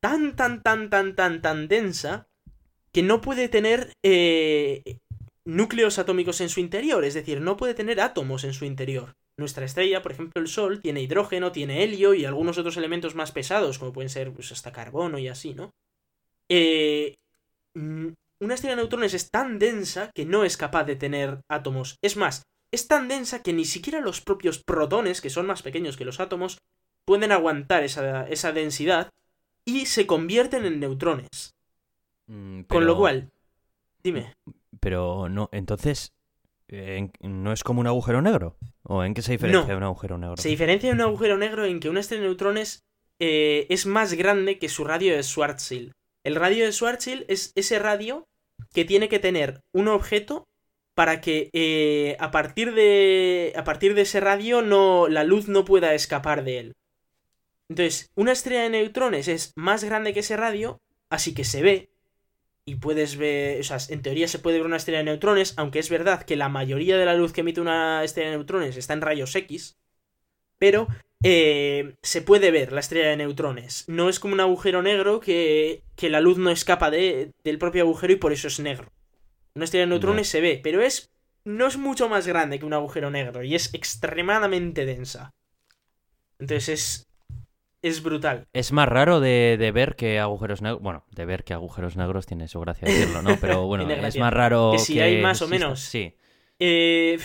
tan, 0.00 0.36
tan, 0.36 0.62
tan, 0.62 0.88
tan, 0.88 1.14
tan, 1.14 1.42
tan 1.42 1.68
densa 1.68 2.28
que 2.92 3.02
no 3.02 3.20
puede 3.20 3.48
tener 3.48 3.92
eh, 4.02 4.98
núcleos 5.50 5.98
atómicos 5.98 6.40
en 6.40 6.48
su 6.48 6.60
interior. 6.60 7.04
Es 7.04 7.14
decir, 7.14 7.40
no 7.40 7.56
puede 7.56 7.74
tener 7.74 8.00
átomos 8.00 8.44
en 8.44 8.52
su 8.52 8.64
interior. 8.64 9.14
Nuestra 9.36 9.64
estrella, 9.64 10.02
por 10.02 10.12
ejemplo, 10.12 10.40
el 10.40 10.48
Sol, 10.48 10.80
tiene 10.80 11.02
hidrógeno, 11.02 11.52
tiene 11.52 11.82
helio 11.82 12.14
y 12.14 12.24
algunos 12.24 12.58
otros 12.58 12.76
elementos 12.76 13.14
más 13.14 13.32
pesados, 13.32 13.78
como 13.78 13.92
pueden 13.92 14.10
ser 14.10 14.32
pues, 14.32 14.52
hasta 14.52 14.72
carbono 14.72 15.18
y 15.18 15.28
así, 15.28 15.54
¿no? 15.54 15.70
Eh, 16.48 17.16
mm, 17.74 18.08
una 18.40 18.54
estrella 18.54 18.76
de 18.76 18.82
neutrones 18.82 19.14
es 19.14 19.30
tan 19.30 19.58
densa 19.58 20.10
que 20.14 20.24
no 20.24 20.44
es 20.44 20.56
capaz 20.56 20.84
de 20.84 20.96
tener 20.96 21.40
átomos. 21.48 21.96
Es 22.02 22.16
más, 22.16 22.42
es 22.70 22.86
tan 22.86 23.08
densa 23.08 23.42
que 23.42 23.52
ni 23.52 23.64
siquiera 23.64 24.00
los 24.00 24.20
propios 24.20 24.62
protones, 24.62 25.20
que 25.20 25.30
son 25.30 25.46
más 25.46 25.62
pequeños 25.62 25.96
que 25.96 26.04
los 26.04 26.20
átomos, 26.20 26.58
pueden 27.04 27.32
aguantar 27.32 27.82
esa, 27.82 28.28
esa 28.28 28.52
densidad 28.52 29.10
y 29.64 29.86
se 29.86 30.06
convierten 30.06 30.64
en 30.64 30.80
neutrones. 30.80 31.54
Mm, 32.26 32.62
Con 32.62 32.86
lo 32.86 32.96
cual, 32.96 33.30
dime. 34.02 34.34
Pero 34.80 35.28
no, 35.28 35.48
entonces, 35.52 36.12
¿en- 36.68 37.12
¿no 37.20 37.52
es 37.52 37.62
como 37.62 37.80
un 37.80 37.86
agujero 37.86 38.22
negro? 38.22 38.56
¿O 38.82 39.04
en 39.04 39.14
qué 39.14 39.22
se 39.22 39.32
diferencia 39.32 39.60
No. 39.62 39.66
de 39.68 39.76
un 39.76 39.82
agujero 39.84 40.18
negro? 40.18 40.36
Se 40.38 40.48
diferencia 40.48 40.88
de 40.88 40.94
un 40.94 41.00
agujero 41.02 41.36
negro 41.36 41.64
en 41.66 41.80
que 41.80 41.88
una 41.88 42.00
estrella 42.00 42.22
de 42.22 42.28
neutrones 42.28 42.82
eh, 43.22 43.66
es 43.68 43.84
más 43.84 44.14
grande 44.14 44.58
que 44.58 44.70
su 44.70 44.82
radio 44.84 45.14
de 45.14 45.22
Schwarzschild. 45.22 45.92
El 46.24 46.36
radio 46.36 46.64
de 46.64 46.72
Schwarzschild 46.72 47.26
es 47.28 47.52
ese 47.54 47.78
radio 47.78 48.26
que 48.72 48.86
tiene 48.86 49.08
que 49.10 49.18
tener 49.18 49.60
un 49.72 49.88
objeto 49.88 50.46
para 50.94 51.20
que 51.20 51.50
eh, 51.52 52.16
a 52.18 52.30
partir 52.30 52.72
de 52.74 53.52
a 53.56 53.64
partir 53.64 53.94
de 53.94 54.02
ese 54.02 54.20
radio 54.20 54.62
no 54.62 55.06
la 55.08 55.24
luz 55.24 55.48
no 55.48 55.64
pueda 55.66 55.92
escapar 55.94 56.44
de 56.44 56.58
él. 56.58 56.72
Entonces, 57.68 58.10
una 58.16 58.32
estrella 58.32 58.62
de 58.62 58.70
neutrones 58.70 59.28
es 59.28 59.52
más 59.54 59.84
grande 59.84 60.12
que 60.12 60.20
ese 60.20 60.36
radio, 60.36 60.80
así 61.10 61.34
que 61.34 61.44
se 61.44 61.62
ve 61.62 61.89
y 62.64 62.76
puedes 62.76 63.16
ver, 63.16 63.60
o 63.60 63.64
sea, 63.64 63.78
en 63.88 64.02
teoría 64.02 64.28
se 64.28 64.38
puede 64.38 64.58
ver 64.58 64.66
una 64.66 64.76
estrella 64.76 64.98
de 64.98 65.04
neutrones, 65.04 65.54
aunque 65.56 65.78
es 65.78 65.90
verdad 65.90 66.22
que 66.22 66.36
la 66.36 66.48
mayoría 66.48 66.96
de 66.98 67.04
la 67.04 67.14
luz 67.14 67.32
que 67.32 67.40
emite 67.40 67.60
una 67.60 68.04
estrella 68.04 68.30
de 68.30 68.36
neutrones 68.36 68.76
está 68.76 68.92
en 68.92 69.00
rayos 69.00 69.34
X, 69.34 69.78
pero 70.58 70.88
eh, 71.22 71.96
se 72.02 72.22
puede 72.22 72.50
ver 72.50 72.72
la 72.72 72.80
estrella 72.80 73.08
de 73.08 73.16
neutrones. 73.16 73.84
No 73.88 74.08
es 74.08 74.20
como 74.20 74.34
un 74.34 74.40
agujero 74.40 74.82
negro 74.82 75.20
que, 75.20 75.82
que 75.96 76.10
la 76.10 76.20
luz 76.20 76.38
no 76.38 76.50
escapa 76.50 76.90
de, 76.90 77.32
del 77.44 77.58
propio 77.58 77.82
agujero 77.82 78.12
y 78.12 78.16
por 78.16 78.32
eso 78.32 78.48
es 78.48 78.60
negro. 78.60 78.92
Una 79.54 79.64
estrella 79.64 79.86
de 79.86 79.90
neutrones 79.90 80.28
se 80.28 80.40
ve, 80.40 80.60
pero 80.62 80.82
es 80.82 81.10
no 81.44 81.66
es 81.66 81.76
mucho 81.76 82.08
más 82.08 82.26
grande 82.26 82.58
que 82.58 82.66
un 82.66 82.74
agujero 82.74 83.10
negro 83.10 83.42
y 83.42 83.54
es 83.54 83.74
extremadamente 83.74 84.84
densa. 84.84 85.34
Entonces 86.38 86.68
es 86.68 87.09
es 87.82 88.02
brutal. 88.02 88.46
Es 88.52 88.72
más 88.72 88.88
raro 88.88 89.20
de, 89.20 89.56
de 89.58 89.72
ver 89.72 89.96
que 89.96 90.18
agujeros 90.18 90.62
negros. 90.62 90.82
Bueno, 90.82 91.04
de 91.10 91.24
ver 91.24 91.44
que 91.44 91.54
agujeros 91.54 91.96
negros 91.96 92.26
tiene 92.26 92.48
su 92.48 92.60
gracia 92.60 92.86
decirlo, 92.88 93.22
¿no? 93.22 93.36
Pero 93.40 93.66
bueno, 93.66 93.88
es 93.90 94.16
más 94.18 94.32
raro. 94.32 94.72
Que 94.72 94.78
si 94.78 95.00
hay 95.00 95.22
más 95.22 95.40
o 95.42 95.46
exista. 95.46 95.66
menos. 95.66 95.80
Sí. 95.80 96.14
Eh, 96.58 97.18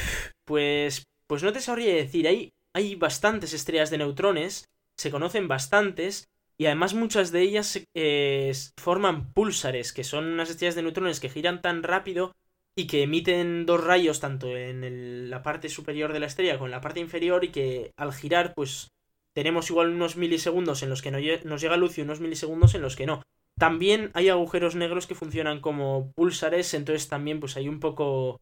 pues, 0.46 1.04
pues 1.28 1.44
no 1.44 1.52
te 1.52 1.62
sabría 1.62 1.94
decir. 1.96 2.28
Hay, 2.28 2.54
hay 2.74 2.96
bastantes 2.96 3.54
estrellas 3.54 3.90
de 3.90 3.98
neutrones, 3.98 4.70
se 4.98 5.12
conocen 5.12 5.48
bastantes, 5.48 6.30
y 6.58 6.68
además 6.68 6.94
muchas 6.94 7.32
de 7.32 7.42
ellas 7.42 7.82
eh, 7.96 8.54
forman 8.80 9.34
púlsares, 9.34 9.92
que 9.94 10.04
son 10.04 10.26
unas 10.26 10.50
estrellas 10.50 10.76
de 10.76 10.84
neutrones 10.84 11.20
que 11.20 11.30
giran 11.30 11.62
tan 11.62 11.84
rápido 11.84 12.34
y 12.78 12.88
que 12.88 13.04
emiten 13.04 13.66
dos 13.66 13.84
rayos 13.84 14.20
tanto 14.20 14.56
en 14.56 14.84
el- 14.84 15.30
la 15.30 15.42
parte 15.44 15.70
superior 15.70 16.14
de 16.14 16.20
la 16.20 16.26
estrella 16.28 16.54
como 16.56 16.66
en 16.68 16.72
la 16.72 16.82
parte 16.82 17.00
inferior 17.00 17.44
y 17.44 17.50
que 17.50 17.92
al 17.98 18.14
girar 18.14 18.54
pues 18.54 18.90
tenemos 19.36 19.70
igual 19.70 19.90
unos 19.90 20.16
milisegundos 20.16 20.82
en 20.82 20.90
los 20.90 21.02
que 21.02 21.12
nos 21.12 21.62
llega 21.62 21.78
luz 21.78 21.98
y 21.98 22.02
unos 22.02 22.22
milisegundos 22.22 22.74
en 22.74 22.82
los 22.82 22.96
que 22.96 23.06
no. 23.06 23.22
También 23.60 24.10
hay 24.14 24.30
agujeros 24.30 24.76
negros 24.76 25.08
que 25.08 25.16
funcionan 25.16 25.60
como 25.60 26.12
púlsares, 26.14 26.74
entonces 26.74 27.10
también 27.10 27.40
pues 27.40 27.58
hay 27.58 27.68
un 27.68 27.80
poco... 27.80 28.40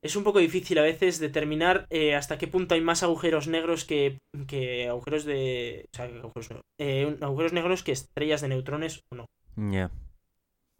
Es 0.00 0.16
un 0.16 0.24
poco 0.24 0.38
difícil 0.38 0.78
a 0.78 0.82
veces 0.82 1.18
determinar 1.18 1.86
eh, 1.90 2.14
hasta 2.14 2.38
qué 2.38 2.48
punto 2.48 2.74
hay 2.74 2.80
más 2.80 3.02
agujeros 3.02 3.46
negros 3.46 3.84
que, 3.84 4.18
que 4.46 4.88
agujeros 4.88 5.24
de... 5.24 5.86
O 5.92 5.96
sea, 5.96 6.04
agujeros, 6.06 6.62
eh, 6.78 7.16
agujeros 7.20 7.52
negros 7.52 7.82
que 7.82 7.92
estrellas 7.92 8.40
de 8.40 8.48
neutrones 8.48 9.02
o 9.10 9.16
no. 9.16 9.26
Ya. 9.56 9.90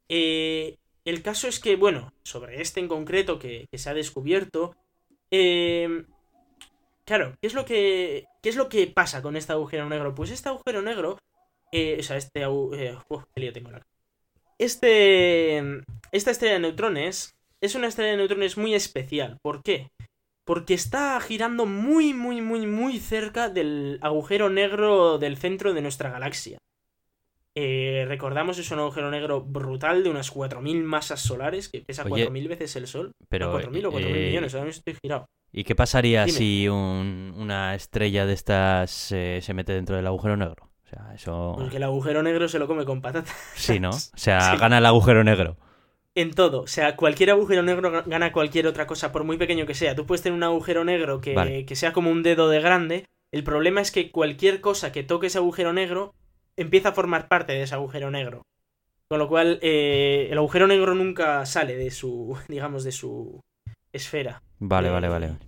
Eh, 0.09 0.76
el 1.05 1.22
caso 1.22 1.49
es 1.49 1.59
que, 1.59 1.76
bueno, 1.76 2.12
sobre 2.22 2.61
este 2.61 2.80
en 2.80 2.88
concreto 2.88 3.38
que, 3.38 3.66
que 3.70 3.78
se 3.78 3.90
ha 3.90 3.95
descubierto, 3.95 4.76
eh, 5.32 6.05
claro, 7.05 7.34
¿qué 7.40 7.46
es 7.46 7.55
lo 7.55 7.64
que 7.64 8.24
qué 8.42 8.48
es 8.48 8.57
lo 8.57 8.68
que 8.68 8.86
pasa 8.86 9.22
con 9.22 9.36
este 9.36 9.53
agujero 9.53 9.88
negro? 9.88 10.14
Pues 10.14 10.30
este 10.30 10.48
agujero 10.48 10.82
negro, 10.82 11.18
eh, 11.72 11.96
o 12.00 12.03
sea, 12.03 12.16
este 12.16 12.44
agu- 12.46 12.74
eh, 12.76 12.98
qué 13.34 13.40
lío 13.40 13.53
tengo 13.53 13.68
en 13.68 13.74
la. 13.76 13.82
Este 14.59 15.59
esta 16.12 16.30
estrella 16.30 16.55
de 16.55 16.61
neutrones 16.61 17.34
es 17.61 17.74
una 17.74 17.88
estrella 17.88 18.12
de 18.12 18.16
neutrones 18.18 18.57
muy 18.57 18.74
especial. 18.74 19.38
¿Por 19.42 19.62
qué? 19.62 19.88
Porque 20.44 20.74
está 20.74 21.20
girando 21.20 21.66
muy, 21.66 22.14
muy, 22.14 22.40
muy, 22.40 22.66
muy 22.66 22.98
cerca 22.98 23.48
del 23.48 23.98
agujero 24.03 24.50
negro 24.50 25.18
del 25.18 25.36
centro 25.36 25.72
de 25.72 25.82
nuestra 25.82 26.11
galaxia. 26.11 26.59
Eh, 27.55 28.05
recordamos, 28.09 28.59
es 28.59 28.70
un 28.70 28.78
agujero 28.78 29.11
negro 29.11 29.42
brutal 29.42 30.03
de 30.03 30.11
unas 30.11 30.30
4.000 30.30 30.82
masas 30.82 31.20
solares, 31.20 31.68
que 31.68 31.82
pesa 31.82 32.03
Oye, 32.03 32.24
4.000 32.24 32.48
veces 32.48 32.74
el 32.76 32.86
Sol. 32.86 33.12
Pero. 33.28 33.46
No, 33.46 33.53
4.000 33.53 33.86
o 33.86 33.92
4.000 33.92 34.16
eh, 34.16 34.26
millones, 34.28 34.55
ahora 34.55 34.66
mismo 34.66 34.78
estoy 34.78 34.96
girado. 35.03 35.26
¿Y 35.53 35.64
qué 35.64 35.74
pasaría 35.74 36.24
Dime. 36.24 36.38
si 36.38 36.68
un- 36.68 37.34
una 37.36 37.74
estrella 37.74 38.24
de 38.26 38.32
estas 38.32 39.12
eh, 39.12 39.40
se 39.42 39.55
mete 39.55 39.72
dentro 39.72 39.96
del 39.96 40.07
agujero 40.07 40.36
negro? 40.36 40.70
O 40.84 40.88
sea, 40.88 41.12
eso. 41.14 41.55
Porque 41.59 41.76
el 41.76 41.82
agujero 41.82 42.22
negro 42.22 42.48
se 42.48 42.59
lo 42.59 42.66
come 42.66 42.84
con 42.84 43.00
patatas. 43.03 43.34
Sí, 43.55 43.78
¿no? 43.80 43.90
O 44.14 44.16
sea, 44.18 44.53
Sí. 44.53 44.57
gana 44.59 44.78
el 44.78 44.86
agujero 44.86 45.22
negro. 45.24 45.57
En 46.14 46.32
todo. 46.34 46.62
O 46.62 46.66
sea, 46.66 46.96
cualquier 46.96 47.30
agujero 47.30 47.62
negro 47.62 47.90
ga- 47.90 48.05
gana 48.07 48.32
cualquier 48.32 48.66
otra 48.66 48.86
cosa, 48.86 49.12
por 49.12 49.24
muy 49.24 49.36
pequeño 49.38 49.66
que 49.66 49.74
sea. 49.74 49.94
Tú 49.94 50.07
puedes 50.07 50.22
tener 50.22 50.36
un 50.36 50.42
agujero 50.42 50.84
negro 50.84 51.20
que, 51.20 51.34
Vale. 51.34 51.64
que 51.66 51.76
sea 51.76 51.92
como 51.92 52.11
un 52.11 52.22
dedo 52.22 52.48
de 52.48 52.61
grande. 52.61 53.07
El 53.30 53.44
problema 53.44 53.80
es 53.80 53.90
que 53.90 54.11
cualquier 54.11 54.61
cosa 54.61 54.92
que 54.92 55.03
toque 55.03 55.28
ese 55.28 55.38
agujero 55.38 55.72
negro 55.72 56.14
empieza 56.57 56.90
a 56.90 56.92
formar 56.92 57.28
parte 57.28 57.53
de 57.55 57.62
ese 57.62 57.74
agujero 57.74 58.11
negro. 58.11 58.42
Con 59.09 59.18
lo 59.18 59.28
cual, 59.28 59.59
eh, 59.62 60.28
el 60.30 60.36
agujero 60.38 60.66
negro 60.66 60.94
nunca 60.94 61.44
sale 61.46 61.76
de 61.76 61.90
su, 61.90 62.38
digamos, 62.48 62.84
de 62.84 62.92
su 62.92 63.40
esfera. 63.92 64.42
Vale, 64.70 64.90
vale, 64.90 65.08
Eh, 65.08 65.10
vale. 65.10 65.38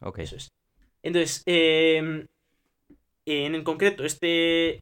Ok. 0.00 0.18
Eso 0.20 0.36
es. 0.36 0.48
Entonces, 1.02 1.42
eh, 1.46 2.26
en 3.26 3.54
el 3.54 3.64
concreto, 3.64 4.04
este, 4.04 4.80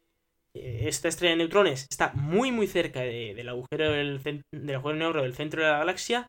esta 0.55 1.09
estrella 1.09 1.33
de 1.33 1.39
neutrones 1.39 1.87
está 1.91 2.13
muy, 2.15 2.53
muy 2.53 2.67
cerca 2.67 3.01
de- 3.01 3.35
del, 3.35 3.49
agujero 3.49 3.93
del, 3.93 4.21
del 4.53 4.75
agujero 4.77 4.97
negro 4.99 5.23
del 5.23 5.35
centro 5.35 5.63
de 5.63 5.71
la 5.71 5.79
galaxia. 5.79 6.27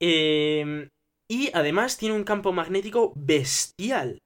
eh, 0.00 0.88
y 1.28 1.50
además 1.54 1.96
tiene 1.98 2.14
un 2.16 2.24
campo 2.24 2.52
magnético 2.52 3.12
bestial. 3.16 4.18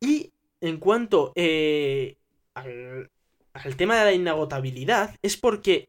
Y 0.00 0.30
en 0.60 0.78
cuanto 0.78 1.32
eh, 1.36 2.16
al, 2.54 3.10
al 3.54 3.76
tema 3.76 3.98
de 3.98 4.04
la 4.04 4.12
inagotabilidad, 4.12 5.16
es 5.22 5.36
porque, 5.36 5.88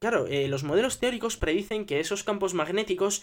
claro, 0.00 0.26
eh, 0.28 0.48
los 0.48 0.64
modelos 0.64 1.00
teóricos 1.00 1.36
predicen 1.36 1.86
que 1.86 2.00
esos 2.00 2.24
campos 2.24 2.54
magnéticos 2.54 3.22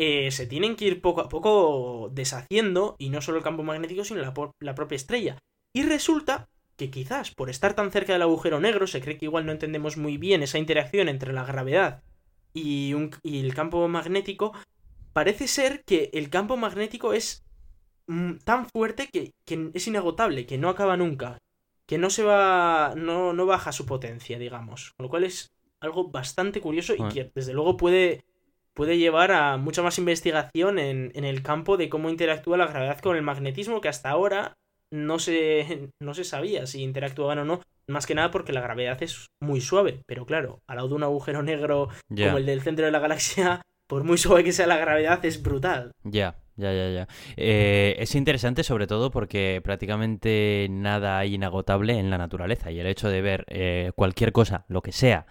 eh, 0.00 0.30
se 0.30 0.46
tienen 0.46 0.76
que 0.76 0.86
ir 0.86 1.00
poco 1.02 1.20
a 1.20 1.28
poco 1.28 2.10
deshaciendo, 2.12 2.96
y 2.98 3.10
no 3.10 3.20
solo 3.20 3.38
el 3.38 3.44
campo 3.44 3.62
magnético, 3.62 4.04
sino 4.04 4.20
la, 4.22 4.74
propia 4.74 4.96
estrella. 4.96 5.38
Y 5.74 5.82
resulta 5.82 6.48
que 6.76 6.90
quizás 6.90 7.30
por 7.32 7.50
estar 7.50 7.74
tan 7.74 7.90
cerca 7.92 8.14
del 8.14 8.22
agujero 8.22 8.60
negro, 8.60 8.86
se 8.86 9.00
cree 9.02 9.18
que 9.18 9.26
igual 9.26 9.46
no 9.46 9.52
entendemos 9.52 9.96
muy 9.98 10.16
bien 10.16 10.42
esa 10.42 10.58
interacción 10.58 11.08
entre 11.08 11.32
la 11.34 11.44
gravedad 11.44 12.02
y, 12.54 12.94
un- 12.94 13.10
y 13.22 13.40
el 13.40 13.54
campo 13.54 13.86
magnético, 13.88 14.52
parece 15.12 15.48
ser 15.48 15.84
que 15.84 16.10
el 16.14 16.30
campo 16.30 16.56
magnético 16.56 17.12
es 17.12 17.44
mm, 18.06 18.36
tan 18.44 18.66
fuerte 18.68 19.08
que, 19.12 19.32
que 19.46 19.70
es 19.74 19.86
inagotable, 19.86 20.46
que 20.46 20.58
no 20.58 20.68
acaba 20.68 20.96
nunca, 20.96 21.38
que 21.86 21.98
no 21.98 22.10
se 22.10 22.22
va, 22.22 22.94
no, 22.96 23.32
no 23.32 23.46
baja 23.46 23.72
su 23.72 23.86
potencia, 23.86 24.38
digamos. 24.38 24.92
Con 24.96 25.04
lo 25.04 25.10
cual 25.10 25.24
es 25.24 25.52
algo 25.80 26.08
bastante 26.10 26.60
curioso 26.60 26.94
y 26.94 27.06
que 27.08 27.30
desde 27.34 27.52
luego 27.54 27.76
puede, 27.76 28.22
puede 28.80 28.96
llevar 28.96 29.30
a 29.30 29.58
mucha 29.58 29.82
más 29.82 29.98
investigación 29.98 30.78
en, 30.78 31.12
en 31.14 31.24
el 31.26 31.42
campo 31.42 31.76
de 31.76 31.90
cómo 31.90 32.08
interactúa 32.08 32.56
la 32.56 32.66
gravedad 32.66 32.98
con 33.00 33.14
el 33.14 33.20
magnetismo, 33.20 33.82
que 33.82 33.90
hasta 33.90 34.08
ahora 34.08 34.54
no 34.90 35.18
se, 35.18 35.90
no 36.02 36.14
se 36.14 36.24
sabía 36.24 36.64
si 36.66 36.82
interactuaban 36.82 37.40
o 37.40 37.44
no. 37.44 37.60
Más 37.88 38.06
que 38.06 38.14
nada 38.14 38.30
porque 38.30 38.54
la 38.54 38.62
gravedad 38.62 39.02
es 39.02 39.26
muy 39.38 39.60
suave. 39.60 40.00
Pero 40.06 40.24
claro, 40.24 40.60
al 40.66 40.76
lado 40.76 40.88
de 40.88 40.94
un 40.94 41.02
agujero 41.02 41.42
negro 41.42 41.90
como 42.08 42.38
el 42.38 42.46
del 42.46 42.62
centro 42.62 42.86
de 42.86 42.90
la 42.90 43.00
galaxia, 43.00 43.60
por 43.86 44.02
muy 44.02 44.16
suave 44.16 44.44
que 44.44 44.52
sea 44.52 44.66
la 44.66 44.78
gravedad, 44.78 45.22
es 45.26 45.42
brutal. 45.42 45.92
ya, 46.02 46.38
ya, 46.56 46.72
ya, 46.72 46.88
ya. 46.88 47.08
Eh, 47.36 47.96
es 47.98 48.14
interesante 48.14 48.64
sobre 48.64 48.86
todo 48.86 49.10
porque 49.10 49.60
prácticamente 49.62 50.68
nada 50.70 51.18
hay 51.18 51.34
inagotable 51.34 51.98
en 51.98 52.08
la 52.08 52.16
naturaleza 52.16 52.70
y 52.70 52.80
el 52.80 52.86
hecho 52.86 53.10
de 53.10 53.20
ver 53.20 53.44
eh, 53.48 53.92
cualquier 53.94 54.32
cosa, 54.32 54.64
lo 54.68 54.80
que 54.80 54.92
sea, 54.92 55.26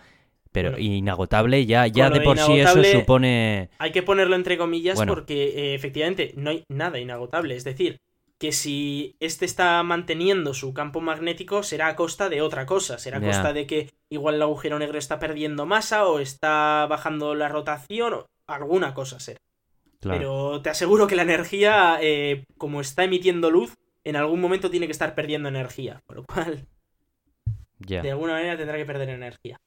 pero 0.51 0.71
Bueno, 0.71 0.83
inagotable 0.83 1.65
ya, 1.65 1.85
ya 1.87 2.09
de 2.09 2.21
por 2.21 2.37
sí 2.37 2.59
eso 2.59 2.83
supone... 2.83 3.69
Hay 3.77 3.91
que 3.91 4.03
ponerlo 4.03 4.35
entre 4.35 4.57
comillas 4.57 4.95
Bueno. 4.95 5.13
porque 5.13 5.49
eh, 5.49 5.75
efectivamente 5.75 6.33
no 6.35 6.49
hay 6.49 6.63
nada 6.69 6.99
inagotable. 6.99 7.55
Es 7.55 7.63
decir, 7.63 7.99
que 8.39 8.51
si 8.51 9.15
este 9.19 9.45
está 9.45 9.83
manteniendo 9.83 10.53
su 10.53 10.73
campo 10.73 11.01
magnético 11.01 11.61
será 11.61 11.87
a 11.87 11.95
costa 11.95 12.29
de 12.29 12.41
otra 12.41 12.65
cosa. 12.65 12.97
Será 12.97 13.17
a 13.17 13.21
costa 13.21 13.53
de 13.53 13.67
que 13.67 13.89
igual 14.09 14.35
el 14.35 14.41
agujero 14.41 14.79
negro 14.79 14.97
está 14.97 15.19
perdiendo 15.19 15.65
masa 15.65 16.07
o 16.07 16.19
está 16.19 16.85
bajando 16.89 17.35
la 17.35 17.49
rotación 17.49 18.13
o 18.13 18.25
alguna 18.47 18.93
cosa 18.93 19.19
será. 19.19 19.39
Claro. 19.99 20.17
Pero 20.17 20.61
te 20.61 20.69
aseguro 20.69 21.07
que 21.07 21.15
la 21.17 21.23
energía, 21.23 21.99
eh, 22.01 22.45
como 22.57 22.79
está 22.81 23.03
emitiendo 23.03 23.51
luz, 23.51 23.75
en 24.05 24.15
algún 24.15 24.39
momento 24.39 24.71
tiene 24.71 24.85
que 24.85 24.93
estar 24.93 25.13
perdiendo 25.13 25.49
energía. 25.49 25.99
Por 26.07 26.15
lo 26.15 26.23
cual, 26.23 26.65
Ya. 27.79 28.01
de 28.01 28.11
alguna 28.11 28.33
manera 28.33 28.57
tendrá 28.57 28.77
que 28.77 28.85
perder 28.85 29.09
energía. 29.09 29.59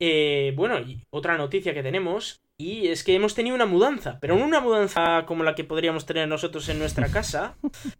Eh, 0.00 0.52
bueno, 0.56 0.78
y 0.80 1.02
otra 1.10 1.36
noticia 1.36 1.74
que 1.74 1.82
tenemos, 1.82 2.40
y 2.56 2.88
es 2.88 3.02
que 3.02 3.14
hemos 3.14 3.34
tenido 3.34 3.56
una 3.56 3.66
mudanza, 3.66 4.18
pero 4.20 4.36
no 4.36 4.44
una 4.44 4.60
mudanza 4.60 5.24
como 5.26 5.42
la 5.44 5.54
que 5.54 5.64
podríamos 5.64 6.06
tener 6.06 6.28
nosotros 6.28 6.68
en 6.68 6.78
nuestra 6.78 7.08
casa, 7.12 7.56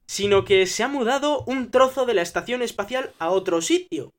sino 0.07 0.45
que 0.45 0.67
se 0.67 0.83
ha 0.83 0.89
mudado 0.89 1.45
un 1.47 1.71
trozo 1.71 2.07
de 2.07 2.15
la 2.15 2.23
estación 2.23 2.63
espacial 2.63 3.13
a 3.19 3.31
otro 3.31 3.63
sitio. 3.63 4.13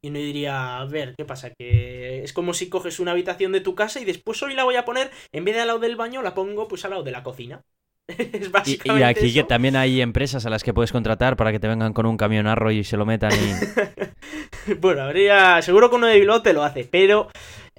Y 0.00 0.10
uno 0.10 0.18
diría, 0.20 0.78
a 0.78 0.84
ver, 0.86 1.14
¿qué 1.16 1.24
pasa? 1.24 1.50
Que 1.50 2.22
es 2.22 2.32
como 2.32 2.54
si 2.54 2.68
coges 2.68 3.00
una 3.00 3.12
habitación 3.12 3.50
de 3.50 3.60
tu 3.60 3.74
casa 3.74 4.00
y 4.00 4.04
después 4.04 4.40
hoy 4.44 4.54
la 4.54 4.62
voy 4.64 4.76
a 4.76 4.84
poner, 4.84 5.10
en 5.32 5.44
vez 5.44 5.56
de 5.56 5.62
al 5.62 5.66
lado 5.68 5.80
del 5.80 5.96
baño, 5.96 6.22
la 6.22 6.34
pongo 6.34 6.68
pues 6.68 6.84
al 6.84 6.92
lado 6.92 7.02
de 7.02 7.10
la 7.10 7.24
cocina. 7.24 7.64
es 8.18 8.50
Y, 8.84 9.02
aquí 9.02 9.32
que 9.32 9.44
también 9.44 9.76
hay 9.76 10.00
empresas 10.00 10.46
a 10.46 10.50
las 10.50 10.64
que 10.64 10.72
puedes 10.72 10.92
contratar 10.92 11.36
para 11.36 11.52
que 11.52 11.60
te 11.60 11.68
vengan 11.68 11.92
con 11.92 12.06
un 12.06 12.16
camionarro 12.16 12.70
y 12.70 12.84
se 12.84 12.96
lo 12.96 13.06
metan 13.06 13.32
y... 13.32 14.74
Bueno, 14.80 15.02
habría. 15.02 15.62
Seguro 15.62 15.88
que 15.88 15.96
uno 15.96 16.06
de 16.06 16.18
Bilbao 16.18 16.42
te 16.42 16.52
lo 16.52 16.62
hace, 16.62 16.84
pero 16.84 17.28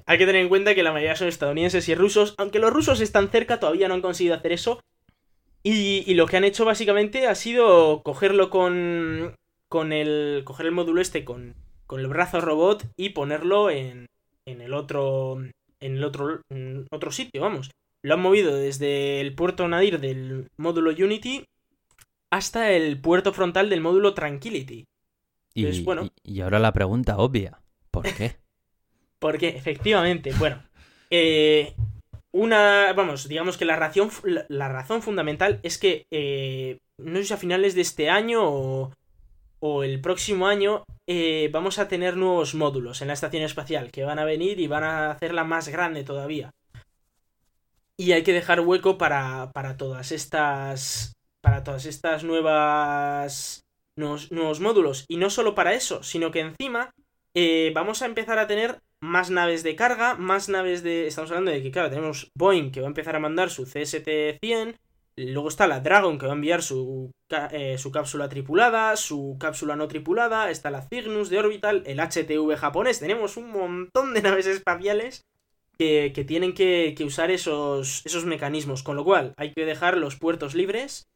hay 0.06 0.18
que 0.18 0.26
tener 0.26 0.42
en 0.42 0.50
cuenta 0.50 0.74
que 0.74 0.82
la 0.82 0.92
mayoría 0.92 1.16
son 1.16 1.28
estadounidenses 1.28 1.88
y 1.88 1.96
rusos. 1.96 2.34
Aunque 2.38 2.60
los 2.60 2.74
rusos 2.74 3.00
están 3.00 3.30
cerca, 3.30 3.60
todavía 3.60 3.88
no 3.88 3.94
han 3.94 4.02
conseguido 4.02 4.36
hacer 4.36 4.52
eso. 4.52 4.80
Y, 5.62 6.04
y 6.08 6.16
lo 6.16 6.26
que 6.26 6.38
han 6.38 6.44
hecho 6.44 6.66
básicamente 6.66 7.28
ha 7.28 7.36
sido 7.36 8.02
cogerlo 8.02 8.50
con. 8.50 9.36
con 9.68 9.94
el. 9.94 10.42
coger 10.46 10.66
el 10.66 10.72
módulo 10.72 11.02
este 11.02 11.26
con, 11.26 11.54
con 11.86 12.00
el 12.00 12.08
brazo 12.08 12.42
robot 12.42 12.86
y 12.98 13.10
ponerlo 13.10 13.70
en. 13.70 14.08
en 14.46 14.62
el 14.62 14.74
otro. 14.74 15.38
en 15.80 15.98
el 15.98 16.04
otro. 16.04 16.42
en 16.50 16.88
otro 16.92 17.12
sitio, 17.12 17.42
vamos. 17.42 17.70
Lo 18.04 18.14
han 18.14 18.22
movido 18.22 18.56
desde 18.56 19.22
el 19.22 19.36
puerto 19.36 19.68
Nadir 19.68 20.00
del 20.00 20.48
módulo 20.58 20.92
Unity 20.92 21.46
hasta 22.32 22.72
el 22.72 23.00
puerto 23.02 23.34
frontal 23.34 23.70
del 23.70 23.82
módulo 23.82 24.14
Tranquility. 24.14 24.86
Y, 25.56 25.84
bueno. 25.84 26.08
y- 26.24 26.38
y 26.38 26.42
ahora 26.42 26.60
la 26.60 26.72
pregunta 26.74 27.18
obvia. 27.18 27.60
¿Por 27.92 28.04
qué? 28.14 28.36
Porque, 29.20 29.50
efectivamente, 29.50 30.32
bueno, 30.38 30.64
eh, 31.10 31.74
una, 32.32 32.94
vamos, 32.94 33.28
digamos 33.28 33.58
que 33.58 33.66
la 33.66 33.76
razón, 33.76 34.10
la, 34.24 34.46
la 34.48 34.70
razón 34.70 35.02
fundamental 35.02 35.60
es 35.64 35.78
que, 35.78 36.04
eh, 36.14 36.78
no 37.00 37.18
sé 37.18 37.26
si 37.26 37.34
a 37.34 37.38
finales 37.38 37.76
de 37.76 37.82
este 37.82 38.10
año 38.10 38.42
o, 38.46 38.94
o 39.60 39.84
el 39.84 40.00
próximo 40.00 40.48
año 40.48 40.84
eh, 41.10 41.50
vamos 41.52 41.80
a 41.80 41.88
tener 41.90 42.16
nuevos 42.16 42.56
módulos 42.56 43.02
en 43.02 43.08
la 43.08 43.14
estación 43.14 43.44
espacial 43.44 43.92
que 43.92 44.04
van 44.06 44.20
a 44.20 44.26
venir 44.26 44.60
y 44.60 44.68
van 44.68 44.84
a 44.84 45.12
hacerla 45.12 45.44
más 45.44 45.68
grande 45.68 46.04
todavía. 46.04 46.52
Y 48.00 48.14
hay 48.14 48.24
que 48.24 48.32
dejar 48.32 48.62
hueco 48.62 48.98
para, 48.98 49.52
para 49.52 49.76
todas 49.76 50.14
estas. 50.14 51.18
Para 51.42 51.66
todas 51.66 51.86
estas 51.86 52.24
nuevas. 52.24 53.66
Nuevos, 53.98 54.62
módulos. 54.62 55.04
Y 55.10 55.18
no 55.18 55.30
solo 55.30 55.54
para 55.54 55.74
eso, 55.74 56.02
sino 56.02 56.32
que 56.32 56.40
encima 56.40 56.92
eh, 57.34 57.74
vamos 57.76 58.02
a 58.02 58.06
empezar 58.06 58.40
a 58.40 58.48
tener 58.48 58.80
más 59.02 59.30
naves 59.32 59.64
de 59.64 59.76
carga, 59.76 60.16
más 60.16 60.48
naves 60.48 60.82
de. 60.82 61.08
Estamos 61.08 61.30
hablando 61.32 61.52
de 61.52 61.62
que, 61.62 61.72
claro, 61.72 61.90
tenemos 61.90 62.32
Boeing 62.36 62.72
que 62.72 62.80
va 62.80 62.88
a 62.88 62.94
empezar 62.96 63.18
a 63.18 63.20
mandar 63.20 63.50
su 63.50 63.66
CST-100. 63.66 64.78
Luego 65.18 65.50
está 65.50 65.68
la 65.68 65.82
Dragon 65.82 66.18
que 66.18 66.26
va 66.26 66.32
a 66.32 66.36
enviar 66.36 66.64
su, 66.64 67.12
eh, 67.52 67.78
su, 67.78 67.92
cápsula 67.92 68.30
tripulada, 68.30 68.96
su 68.96 69.36
cápsula 69.38 69.76
no 69.76 69.90
tripulada, 69.90 70.50
está 70.50 70.72
la 70.72 70.84
Cygnus 70.84 71.30
de 71.30 71.40
Orbital, 71.40 71.84
el 71.86 72.00
HTV 72.00 72.56
japonés. 72.56 73.02
Tenemos 73.02 73.36
un 73.36 73.52
montón 73.52 74.14
de 74.14 74.22
naves 74.22 74.48
espaciales 74.48 75.26
que, 75.80 76.12
que 76.14 76.26
tienen 76.26 76.54
que, 76.54 76.94
que, 76.96 77.06
usar 77.06 77.32
esos, 77.32 78.06
esos 78.06 78.26
mecanismos. 78.26 78.84
Con 78.84 78.98
lo 78.98 79.06
cual 79.06 79.34
hay 79.38 79.54
que 79.54 79.66
dejar 79.66 79.98
los 79.98 80.18
puertos 80.18 80.54
libres 80.54 81.10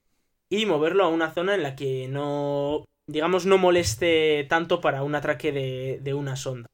y 0.50 0.66
moverlo 0.66 1.04
a 1.04 1.10
una 1.10 1.32
zona 1.32 1.54
en 1.54 1.64
la 1.64 1.76
que 1.76 2.08
no, 2.08 2.86
digamos, 3.06 3.46
no 3.46 3.58
moleste 3.58 4.46
tanto 4.50 4.82
para 4.82 5.04
un 5.04 5.16
atraque 5.16 5.52
de, 5.52 6.00
de 6.02 6.14
una 6.14 6.38
sonda. 6.38 6.68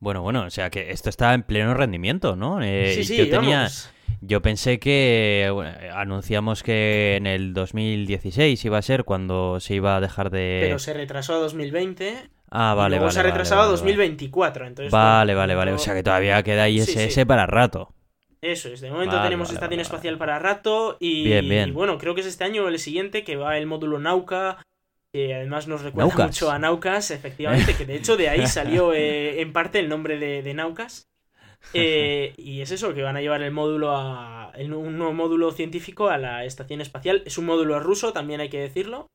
Bueno, 0.00 0.22
bueno, 0.22 0.42
o 0.42 0.50
sea 0.50 0.68
que 0.68 0.90
esto 0.90 1.08
está 1.08 1.32
en 1.32 1.44
pleno 1.44 1.72
rendimiento, 1.72 2.36
¿no? 2.36 2.60
Eh, 2.62 2.92
sí, 2.96 3.04
sí, 3.04 3.16
yo 3.16 3.30
tenía, 3.30 3.58
vamos. 3.58 3.90
Yo 4.20 4.42
pensé 4.42 4.78
que 4.78 5.48
bueno, 5.52 5.72
anunciamos 5.94 6.62
que 6.62 7.16
en 7.16 7.26
el 7.26 7.54
2016 7.54 8.64
iba 8.64 8.78
a 8.78 8.82
ser 8.82 9.04
cuando 9.04 9.60
se 9.60 9.74
iba 9.74 9.96
a 9.96 10.00
dejar 10.00 10.30
de. 10.30 10.58
Pero 10.60 10.78
se 10.78 10.94
retrasó 10.94 11.34
a 11.34 11.38
2020. 11.38 12.30
Ah, 12.58 12.74
vale, 12.74 12.96
y 12.96 12.98
luego 12.98 13.04
vale. 13.06 13.12
se 13.12 13.20
ha 13.20 13.22
vale, 13.22 13.30
retrasado 13.32 13.60
vale, 13.60 13.68
a 13.68 13.72
2024. 13.72 14.66
Entonces, 14.66 14.90
Vale, 14.90 15.34
bueno, 15.34 15.34
vale, 15.34 15.54
vale. 15.54 15.72
O 15.72 15.78
sea 15.78 15.94
que 15.94 16.02
todavía 16.02 16.42
queda 16.42 16.68
ISS 16.68 16.86
Sí, 16.92 17.10
sí. 17.10 17.24
para 17.24 17.46
rato. 17.46 17.94
Eso 18.40 18.68
es, 18.68 18.80
de 18.80 18.90
momento 18.90 19.16
Vale, 19.16 19.26
tenemos 19.28 19.50
estación 19.50 19.80
espacial 19.80 20.18
para 20.18 20.38
rato 20.38 20.96
y, 21.00 21.24
Bien, 21.24 21.48
bien. 21.48 21.68
y 21.70 21.72
bueno, 21.72 21.98
creo 21.98 22.14
que 22.14 22.20
es 22.20 22.26
este 22.26 22.44
año 22.44 22.64
o 22.64 22.68
el 22.68 22.78
siguiente 22.78 23.24
que 23.24 23.36
va 23.36 23.58
el 23.58 23.66
módulo 23.66 23.98
Nauka, 23.98 24.62
que 25.12 25.34
además 25.34 25.66
nos 25.68 25.82
recuerda 25.82 26.08
Naucas. 26.10 26.26
mucho 26.28 26.50
a 26.50 26.58
Naucas, 26.58 27.10
efectivamente, 27.10 27.74
que 27.76 27.86
de 27.86 27.96
hecho 27.96 28.16
de 28.16 28.28
ahí 28.28 28.46
salió 28.46 28.92
eh, 28.94 29.40
en 29.40 29.52
parte 29.52 29.80
el 29.80 29.88
nombre 29.88 30.18
de, 30.18 30.42
de 30.42 30.54
Naucas. 30.54 31.08
Eh, 31.72 32.34
y 32.36 32.60
es 32.60 32.70
eso, 32.70 32.94
que 32.94 33.02
van 33.02 33.16
a 33.16 33.20
llevar 33.20 33.42
el 33.42 33.50
módulo 33.52 33.96
a. 33.96 34.52
el 34.54 34.72
un 34.74 34.98
nuevo 34.98 35.12
módulo 35.14 35.50
científico 35.52 36.08
a 36.08 36.18
la 36.18 36.44
estación 36.44 36.80
espacial. 36.80 37.22
Es 37.26 37.38
un 37.38 37.46
módulo 37.46 37.80
ruso, 37.80 38.12
también 38.12 38.40
hay 38.40 38.48
que 38.48 38.60
decirlo. 38.60 39.08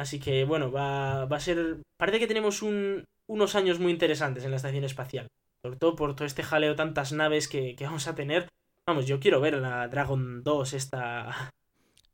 Así 0.00 0.18
que 0.18 0.44
bueno, 0.44 0.72
va, 0.72 1.26
va 1.26 1.36
a 1.36 1.40
ser. 1.40 1.82
Parece 1.98 2.18
que 2.18 2.26
tenemos 2.26 2.62
un- 2.62 3.04
unos 3.28 3.54
años 3.54 3.78
muy 3.78 3.92
interesantes 3.92 4.44
en 4.44 4.50
la 4.50 4.56
estación 4.56 4.84
espacial. 4.84 5.26
Sobre 5.62 5.76
todo 5.78 5.94
por 5.94 6.16
todo 6.16 6.24
este 6.26 6.42
jaleo, 6.42 6.74
tantas 6.74 7.12
naves 7.12 7.46
que, 7.48 7.76
que 7.76 7.84
vamos 7.84 8.06
a 8.08 8.14
tener. 8.14 8.48
Vamos, 8.88 9.06
yo 9.06 9.20
quiero 9.20 9.40
ver 9.40 9.54
la 9.58 9.86
Dragon 9.88 10.42
2, 10.42 10.72
esta. 10.72 11.50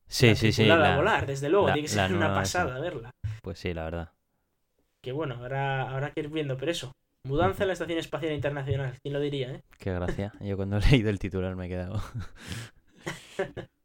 Sí, 0.08 0.34
sí, 0.34 0.50
sí. 0.52 0.64
la- 0.66 0.96
volar, 0.96 1.26
desde 1.26 1.48
luego. 1.48 1.68
la- 1.68 1.74
Tiene 1.74 1.86
que 1.88 1.94
ser 1.94 2.12
una 2.12 2.34
pasada 2.34 2.72
esa. 2.72 2.80
verla. 2.80 3.10
Pues 3.42 3.58
sí, 3.60 3.72
la 3.72 3.84
verdad. 3.84 4.10
Que 5.02 5.12
bueno, 5.12 5.36
habrá, 5.36 5.88
habrá 5.88 6.10
que 6.10 6.20
ir 6.20 6.28
viendo, 6.28 6.56
pero 6.56 6.72
eso. 6.72 6.92
Mudanza 7.24 7.62
en 7.64 7.68
la 7.68 7.72
Estación 7.74 7.98
Espacial 7.98 8.32
Internacional, 8.32 8.98
¿quién 9.02 9.12
lo 9.14 9.20
diría, 9.20 9.50
eh? 9.52 9.62
Qué 9.78 9.92
gracia. 9.92 10.32
Yo 10.40 10.56
cuando 10.56 10.78
he 10.78 10.80
leído 10.90 11.10
el 11.10 11.18
titular 11.20 11.54
me 11.56 11.66
he 11.66 11.68
quedado. 11.68 12.02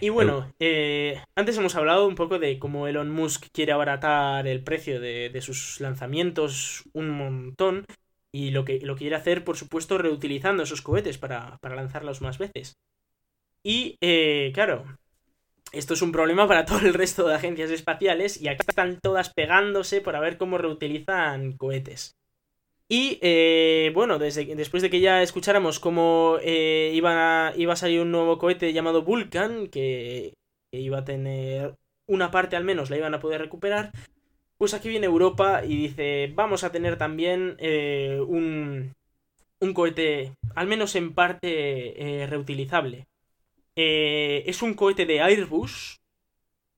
Y 0.00 0.08
bueno, 0.08 0.52
eh, 0.58 1.20
antes 1.34 1.56
hemos 1.56 1.74
hablado 1.76 2.06
un 2.06 2.14
poco 2.14 2.38
de 2.38 2.58
cómo 2.58 2.86
Elon 2.86 3.10
Musk 3.10 3.46
quiere 3.52 3.72
abaratar 3.72 4.46
el 4.46 4.62
precio 4.62 5.00
de, 5.00 5.40
sus 5.40 5.80
lanzamientos 5.80 6.84
un 6.92 7.10
montón 7.10 7.86
y 8.32 8.50
lo 8.50 8.64
que 8.64 8.80
lo 8.80 8.96
quiere 8.96 9.16
hacer, 9.16 9.44
por 9.44 9.56
supuesto, 9.56 9.98
reutilizando 9.98 10.62
esos 10.62 10.82
cohetes 10.82 11.18
para, 11.18 11.58
para 11.58 11.76
lanzarlos 11.76 12.20
más 12.20 12.38
veces. 12.38 12.76
Y, 13.62 13.96
eh, 14.00 14.50
claro, 14.52 14.84
esto 15.72 15.94
es 15.94 16.02
un 16.02 16.12
problema 16.12 16.46
para 16.46 16.64
todo 16.64 16.80
el 16.80 16.94
resto 16.94 17.26
de 17.26 17.34
agencias 17.34 17.70
espaciales 17.70 18.40
y 18.40 18.48
acá 18.48 18.64
están 18.68 18.98
todas 19.00 19.32
pegándose 19.32 20.00
para 20.00 20.20
ver 20.20 20.36
cómo 20.36 20.58
reutilizan 20.58 21.56
cohetes. 21.56 22.16
Y 22.88 23.18
eh, 23.22 23.90
bueno, 23.94 24.18
desde, 24.18 24.44
después 24.56 24.82
de 24.82 24.90
que 24.90 25.00
ya 25.00 25.22
escucháramos 25.22 25.80
cómo 25.80 26.36
eh, 26.42 26.92
iba, 26.94 27.48
a, 27.48 27.56
iba 27.56 27.72
a 27.72 27.76
salir 27.76 28.00
un 28.00 28.12
nuevo 28.12 28.38
cohete 28.38 28.72
llamado 28.72 29.02
Vulcan, 29.02 29.68
que, 29.68 30.34
que 30.70 30.80
iba 30.80 30.98
a 30.98 31.04
tener 31.04 31.74
una 32.08 32.30
parte 32.30 32.56
al 32.56 32.64
menos, 32.64 32.90
la 32.90 32.98
iban 32.98 33.14
a 33.14 33.20
poder 33.20 33.40
recuperar, 33.40 33.90
pues 34.58 34.74
aquí 34.74 34.88
viene 34.88 35.06
Europa 35.06 35.64
y 35.64 35.76
dice, 35.76 36.30
vamos 36.34 36.62
a 36.64 36.72
tener 36.72 36.98
también 36.98 37.56
eh, 37.58 38.20
un, 38.26 38.92
un 39.60 39.74
cohete, 39.74 40.34
al 40.54 40.66
menos 40.66 40.94
en 40.94 41.14
parte, 41.14 42.26
reutilizable. 42.28 43.04
Es 43.76 44.62
un 44.62 44.74
cohete 44.74 45.06
de 45.06 45.20
Airbus, 45.20 45.96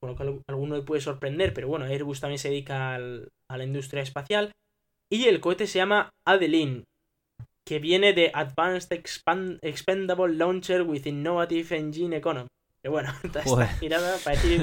con 0.01 0.11
lo 0.11 0.17
cual 0.17 0.41
alguno 0.49 0.77
le 0.77 0.83
puede 0.83 1.01
sorprender, 1.01 1.53
pero 1.53 1.69
bueno, 1.69 1.85
Airbus 1.85 2.21
también 2.21 2.39
se 2.39 2.49
dedica 2.51 2.95
al- 2.95 3.29
a 3.51 3.59
la 3.59 3.65
industria 3.65 4.03
espacial. 4.03 4.53
Y 5.11 5.27
el 5.27 5.41
cohete 5.41 5.67
se 5.67 5.79
llama 5.79 6.11
Adeline, 6.25 6.85
que 7.65 7.79
viene 7.79 8.13
de 8.13 8.31
Advanced 8.35 8.91
Expand- 8.91 9.59
Expendable 9.63 10.35
Launcher 10.35 10.83
with 10.83 11.07
Innovative 11.07 11.77
Engine 11.77 12.17
Economy. 12.17 12.49
Que 12.83 12.89
bueno, 12.89 13.13
está, 13.23 13.41
está 13.41 13.67
girada 13.69 14.19
para 14.19 14.37
decir, 14.37 14.63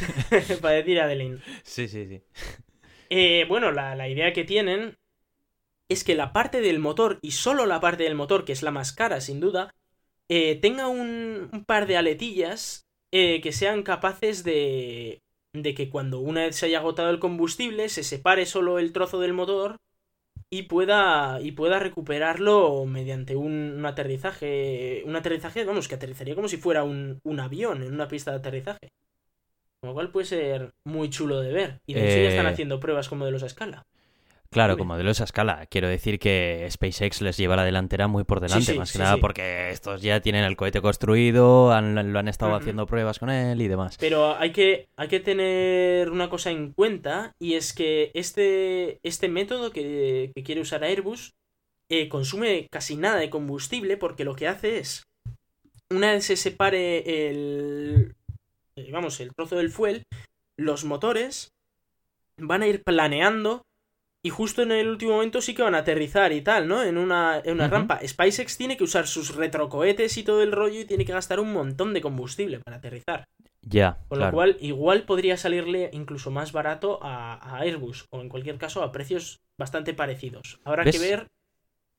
para 0.60 0.74
decir 0.76 1.00
Adeline. 1.00 1.40
Sí, 1.62 1.88
sí, 1.88 2.06
sí. 2.06 2.22
Eh, 3.10 3.44
bueno, 3.48 3.70
la, 3.72 3.94
la 3.94 4.08
idea 4.08 4.32
que 4.32 4.44
tienen 4.44 4.94
es 5.88 6.02
que 6.04 6.16
la 6.16 6.32
parte 6.32 6.60
del 6.60 6.78
motor, 6.78 7.18
y 7.22 7.32
solo 7.32 7.66
la 7.66 7.80
parte 7.80 8.04
del 8.04 8.14
motor, 8.16 8.44
que 8.44 8.52
es 8.52 8.62
la 8.62 8.72
más 8.72 8.92
cara 8.92 9.20
sin 9.20 9.40
duda, 9.40 9.70
eh, 10.28 10.56
tenga 10.56 10.88
un, 10.88 11.48
un 11.52 11.64
par 11.64 11.86
de 11.86 11.96
aletillas 11.96 12.86
eh, 13.12 13.40
que 13.40 13.52
sean 13.52 13.82
capaces 13.84 14.42
de, 14.42 15.20
de 15.62 15.74
que 15.74 15.90
cuando 15.90 16.20
una 16.20 16.42
vez 16.42 16.56
se 16.56 16.66
haya 16.66 16.78
agotado 16.80 17.10
el 17.10 17.18
combustible 17.20 17.88
se 17.88 18.04
separe 18.04 18.46
solo 18.46 18.78
el 18.78 18.92
trozo 18.92 19.20
del 19.20 19.32
motor 19.32 19.76
y 20.50 20.64
pueda, 20.64 21.40
y 21.42 21.52
pueda 21.52 21.78
recuperarlo 21.80 22.86
mediante 22.86 23.36
un, 23.36 23.52
un 23.78 23.86
aterrizaje, 23.86 25.02
un 25.06 25.16
aterrizaje, 25.16 25.64
vamos, 25.64 25.88
que 25.88 25.96
aterrizaría 25.96 26.34
como 26.36 26.48
si 26.48 26.58
fuera 26.58 26.84
un, 26.84 27.20
un 27.24 27.40
avión 27.40 27.82
en 27.82 27.94
una 27.94 28.08
pista 28.08 28.32
de 28.32 28.38
aterrizaje. 28.38 28.90
Con 29.80 29.88
lo 29.88 29.94
cual 29.94 30.10
puede 30.10 30.26
ser 30.26 30.72
muy 30.84 31.10
chulo 31.10 31.40
de 31.40 31.52
ver. 31.52 31.80
Y 31.86 31.94
de 31.94 32.04
hecho 32.04 32.18
ya 32.20 32.28
están 32.28 32.46
Eh, 32.46 32.48
haciendo 32.48 32.80
pruebas 32.80 33.08
con 33.08 33.18
modelos 33.18 33.42
a 33.42 33.46
escala. 33.46 33.84
Claro, 34.50 34.76
como 34.78 34.94
modelo 34.94 35.10
esa 35.10 35.24
escala. 35.24 35.66
Quiero 35.66 35.88
decir 35.88 36.18
que 36.18 36.66
SpaceX 36.70 37.20
les 37.22 37.36
lleva 37.36 37.56
la 37.56 37.64
delantera 37.64 38.06
muy 38.08 38.24
por 38.24 38.40
delante, 38.40 38.72
sí, 38.72 38.78
más 38.78 38.90
que 38.92 38.98
sí, 38.98 39.02
nada 39.04 39.16
porque 39.18 39.70
estos 39.70 40.02
ya 40.02 40.20
tienen 40.20 40.44
el 40.44 40.56
cohete 40.56 40.80
construido, 40.80 41.72
han- 41.72 42.12
lo 42.12 42.18
han 42.18 42.28
estado 42.28 42.54
haciendo 42.54 42.86
pruebas 42.86 43.18
con 43.18 43.30
él 43.30 43.60
y 43.60 43.68
demás. 43.68 43.96
Pero 43.98 44.36
hay 44.36 44.52
que, 44.52 44.88
hay 44.96 45.08
que 45.08 45.20
tener 45.20 46.10
una 46.10 46.28
cosa 46.30 46.50
en 46.50 46.72
cuenta 46.72 47.34
y 47.38 47.54
es 47.54 47.72
que 47.72 48.10
este, 48.14 48.98
este 49.02 49.28
método 49.28 49.70
que, 49.72 50.32
que 50.34 50.42
quiere 50.42 50.60
usar 50.60 50.84
Airbus 50.84 51.34
eh, 51.88 52.08
consume 52.08 52.66
casi 52.70 52.96
nada 52.96 53.16
de 53.16 53.30
combustible 53.30 53.96
porque 53.96 54.24
lo 54.24 54.34
que 54.36 54.48
hace 54.48 54.78
es, 54.78 55.04
una 55.90 56.12
vez 56.12 56.24
se 56.24 56.36
separe 56.36 57.28
el, 57.30 58.14
eh, 58.76 58.90
vamos, 58.90 59.20
el 59.20 59.32
trozo 59.34 59.56
del 59.56 59.70
fuel, 59.70 60.02
los 60.56 60.84
motores 60.84 61.52
van 62.38 62.62
a 62.62 62.66
ir 62.66 62.82
planeando 62.82 63.62
y 64.26 64.30
justo 64.30 64.62
en 64.62 64.72
el 64.72 64.88
último 64.88 65.12
momento 65.12 65.40
sí 65.40 65.54
que 65.54 65.62
van 65.62 65.74
a 65.74 65.78
aterrizar 65.78 66.32
y 66.32 66.40
tal, 66.40 66.66
¿no? 66.66 66.82
En 66.82 66.98
una, 66.98 67.40
en 67.44 67.54
una 67.54 67.68
rampa. 67.68 68.00
SpaceX 68.06 68.56
tiene 68.56 68.76
que 68.76 68.82
usar 68.84 69.06
sus 69.06 69.34
retrocohetes 69.36 70.16
y 70.18 70.24
todo 70.24 70.42
el 70.42 70.50
rollo 70.50 70.80
y 70.80 70.84
tiene 70.84 71.04
que 71.04 71.12
gastar 71.12 71.38
un 71.38 71.52
montón 71.52 71.94
de 71.94 72.00
combustible 72.00 72.58
para 72.58 72.78
aterrizar. 72.78 73.24
Ya, 73.62 73.98
Con 74.08 74.18
claro. 74.18 74.30
lo 74.32 74.34
cual, 74.36 74.56
igual 74.60 75.04
podría 75.04 75.36
salirle 75.36 75.90
incluso 75.92 76.30
más 76.30 76.52
barato 76.52 76.98
a, 77.02 77.34
a 77.34 77.60
Airbus, 77.60 78.06
o 78.10 78.20
en 78.20 78.28
cualquier 78.28 78.58
caso 78.58 78.82
a 78.82 78.90
precios 78.92 79.38
bastante 79.58 79.94
parecidos. 79.94 80.58
Habrá 80.64 80.82
¿Ves? 80.84 80.98
que 80.98 81.06
ver. 81.08 81.26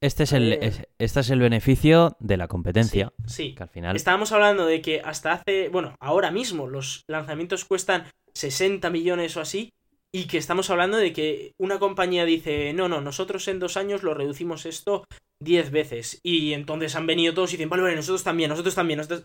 Este 0.02 0.24
es 0.24 0.34
el, 0.34 0.54
Eh, 0.54 0.60
es- 0.62 0.82
este 1.00 1.20
es 1.22 1.30
el 1.30 1.40
beneficio 1.40 2.16
de 2.20 2.38
la 2.38 2.48
competencia, 2.48 3.12
Sí. 3.26 3.56
que 3.56 3.64
al 3.64 3.70
final... 3.70 3.96
Estábamos 3.96 4.32
hablando 4.32 4.66
de 4.66 4.82
que 4.82 5.02
hasta 5.04 5.32
hace. 5.32 5.70
Bueno, 5.70 5.96
ahora 6.00 6.30
mismo 6.32 6.68
los 6.68 7.04
lanzamientos 7.08 7.66
cuestan 7.66 8.04
60 8.34 8.90
millones 8.90 9.36
o 9.38 9.42
así. 9.42 9.72
Y 10.14 10.28
que 10.28 10.38
estamos 10.38 10.70
hablando 10.70 10.98
de 10.98 11.14
que 11.14 11.54
una 11.60 11.80
compañía 11.80 12.26
dice: 12.26 12.74
No, 12.74 12.88
no, 12.88 13.02
nosotros 13.02 13.48
en 13.48 13.60
dos 13.60 13.78
años 13.78 14.04
lo 14.04 14.14
reducimos 14.14 14.66
esto 14.66 15.04
10 15.40 15.72
veces. 15.72 16.20
Y 16.24 16.54
entonces 16.54 16.96
han 16.96 17.08
venido 17.08 17.34
todos 17.34 17.52
y 17.54 17.58
dicen: 17.58 17.70
Vale, 17.70 17.84
vale, 17.84 17.96
nosotros 17.96 18.24
también, 18.24 18.50
nosotros 18.50 18.76
también. 18.76 18.98
Nosotros... 18.98 19.24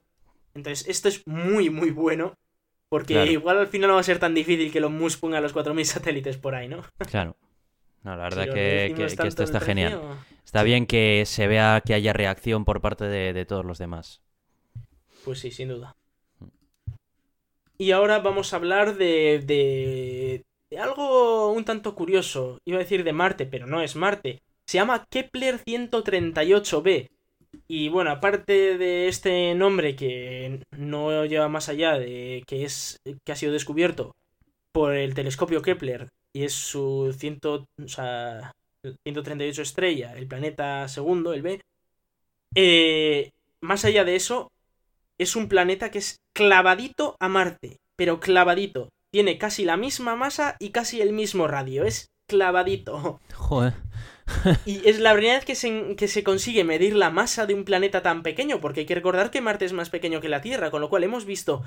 Entonces, 0.55 0.87
esto 0.89 1.09
es 1.09 1.23
muy, 1.27 1.71
muy 1.71 1.91
bueno. 1.91 2.35
Porque 2.91 3.15
Claro. 3.15 3.31
igual 3.31 3.59
al 3.59 3.69
final 3.69 3.89
no 3.89 3.95
va 3.95 4.01
a 4.01 4.05
ser 4.05 4.19
tan 4.19 4.35
difícil 4.35 4.71
que 4.71 4.81
los 4.81 4.91
Musk 4.91 5.21
ponga 5.21 5.41
los 5.41 5.55
4.000 5.55 5.85
satélites 5.87 6.37
por 6.37 6.55
ahí, 6.55 6.69
¿no? 6.69 6.83
Claro. 7.11 7.37
No, 8.03 8.17
la 8.17 8.25
verdad 8.25 8.45
Si 8.45 8.51
que, 8.51 8.95
que- 8.97 9.27
esto 9.29 9.45
está 9.45 9.61
genial. 9.61 10.01
Está 10.45 10.63
bien 10.65 10.87
que 10.87 11.23
se 11.25 11.47
vea 11.47 11.81
que 11.87 11.95
haya 11.95 12.13
reacción 12.13 12.65
por 12.67 12.81
parte 12.83 13.05
de, 13.07 13.33
de 13.33 13.47
todos 13.47 13.65
los 13.65 13.79
demás. 13.79 14.21
Pues 15.25 15.39
sí, 15.39 15.51
sin 15.53 15.69
duda. 15.69 15.95
Y 17.79 17.93
ahora 17.93 18.19
vamos 18.19 18.53
a 18.53 18.57
hablar 18.57 18.97
de, 18.97 19.43
de 19.47 20.43
algo 20.79 21.53
un 21.53 21.65
tanto 21.65 21.95
curioso. 21.95 22.59
Iba 22.65 22.79
a 22.79 22.83
decir 22.83 23.05
de 23.05 23.13
Marte, 23.13 23.47
pero 23.47 23.67
no 23.67 23.83
es 23.83 23.97
Marte. 23.97 24.43
Se 24.67 24.79
llama 24.79 25.07
Kepler 25.11 25.63
138b. 25.65 27.09
Y 27.69 27.89
bueno, 27.89 28.11
aparte 28.11 28.79
de 28.79 29.09
este 29.09 29.55
nombre 29.55 29.95
que 29.95 30.63
no 30.71 31.25
lleva 31.27 31.49
más 31.49 31.69
allá 31.69 31.99
de 31.99 32.43
que 32.47 32.65
es 32.65 32.97
que 33.25 33.33
ha 33.33 33.37
sido 33.37 33.53
descubierto 33.53 34.13
por 34.73 34.95
el 34.95 35.15
telescopio 35.15 35.63
Kepler 35.63 36.09
y 36.33 36.45
es 36.45 36.55
su 36.55 37.15
138 37.19 39.63
estrella, 39.63 40.17
el 40.17 40.27
planeta 40.27 40.89
segundo, 40.89 41.35
el 41.35 41.43
B. 41.43 41.61
Eh, 42.55 43.31
más 43.61 43.85
allá 43.85 44.05
de 44.05 44.17
eso, 44.17 44.51
es 45.19 45.37
un 45.37 45.49
planeta 45.49 45.91
que 45.91 45.99
es 45.99 46.17
clavadito 46.33 47.17
a 47.21 47.29
Marte, 47.29 47.77
pero 47.97 48.21
clavadito. 48.21 48.89
Tiene 49.13 49.37
casi 49.37 49.65
la 49.65 49.77
misma 49.77 50.17
masa 50.17 50.57
y 50.59 50.71
casi 50.71 51.03
el 51.03 51.13
mismo 51.13 51.47
radio. 51.47 51.85
Es 51.85 52.11
clavadito. 52.27 53.21
Joder. 53.35 53.75
y 54.65 54.89
es 54.89 55.01
la 55.01 55.13
primera 55.13 55.35
vez 55.35 55.45
que 55.45 55.55
se, 55.55 55.97
que 55.97 56.09
se 56.09 56.25
consigue 56.25 56.65
medir 56.65 56.97
la 56.97 57.11
masa 57.11 57.45
de 57.45 57.55
un 57.55 57.65
planeta 57.65 58.03
tan 58.03 58.23
pequeño, 58.23 58.61
porque 58.61 58.81
hay 58.81 58.87
que 58.87 58.95
recordar 58.95 59.31
que 59.31 59.43
Marte 59.43 59.67
es 59.67 59.75
más 59.75 59.91
pequeño 59.91 60.21
que 60.21 60.31
la 60.31 60.41
Tierra, 60.41 60.71
con 60.71 60.81
lo 60.81 60.89
cual 60.89 61.05
hemos 61.05 61.27
visto 61.27 61.63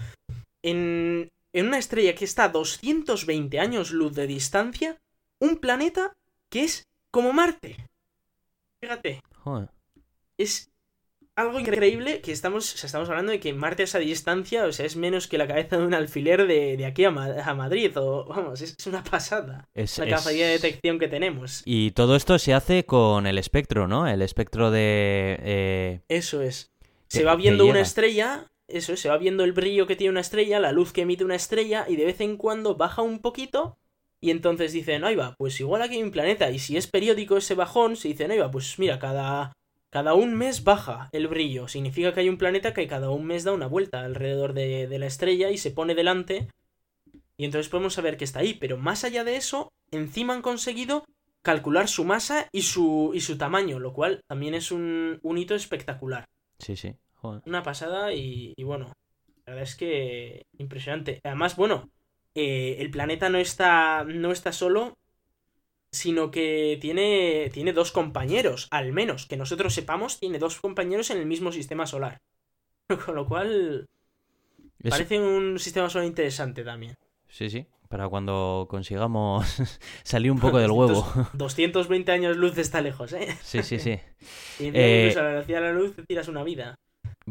en, 0.63 1.29
en 1.53 1.67
una 1.67 1.77
estrella 1.77 2.15
que 2.15 2.25
está 2.25 2.45
a 2.45 2.49
220 2.49 3.59
años 3.59 3.91
luz 3.91 4.15
de 4.15 4.25
distancia, 4.25 4.97
un 5.39 5.57
planeta 5.57 6.13
que 6.49 6.63
es 6.63 6.87
como 7.11 7.31
Marte. 7.31 7.77
Fíjate. 8.81 9.21
Joder. 9.35 9.69
Es 10.37 10.71
algo 11.35 11.59
increíble 11.59 12.21
que 12.21 12.31
estamos, 12.31 12.83
estamos 12.83 13.09
hablando 13.09 13.31
de 13.31 13.39
que 13.41 13.53
Marte 13.53 13.83
a 13.83 13.85
esa 13.85 13.99
distancia, 13.99 14.65
o 14.65 14.71
sea, 14.71 14.85
es 14.85 14.95
menos 14.95 15.27
que 15.27 15.37
la 15.37 15.47
cabeza 15.47 15.77
de 15.77 15.85
un 15.85 15.93
alfiler 15.93 16.47
de, 16.47 16.77
de 16.77 16.85
aquí 16.85 17.03
a, 17.03 17.11
Ma- 17.11 17.43
a 17.43 17.53
Madrid, 17.53 17.91
o 17.97 18.25
vamos, 18.25 18.61
es, 18.61 18.75
es 18.77 18.87
una 18.87 19.03
pasada 19.03 19.67
Es- 19.73 19.97
la 19.97 20.05
es- 20.05 20.11
capacidad 20.11 20.45
de 20.47 20.53
detección 20.53 20.97
que 20.97 21.07
tenemos. 21.09 21.61
Y 21.65 21.91
todo 21.91 22.15
esto 22.15 22.39
se 22.39 22.53
hace 22.53 22.85
con 22.85 23.27
el 23.27 23.37
espectro, 23.37 23.87
¿no? 23.87 24.07
El 24.07 24.21
espectro 24.21 24.71
de... 24.71 25.37
eh, 25.41 25.99
Eso 26.07 26.41
es. 26.41 26.71
Se 27.07 27.23
va 27.23 27.35
viendo 27.35 27.65
una 27.65 27.81
estrella, 27.81 28.45
eso 28.67 28.93
es, 28.93 28.99
se 28.99 29.09
va 29.09 29.17
viendo 29.17 29.43
el 29.43 29.51
brillo 29.53 29.87
que 29.87 29.95
tiene 29.95 30.11
una 30.11 30.21
estrella, 30.21 30.59
la 30.59 30.71
luz 30.71 30.91
que 30.93 31.01
emite 31.01 31.23
una 31.25 31.35
estrella, 31.35 31.85
y 31.87 31.97
de 31.97 32.05
vez 32.05 32.21
en 32.21 32.37
cuando 32.37 32.75
baja 32.75 33.01
un 33.01 33.19
poquito, 33.19 33.77
y 34.21 34.31
entonces 34.31 34.71
dicen, 34.73 35.03
ahí 35.03 35.15
va, 35.15 35.35
pues 35.37 35.59
igual 35.59 35.81
aquí 35.81 35.95
hay 35.95 36.03
un 36.03 36.11
planeta, 36.11 36.49
y 36.49 36.59
si 36.59 36.77
es 36.77 36.87
periódico 36.87 37.37
ese 37.37 37.55
bajón, 37.55 37.95
se 37.95 38.07
dicen, 38.07 38.31
ahí 38.31 38.39
va, 38.39 38.49
pues 38.49 38.79
mira, 38.79 38.97
cada, 38.99 39.53
cada 39.95 40.13
un 40.13 40.35
mes 40.35 40.65
baja 40.65 41.07
el 41.13 41.29
brillo. 41.29 41.69
Significa 41.69 42.13
que 42.13 42.19
hay 42.19 42.27
un 42.27 42.37
planeta 42.37 42.73
que 42.73 42.85
cada 42.85 43.11
un 43.11 43.23
mes 43.23 43.45
da 43.45 43.53
una 43.53 43.67
vuelta 43.67 44.01
alrededor 44.03 44.51
de, 44.51 44.87
de 44.87 44.99
la 44.99 45.05
estrella 45.05 45.51
y 45.51 45.57
se 45.57 45.71
pone 45.71 45.95
delante, 45.95 46.49
y 47.37 47.45
entonces 47.45 47.69
podemos 47.69 47.93
saber 47.93 48.17
que 48.17 48.25
está 48.25 48.39
ahí. 48.41 48.55
Pero 48.55 48.75
más 48.75 49.05
allá 49.05 49.23
de 49.23 49.37
eso, 49.37 49.71
encima 49.91 50.33
han 50.33 50.41
conseguido 50.41 51.05
calcular 51.41 51.87
su 51.87 52.03
masa 52.03 52.49
y 52.51 52.63
su, 52.63 53.13
y 53.13 53.21
su 53.21 53.37
tamaño, 53.37 53.79
lo 53.79 53.93
cual 53.93 54.19
también 54.27 54.53
es 54.53 54.69
un, 54.69 55.17
un 55.23 55.37
hito 55.37 55.55
espectacular 55.55 56.25
Sí, 56.59 56.75
sí. 56.75 56.93
Joder. 57.13 57.41
una 57.45 57.63
pasada 57.63 58.11
y, 58.13 58.53
y 58.57 58.63
bueno, 58.65 58.91
la 59.45 59.53
verdad 59.53 59.63
es 59.63 59.75
que 59.77 60.43
impresionante. 60.57 61.21
Además, 61.23 61.55
bueno, 61.55 61.89
eh, 62.33 62.75
el 62.79 62.91
planeta 62.91 63.29
no 63.29 63.37
está, 63.37 64.03
no 64.03 64.33
está 64.33 64.51
solo, 64.51 64.97
sino 65.95 66.31
que 66.31 66.77
tiene, 66.81 67.49
tiene 67.53 67.73
dos 67.73 67.91
compañeros, 67.91 68.67
al 68.71 68.93
menos, 68.93 69.25
que 69.27 69.37
nosotros 69.37 69.73
sepamos, 69.73 70.19
tiene 70.19 70.39
dos 70.39 70.59
compañeros 70.61 71.09
en 71.09 71.17
el 71.19 71.25
mismo 71.25 71.51
sistema 71.51 71.87
solar. 71.87 72.17
Con 73.05 73.15
lo 73.15 73.27
cual, 73.27 73.85
Es- 74.83 74.91
parece 74.91 75.19
un 75.19 75.59
sistema 75.59 75.89
solar 75.89 76.07
interesante 76.07 76.63
también. 76.63 76.95
Sí, 77.29 77.49
sí. 77.49 77.65
Para 77.89 78.09
cuando 78.09 78.67
consigamos 78.69 79.45
salir 80.03 80.31
un 80.31 80.39
poco 80.45 80.57
del 80.57 80.71
huevo. 80.71 81.05
220 81.33 82.11
años 82.11 82.37
luz 82.37 82.57
está 82.57 82.81
lejos, 82.81 83.13
¿eh? 83.13 83.27
Sí, 83.43 83.61
sí, 83.63 83.79
sí. 83.79 83.99
Y 84.57 84.67
Eh, 84.73 85.07
incluso 85.07 85.19
a 85.19 85.23
la 85.23 85.29
velocidad 85.29 85.61
de 85.61 85.67
la 85.67 85.73
luz 85.73 85.95
te 85.95 86.03
tiras 86.03 86.27
una 86.27 86.43
vida. 86.43 86.75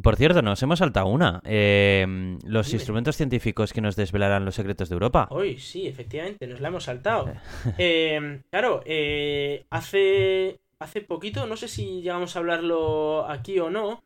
Por 0.02 0.16
cierto, 0.16 0.42
nos 0.42 0.62
hemos 0.62 0.80
saltado 0.80 1.06
una. 1.06 1.40
Eh, 1.44 2.04
los 2.44 2.66
Dime. 2.66 2.76
instrumentos 2.76 3.16
científicos 3.16 3.72
que 3.72 3.80
nos 3.80 3.94
desvelarán 3.96 4.44
los 4.44 4.56
secretos 4.56 4.88
de 4.88 4.94
Europa. 4.94 5.28
Hoy 5.30 5.58
sí, 5.58 5.86
efectivamente, 5.86 6.46
nos 6.46 6.60
la 6.60 6.68
hemos 6.68 6.84
saltado. 6.84 7.32
Eh, 7.78 8.40
claro, 8.50 8.82
eh, 8.84 9.64
hace, 9.70 10.58
hace 10.80 11.00
poquito, 11.00 11.46
no 11.46 11.56
sé 11.56 11.68
si 11.68 12.02
llegamos 12.02 12.34
a 12.34 12.40
hablarlo 12.40 13.26
aquí 13.28 13.58
o 13.60 13.70
no, 13.70 14.02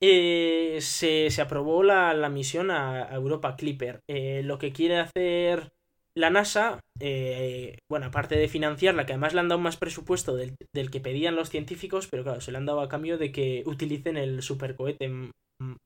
eh, 0.00 0.78
se, 0.80 1.30
se 1.30 1.42
aprobó 1.42 1.82
la, 1.82 2.14
la 2.14 2.28
misión 2.28 2.70
a, 2.70 3.04
a 3.04 3.14
Europa 3.14 3.56
Clipper. 3.56 4.00
Eh, 4.08 4.42
lo 4.44 4.58
que 4.58 4.72
quiere 4.72 4.98
hacer 4.98 5.72
la 6.18 6.30
NASA, 6.30 6.80
eh, 6.98 7.78
bueno, 7.88 8.06
aparte 8.06 8.36
de 8.36 8.48
financiarla, 8.48 9.06
que 9.06 9.12
además 9.12 9.34
le 9.34 9.40
han 9.40 9.48
dado 9.48 9.60
más 9.60 9.76
presupuesto 9.76 10.34
del, 10.34 10.56
del 10.74 10.90
que 10.90 11.00
pedían 11.00 11.36
los 11.36 11.48
científicos, 11.48 12.08
pero 12.08 12.24
claro, 12.24 12.40
se 12.40 12.50
le 12.50 12.58
han 12.58 12.66
dado 12.66 12.80
a 12.80 12.88
cambio 12.88 13.18
de 13.18 13.30
que 13.30 13.62
utilicen 13.66 14.16
el 14.16 14.42
supercohete 14.42 15.30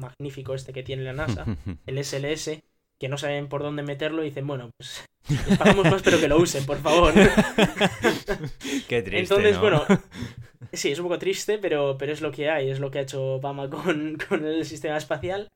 magnífico 0.01 0.55
este 0.55 0.73
que 0.73 0.83
tiene 0.83 1.03
la 1.03 1.13
NASA 1.13 1.45
el 1.87 2.03
SLS, 2.03 2.63
que 2.99 3.09
no 3.09 3.19
saben 3.19 3.49
por 3.49 3.63
dónde 3.63 3.83
meterlo 3.83 4.23
y 4.23 4.29
dicen, 4.29 4.47
bueno, 4.47 4.71
pues 4.79 5.05
les 5.29 5.59
pagamos 5.59 5.91
más, 5.91 6.03
pero 6.03 6.19
que 6.19 6.29
lo 6.29 6.39
usen, 6.39 6.65
por 6.65 6.79
favor. 6.79 7.13
Qué 8.89 9.03
triste. 9.03 9.19
Entonces, 9.19 9.57
¿no? 9.57 9.61
bueno, 9.61 9.85
sí, 10.73 10.93
es 10.93 10.99
un 10.99 11.05
poco 11.05 11.19
triste, 11.19 11.59
pero, 11.59 11.97
pero 11.99 12.13
es 12.13 12.23
lo 12.23 12.33
que 12.33 12.49
hay, 12.49 12.71
es 12.71 12.81
lo 12.81 12.91
que 12.91 13.01
ha 13.01 13.03
hecho 13.03 13.35
Obama 13.35 13.69
con, 13.69 14.17
con 14.29 14.47
el 14.47 14.65
sistema 14.65 14.97
espacial. 14.97 15.51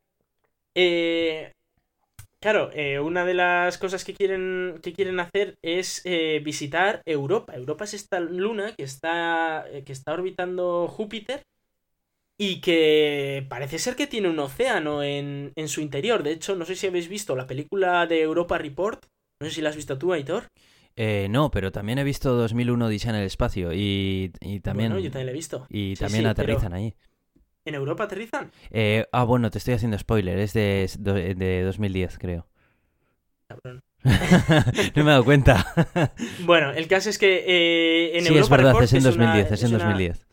Eh, 0.75 1.53
claro, 2.41 2.71
eh, 2.73 3.01
una 3.01 3.25
de 3.25 3.35
las 3.35 3.79
cosas 3.79 4.05
que 4.05 4.15
quieren, 4.15 4.79
que 4.83 4.93
quieren 4.93 5.21
hacer 5.21 5.59
es 5.63 6.03
eh, 6.05 6.41
visitar 6.45 7.03
Europa. 7.05 7.55
Europa 7.55 7.85
es 7.85 7.95
esta 7.95 8.21
luna 8.21 8.75
que 8.77 8.85
está, 8.85 9.65
eh, 9.71 9.85
que 9.85 9.93
está 9.93 10.13
orbitando 10.13 10.89
Júpiter 10.89 11.43
y 12.39 12.61
que 12.61 13.47
parece 13.49 13.79
ser 13.79 13.97
que 13.97 14.07
tiene 14.07 14.29
un 14.29 14.39
océano 14.39 15.03
en, 15.03 15.53
en 15.57 15.69
su 15.69 15.81
interior. 15.81 16.23
De 16.23 16.33
hecho, 16.33 16.55
no 16.55 16.65
sé 16.65 16.77
si 16.77 16.87
habéis 16.87 17.09
visto 17.09 17.35
la 17.35 17.47
película 17.47 18.07
de 18.07 18.21
Europa 18.23 18.59
Report. 18.59 19.05
No 19.41 19.49
sé 19.49 19.55
si 19.55 19.63
la 19.63 19.71
has 19.71 19.77
visto 19.77 19.99
tú, 19.99 20.13
Aitor. 20.13 20.49
Eh, 20.97 21.27
no, 21.31 21.51
pero 21.51 21.71
también 21.73 21.99
he 21.99 22.05
visto 22.05 22.35
2001 22.35 22.87
Odisea 22.87 23.11
en 23.11 23.17
el 23.17 23.27
espacio 23.27 23.73
y, 23.73 24.33
y 24.41 24.61
también, 24.61 24.93
Bueno, 24.93 25.05
yo 25.05 25.11
también 25.11 25.27
la 25.27 25.33
he 25.33 25.35
visto. 25.35 25.67
y 25.69 25.95
Sí, 25.95 26.05
también 26.05 26.25
sí, 26.25 26.29
aterrizan 26.31 26.73
ahí. 26.73 26.95
¿En 27.67 27.75
Europa 27.75 28.05
aterrizan? 28.05 28.51
Eh, 28.71 29.07
ah, 29.13 29.25
bueno, 29.25 29.51
te 29.51 29.59
estoy 29.59 29.75
haciendo 29.75 29.99
spoiler. 29.99 30.39
Es 30.39 30.53
de, 30.53 30.89
de 31.37 31.63
2010, 31.63 32.19
creo. 32.19 32.47
Cabrón. 33.49 33.81
no 34.05 35.05
me 35.05 35.11
he 35.11 35.15
dado 35.15 35.25
cuenta. 35.25 35.67
Bueno, 36.39 36.73
el 36.73 36.87
caso 36.89 37.09
es 37.11 37.19
que 37.19 37.45
eh, 37.47 38.19
en 38.19 38.27
sí, 38.27 38.27
Europa 38.27 38.47
es 38.47 38.49
verdad, 38.49 38.71
Report 38.71 38.83
es 38.83 38.93
en 38.93 39.03
una- 39.05 39.05
2010, 39.05 39.51
es 39.53 39.63
en 39.63 39.73
una- 39.73 39.73
2010. 39.73 40.27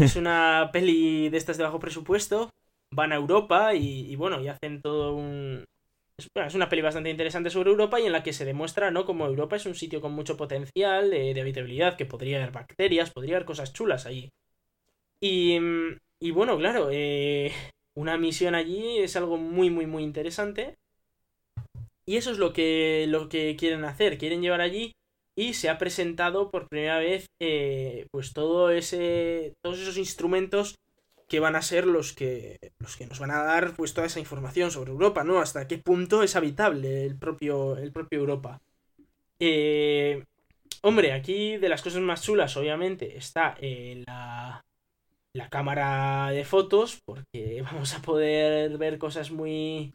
es 0.00 0.16
una 0.16 0.70
peli 0.72 1.28
de 1.28 1.36
estas 1.38 1.56
de 1.58 1.64
bajo 1.64 1.80
presupuesto. 1.80 2.50
Van 2.94 3.12
a 3.12 3.16
Europa 3.16 3.74
y, 3.74 4.10
y 4.12 4.16
bueno, 4.16 4.40
y 4.40 4.48
hacen 4.48 4.80
todo 4.82 5.14
un. 5.14 5.64
Es, 6.18 6.28
bueno, 6.34 6.48
es 6.48 6.54
una 6.54 6.68
peli 6.68 6.82
bastante 6.82 7.10
interesante 7.10 7.50
sobre 7.50 7.70
Europa 7.70 8.00
y 8.00 8.06
en 8.06 8.12
la 8.12 8.22
que 8.22 8.32
se 8.32 8.44
demuestra, 8.44 8.90
¿no? 8.90 9.04
Como 9.06 9.26
Europa 9.26 9.56
es 9.56 9.66
un 9.66 9.74
sitio 9.74 10.00
con 10.00 10.12
mucho 10.12 10.36
potencial 10.36 11.10
de, 11.10 11.34
de 11.34 11.40
habitabilidad, 11.40 11.96
que 11.96 12.06
podría 12.06 12.38
haber 12.38 12.52
bacterias, 12.52 13.10
podría 13.12 13.36
haber 13.36 13.46
cosas 13.46 13.72
chulas 13.72 14.06
allí. 14.06 14.30
Y, 15.20 15.58
mm, 15.60 15.96
y 16.20 16.30
bueno, 16.30 16.56
claro, 16.58 16.88
eh, 16.90 17.52
una 17.94 18.16
misión 18.18 18.54
allí 18.54 18.98
es 18.98 19.16
algo 19.16 19.36
muy, 19.36 19.70
muy, 19.70 19.86
muy 19.86 20.02
interesante. 20.02 20.76
Y 22.06 22.16
eso 22.16 22.30
es 22.30 22.38
lo 22.38 22.52
que, 22.52 23.06
lo 23.08 23.28
que 23.28 23.56
quieren 23.56 23.84
hacer. 23.84 24.18
Quieren 24.18 24.40
llevar 24.42 24.60
allí 24.60 24.92
y 25.36 25.54
se 25.54 25.68
ha 25.68 25.78
presentado 25.78 26.50
por 26.50 26.68
primera 26.68 26.98
vez 26.98 27.26
eh, 27.40 28.06
pues 28.10 28.32
todo 28.32 28.70
ese 28.70 29.54
todos 29.62 29.78
esos 29.78 29.96
instrumentos 29.96 30.74
que 31.28 31.38
van 31.38 31.54
a 31.54 31.62
ser 31.62 31.86
los 31.86 32.12
que 32.12 32.58
los 32.80 32.96
que 32.96 33.06
nos 33.06 33.20
van 33.20 33.30
a 33.30 33.42
dar 33.44 33.74
pues 33.76 33.94
toda 33.94 34.08
esa 34.08 34.18
información 34.18 34.72
sobre 34.72 34.90
Europa 34.90 35.22
no 35.22 35.38
hasta 35.40 35.68
qué 35.68 35.78
punto 35.78 36.24
es 36.24 36.34
habitable 36.34 37.06
el 37.06 37.16
propio 37.16 37.76
el 37.76 37.92
propio 37.92 38.18
Europa 38.18 38.60
Eh, 39.40 40.24
hombre 40.82 41.12
aquí 41.12 41.56
de 41.58 41.68
las 41.68 41.82
cosas 41.82 42.02
más 42.02 42.22
chulas 42.22 42.56
obviamente 42.56 43.16
está 43.16 43.56
eh, 43.60 44.02
la 44.06 44.64
la 45.38 45.48
cámara 45.48 46.30
de 46.30 46.44
fotos 46.44 46.98
porque 47.06 47.62
vamos 47.72 47.94
a 47.94 48.02
poder 48.02 48.76
ver 48.78 48.98
cosas 48.98 49.30
muy 49.30 49.94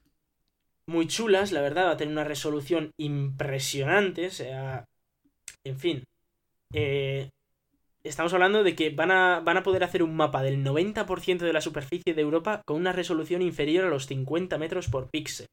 muy 0.88 1.08
chulas 1.08 1.52
la 1.52 1.62
verdad 1.62 1.86
va 1.88 1.92
a 1.92 1.98
tener 1.98 2.12
una 2.14 2.24
resolución 2.24 2.92
impresionante 2.98 4.28
o 4.28 4.32
sea 4.32 4.86
en 5.64 5.78
fin. 5.80 6.04
eh, 6.74 7.30
estamos 8.04 8.34
hablando 8.34 8.64
de 8.64 8.76
que 8.76 8.90
van 8.90 9.12
a, 9.12 9.40
van 9.40 9.58
a 9.58 9.64
poder 9.64 9.84
hacer 9.84 10.04
un 10.04 10.16
mapa 10.16 10.44
del 10.44 10.62
90% 10.64 11.46
de 11.46 11.54
la 11.54 11.62
superficie 11.62 12.14
de 12.14 12.22
Europa 12.22 12.62
con 12.66 12.78
una 12.78 12.92
resolución 12.92 13.42
inferior 13.42 13.86
a 13.86 13.90
los 13.90 14.08
50 14.08 14.58
metros 14.58 14.90
por 14.90 15.10
píxel. 15.10 15.46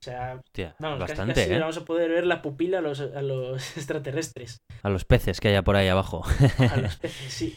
O 0.00 0.04
sea, 0.04 0.40
Hostia, 0.44 0.76
vamos, 0.78 1.00
casi- 1.00 1.10
bastante, 1.10 1.34
casi 1.40 1.54
¿eh? 1.54 1.58
vamos 1.58 1.76
a 1.78 1.84
poder 1.84 2.10
ver 2.10 2.26
la 2.26 2.40
pupila 2.42 2.78
a 2.78 2.82
los, 2.82 3.00
a 3.00 3.22
los 3.22 3.76
extraterrestres. 3.76 4.58
A 4.84 4.88
los 4.90 5.04
peces 5.04 5.40
que 5.40 5.48
haya 5.48 5.62
por 5.62 5.74
ahí 5.74 5.88
abajo. 5.88 6.22
A 6.70 6.76
los 6.76 6.94
peces, 7.02 7.32
sí. 7.32 7.54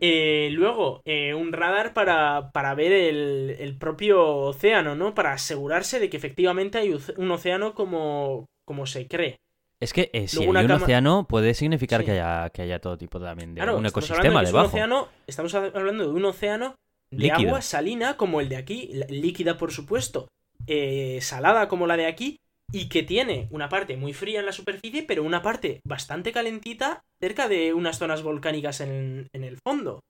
Eh, 0.00 0.48
luego, 0.52 1.00
eh, 1.04 1.34
un 1.34 1.52
radar 1.52 1.94
para, 1.94 2.50
para 2.52 2.74
ver 2.74 2.92
el, 2.92 3.56
el 3.58 3.76
propio 3.78 4.26
océano, 4.26 4.94
¿no? 4.96 5.14
Para 5.14 5.32
asegurarse 5.32 6.00
de 6.00 6.10
que 6.10 6.16
efectivamente 6.16 6.78
hay 6.78 6.96
un 7.16 7.30
océano 7.30 7.74
como, 7.74 8.46
como 8.66 8.86
se 8.86 9.06
cree. 9.06 9.36
Es 9.80 9.92
que 9.92 10.10
eh, 10.12 10.28
si 10.28 10.42
hay 10.42 10.48
un 10.48 10.54
cama- 10.54 10.76
océano 10.76 11.26
puede 11.28 11.54
significar 11.54 12.00
Sí. 12.00 12.06
que, 12.06 12.12
haya, 12.12 12.50
que 12.50 12.62
haya 12.62 12.80
todo 12.80 12.96
tipo 12.98 13.20
también 13.20 13.54
de 13.54 13.60
Claro, 13.60 13.76
un 13.78 13.86
ecosistema 13.86 14.40
de 14.40 14.46
un 14.46 14.52
debajo. 14.52 14.66
océano- 14.68 15.08
estamos 15.26 15.54
hablando 15.54 16.04
de 16.04 16.10
un 16.12 16.24
océano 16.24 16.74
de 17.10 17.18
Líquido. 17.28 17.48
agua 17.50 17.62
salina 17.62 18.16
como 18.16 18.40
el 18.40 18.48
de 18.48 18.56
aquí, 18.56 18.90
líquida 19.08 19.58
por 19.58 19.72
supuesto, 19.72 20.26
eh, 20.66 21.18
salada 21.20 21.68
como 21.68 21.86
la 21.86 21.96
de 21.96 22.06
aquí, 22.06 22.36
y 22.74 22.88
que 22.88 23.02
tiene 23.04 23.48
una 23.50 23.68
parte 23.68 23.96
muy 23.96 24.12
fría 24.12 24.40
en 24.40 24.46
la 24.46 24.52
superficie, 24.52 25.04
pero 25.04 25.22
una 25.24 25.42
parte 25.42 25.80
bastante 25.84 26.32
calentita 26.32 27.02
cerca 27.20 27.48
de 27.48 27.74
unas 27.74 27.98
zonas 27.98 28.22
volcánicas 28.22 28.80
en, 28.80 29.28
en 29.32 29.44
el 29.44 29.58
fondo. 29.58 30.00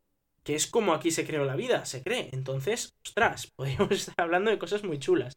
Que 0.44 0.54
es 0.56 0.66
como 0.66 0.94
aquí 0.94 1.10
se 1.10 1.26
creó 1.26 1.44
la 1.44 1.56
vida, 1.56 1.84
se 1.86 2.02
cree. 2.02 2.30
Entonces, 2.32 2.90
ostras, 3.06 3.48
podríamos 3.56 3.92
estar 3.92 4.14
hablando 4.18 4.50
de 4.50 4.58
cosas 4.58 4.84
muy 4.84 4.98
chulas. 4.98 5.34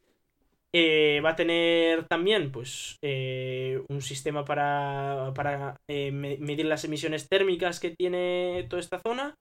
Eh, 0.74 1.22
va 1.26 1.32
a 1.32 1.36
tener 1.36 2.08
también, 2.08 2.52
pues, 2.52 2.98
eh, 3.02 3.82
un 3.90 4.02
sistema 4.02 4.46
para, 4.46 5.32
para 5.36 5.78
eh, 5.90 6.12
me- 6.12 6.38
medir 6.40 6.66
las 6.68 6.84
emisiones 6.86 7.30
térmicas 7.30 7.80
que 7.80 7.92
tiene 7.92 8.66
toda 8.70 8.82
esta 8.82 9.00
zona. 9.00 9.36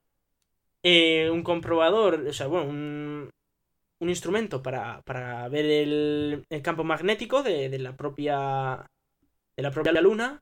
Un 1.37 1.43
comprobador, 1.43 2.13
o 2.29 2.33
sea, 2.33 2.47
bueno, 2.47 2.69
un, 2.71 3.31
un 4.01 4.09
instrumento 4.11 4.63
para, 4.63 5.03
para 5.03 5.49
ver 5.49 5.65
el, 5.67 6.45
campo 6.63 6.85
magnético 6.85 7.43
de, 7.43 7.69
de 7.69 7.79
la 7.79 7.97
propia 7.97 8.87
de 9.57 9.63
la 9.63 9.71
propia 9.71 10.01
luna. 10.03 10.41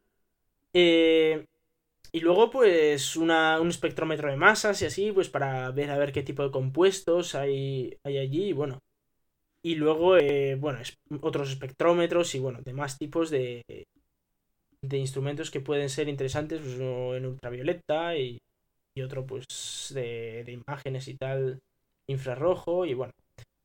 Eh, 0.75 1.47
y 2.13 2.21
luego, 2.21 2.51
pues, 2.51 3.17
una, 3.17 3.61
un 3.61 3.69
espectrómetro 3.71 4.31
de 4.31 4.37
masas 4.37 4.83
y 4.83 4.87
así, 4.87 5.13
pues, 5.13 5.29
para 5.31 5.71
ver 5.73 5.91
a 5.91 5.99
ver 5.99 6.13
qué 6.13 6.23
tipo 6.23 6.43
de 6.45 6.51
compuestos 6.53 7.35
hay, 7.35 7.97
hay 8.05 8.19
allí. 8.19 8.47
Y 8.51 8.53
bueno, 8.55 8.81
y 9.63 9.77
luego, 9.77 10.17
eh, 10.19 10.57
bueno, 10.57 10.81
es- 10.81 10.97
otros 11.23 11.51
espectrómetros 11.51 12.35
y 12.35 12.41
bueno, 12.41 12.61
demás 12.65 12.99
tipos 12.99 13.31
de, 13.31 13.65
de 14.83 14.99
instrumentos 14.99 15.51
que 15.51 15.61
pueden 15.61 15.89
ser 15.91 16.09
interesantes, 16.09 16.61
pues 16.61 16.75
uno 16.77 17.15
en 17.17 17.27
ultravioleta 17.27 18.17
y, 18.17 18.39
y 18.97 19.03
otro 19.03 19.27
pues 19.27 19.47
de, 19.95 20.45
de 20.45 20.53
imágenes 20.53 21.09
y 21.09 21.17
tal, 21.17 21.61
infrarrojo 22.09 22.87
y 22.87 22.95
bueno. 22.95 23.13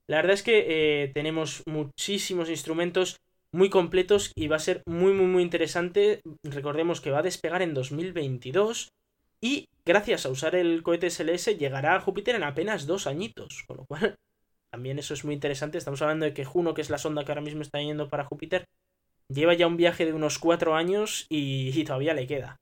La 0.10 0.18
verdad 0.18 0.34
es 0.34 0.42
que 0.42 1.04
eh, 1.04 1.12
tenemos 1.14 1.62
muchísimos 1.68 2.50
instrumentos 2.50 3.18
muy 3.52 3.70
completos 3.70 4.32
y 4.36 4.48
va 4.48 4.56
a 4.56 4.60
ser 4.68 4.82
muy 4.88 5.14
muy 5.14 5.28
muy 5.28 5.44
interesante. 5.44 6.22
Recordemos 6.42 7.00
que 7.00 7.12
va 7.12 7.20
a 7.20 7.22
despegar 7.22 7.62
en 7.62 7.76
2022 7.76 8.90
y 9.40 9.68
gracias 9.86 10.26
a 10.26 10.30
usar 10.30 10.56
el 10.56 10.82
cohete 10.82 11.12
SLS 11.12 11.60
llegará 11.60 11.96
a 11.96 12.02
Júpiter 12.02 12.34
en 12.34 12.42
apenas 12.42 12.88
dos 12.88 13.06
añitos, 13.06 13.64
con 13.68 13.78
lo 13.78 13.86
cual 13.86 14.16
también 14.72 14.98
eso 14.98 15.14
es 15.14 15.24
muy 15.26 15.36
interesante. 15.36 15.78
Estamos 15.78 16.02
hablando 16.02 16.26
de 16.26 16.34
que 16.34 16.44
Juno, 16.44 16.74
que 16.74 16.82
es 16.82 16.90
la 16.90 16.98
sonda 16.98 17.24
que 17.24 17.32
ahora 17.32 17.42
mismo 17.42 17.62
está 17.62 17.80
yendo 17.80 18.10
para 18.10 18.26
Júpiter, 18.26 18.66
lleva 19.28 19.54
ya 19.54 19.68
un 19.68 19.78
viaje 19.78 20.08
de 20.08 20.14
unos 20.14 20.40
cuatro 20.40 20.74
años 20.74 21.28
y, 21.30 21.70
y 21.80 21.84
todavía 21.84 22.16
le 22.16 22.26
queda. 22.26 22.58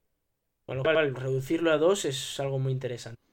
Con 0.65 0.75
lo 0.75 0.83
cual, 0.83 1.15
reducirlo 1.15 1.71
a 1.71 1.77
dos 1.77 2.03
es 2.03 2.41
algo 2.41 2.59
muy 2.59 2.73
interesante. 2.73 3.26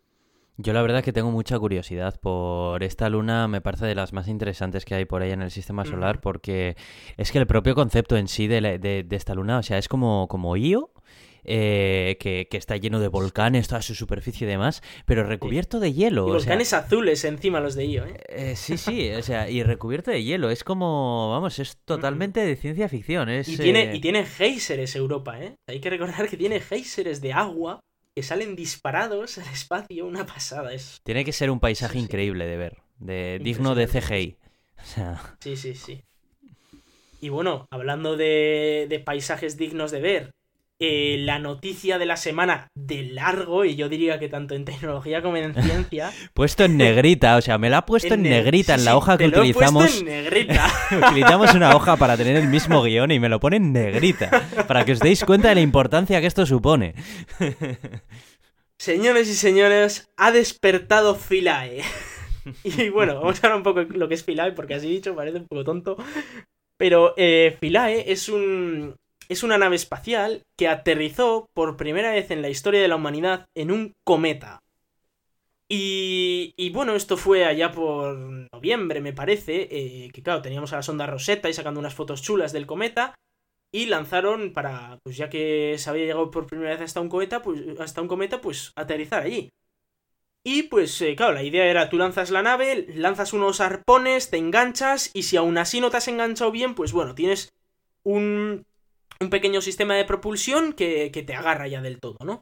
Yo 0.56 0.72
la 0.72 0.82
verdad 0.82 1.02
que 1.02 1.12
tengo 1.12 1.32
mucha 1.32 1.58
curiosidad 1.58 2.18
por 2.20 2.84
esta 2.84 3.08
luna, 3.08 3.48
me 3.48 3.60
parece 3.60 3.86
de 3.86 3.96
las 3.96 4.12
más 4.12 4.28
interesantes 4.28 4.84
que 4.84 4.94
hay 4.94 5.04
por 5.04 5.20
ahí 5.22 5.32
en 5.32 5.42
el 5.42 5.50
sistema 5.50 5.84
solar, 5.84 6.16
Ujú. 6.16 6.22
porque 6.22 6.76
es 7.16 7.32
que 7.32 7.38
el 7.38 7.46
propio 7.48 7.74
concepto 7.74 8.16
en 8.16 8.28
sí 8.28 8.46
de, 8.46 8.60
la- 8.60 8.78
de- 8.78 9.02
de 9.02 9.16
esta 9.16 9.34
luna, 9.34 9.58
o 9.58 9.62
sea, 9.64 9.78
es 9.78 9.88
como, 9.88 10.28
como 10.28 10.56
Io, 10.56 10.92
eh, 11.42 12.16
que, 12.20 12.46
que 12.48 12.56
está 12.56 12.76
lleno 12.76 13.00
de 13.00 13.08
volcanes, 13.08 13.66
toda 13.66 13.82
su 13.82 13.96
superficie 13.96 14.46
y 14.46 14.50
demás, 14.50 14.80
pero 15.06 15.24
recubierto 15.24 15.80
de 15.80 15.92
hielo. 15.92 16.22
Y 16.22 16.30
o 16.30 16.32
sea, 16.34 16.38
volcanes 16.38 16.72
azules 16.72 17.24
encima 17.24 17.58
los 17.58 17.74
de 17.74 17.86
Io, 17.86 18.04
¿eh? 18.06 18.16
eh, 18.28 18.54
sí, 18.56 18.78
sí, 18.78 19.10
o 19.12 19.22
sea, 19.22 19.50
y 19.50 19.62
recubierto 19.64 20.12
de 20.12 20.22
hielo, 20.22 20.50
es 20.50 20.62
como, 20.62 21.30
vamos, 21.32 21.58
es 21.58 21.78
totalmente 21.84 22.40
de 22.46 22.54
ciencia 22.54 22.88
ficción, 22.88 23.28
es... 23.28 23.48
Y 23.48 23.58
tiene, 23.58 23.90
eh, 23.90 23.96
y 23.96 24.00
tiene 24.00 24.24
géiseres 24.24 24.94
Europa, 24.94 25.42
¿eh? 25.42 25.56
Hay 25.68 25.80
que 25.80 25.90
recordar 25.90 26.28
que 26.28 26.36
tiene 26.36 26.60
géiseres 26.60 27.20
de 27.20 27.32
agua 27.32 27.80
que 28.14 28.22
salen 28.22 28.54
disparados 28.56 29.38
al 29.38 29.48
espacio, 29.52 30.06
una 30.06 30.24
pasada. 30.26 30.72
Es... 30.72 31.00
tiene 31.04 31.24
que 31.24 31.32
ser 31.32 31.50
un 31.50 31.60
paisaje 31.60 31.94
Sí, 31.94 31.98
sí. 31.98 32.04
increíble 32.04 32.46
de 32.46 32.56
ver, 32.56 32.76
de, 32.98 33.40
digno 33.42 33.74
de 33.74 33.86
CGI. 33.88 34.38
O 34.76 34.86
sea, 34.86 35.36
Sí, 35.40 35.56
sí, 35.56 35.74
sí. 35.74 36.02
Y 37.20 37.30
bueno, 37.30 37.66
hablando 37.70 38.16
de, 38.16 38.86
de 38.88 38.98
paisajes 39.00 39.56
dignos 39.56 39.90
de 39.90 40.00
ver, 40.00 40.30
eh, 40.80 41.16
la 41.20 41.38
noticia 41.38 41.98
de 41.98 42.06
la 42.06 42.16
semana 42.16 42.68
de 42.74 43.04
largo, 43.04 43.64
y 43.64 43.76
yo 43.76 43.88
diría 43.88 44.18
que 44.18 44.28
tanto 44.28 44.54
en 44.54 44.64
tecnología 44.64 45.22
como 45.22 45.36
en 45.36 45.54
ciencia. 45.54 46.10
puesto 46.34 46.64
en 46.64 46.76
negrita, 46.76 47.36
o 47.36 47.40
sea, 47.40 47.58
me 47.58 47.70
la 47.70 47.78
ha 47.78 47.86
puesto 47.86 48.14
en, 48.14 48.22
ne- 48.22 48.30
negrita 48.30 48.74
sí, 48.74 48.80
en 48.80 48.84
la 48.84 48.96
hoja 48.96 49.16
que 49.16 49.28
lo 49.28 49.42
he 49.44 49.52
puesto 49.52 49.78
utilizamos. 49.78 50.00
en 50.00 50.06
negrita. 50.06 50.68
Utilizamos 51.10 51.54
una 51.54 51.76
hoja 51.76 51.96
para 51.96 52.16
tener 52.16 52.36
el 52.36 52.48
mismo 52.48 52.82
guion 52.82 53.10
y 53.12 53.20
me 53.20 53.28
lo 53.28 53.38
pone 53.40 53.56
en 53.56 53.72
negrita, 53.72 54.30
para 54.66 54.84
que 54.84 54.92
os 54.92 55.00
deis 55.00 55.24
cuenta 55.24 55.48
de 55.50 55.54
la 55.56 55.60
importancia 55.60 56.20
que 56.20 56.26
esto 56.26 56.44
supone. 56.44 56.94
Señores 58.78 59.28
y 59.28 59.34
señores, 59.34 60.10
ha 60.16 60.32
despertado 60.32 61.14
Philae. 61.14 61.82
Y 62.62 62.90
bueno, 62.90 63.14
vamos 63.14 63.42
a 63.42 63.46
hablar 63.46 63.56
un 63.56 63.62
poco 63.62 63.82
de 63.86 63.96
lo 63.96 64.06
que 64.06 64.12
es 64.14 64.22
Philae, 64.22 64.52
porque 64.52 64.74
así 64.74 64.86
dicho 64.86 65.14
parece 65.16 65.38
un 65.38 65.46
poco 65.46 65.64
tonto. 65.64 65.96
Pero 66.76 67.14
eh, 67.16 67.56
Philae 67.58 68.04
es 68.12 68.28
un. 68.28 68.96
Es 69.28 69.42
una 69.42 69.58
nave 69.58 69.76
espacial 69.76 70.42
que 70.56 70.68
aterrizó 70.68 71.46
por 71.54 71.76
primera 71.76 72.12
vez 72.12 72.30
en 72.30 72.42
la 72.42 72.50
historia 72.50 72.80
de 72.80 72.88
la 72.88 72.96
humanidad 72.96 73.46
en 73.54 73.70
un 73.70 73.92
cometa. 74.04 74.60
Y, 75.68 76.52
y 76.56 76.70
bueno, 76.70 76.94
esto 76.94 77.16
fue 77.16 77.44
allá 77.46 77.72
por 77.72 78.16
noviembre, 78.52 79.00
me 79.00 79.12
parece. 79.12 79.68
eh, 79.70 80.10
que 80.12 80.22
claro, 80.22 80.42
teníamos 80.42 80.72
a 80.72 80.76
la 80.76 80.82
sonda 80.82 81.06
Rosetta 81.06 81.48
y 81.48 81.54
sacando 81.54 81.80
unas 81.80 81.94
fotos 81.94 82.22
chulas 82.22 82.52
del 82.52 82.66
cometa. 82.66 83.14
Y 83.72 83.86
lanzaron 83.86 84.52
para, 84.52 84.98
pues 85.04 85.16
ya 85.16 85.28
que 85.30 85.76
se 85.78 85.90
había 85.90 86.04
llegado 86.04 86.30
por 86.30 86.46
primera 86.46 86.70
vez 86.70 86.80
hasta 86.80 87.00
un 87.00 87.08
cometa, 87.08 87.42
pues 87.42 87.60
hasta 87.80 88.02
un 88.02 88.08
cometa, 88.08 88.40
pues 88.40 88.72
aterrizar 88.76 89.22
allí. 89.24 89.50
Y 90.44 90.64
pues, 90.64 91.00
eh, 91.00 91.16
claro, 91.16 91.32
la 91.34 91.42
idea 91.42 91.66
era 91.66 91.88
tú 91.88 91.96
lanzas 91.96 92.30
la 92.30 92.42
nave, 92.42 92.86
lanzas 92.94 93.32
unos 93.32 93.60
arpones, 93.60 94.30
te 94.30 94.36
enganchas 94.36 95.10
y 95.14 95.22
si 95.24 95.36
aún 95.36 95.56
así 95.58 95.80
no 95.80 95.90
te 95.90 95.96
has 95.96 96.08
enganchado 96.08 96.50
bien, 96.50 96.74
pues 96.74 96.92
bueno, 96.92 97.14
tienes 97.14 97.48
un, 98.02 98.66
un 99.20 99.30
pequeño 99.30 99.60
sistema 99.60 99.94
de 99.94 100.04
propulsión 100.04 100.72
que, 100.72 101.10
que 101.12 101.22
te 101.22 101.34
agarra 101.34 101.68
ya 101.68 101.80
del 101.80 102.00
todo, 102.00 102.16
¿no? 102.24 102.40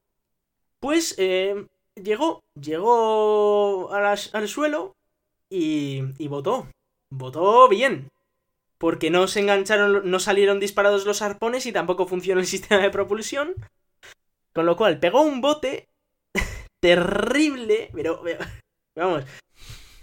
Pues 0.80 1.14
eh, 1.18 1.66
llegó, 1.94 2.40
llegó 2.60 3.92
al 3.92 4.48
suelo 4.48 4.94
y, 5.48 6.02
y 6.18 6.28
votó. 6.28 6.68
Votó 7.10 7.68
bien. 7.68 8.08
Porque 8.78 9.10
no 9.10 9.28
se 9.28 9.40
engancharon, 9.40 10.10
no 10.10 10.18
salieron 10.18 10.58
disparados 10.58 11.06
los 11.06 11.22
arpones 11.22 11.66
y 11.66 11.72
tampoco 11.72 12.06
funcionó 12.06 12.40
el 12.40 12.46
sistema 12.54 12.82
de 12.82 12.90
propulsión. 12.90 13.54
Con 14.52 14.66
lo 14.66 14.76
cual, 14.76 14.98
pegó 14.98 15.22
un 15.22 15.40
bote 15.40 15.88
terrible, 16.80 17.90
pero, 17.94 18.20
pero- 18.22 18.44
vamos, 18.96 19.24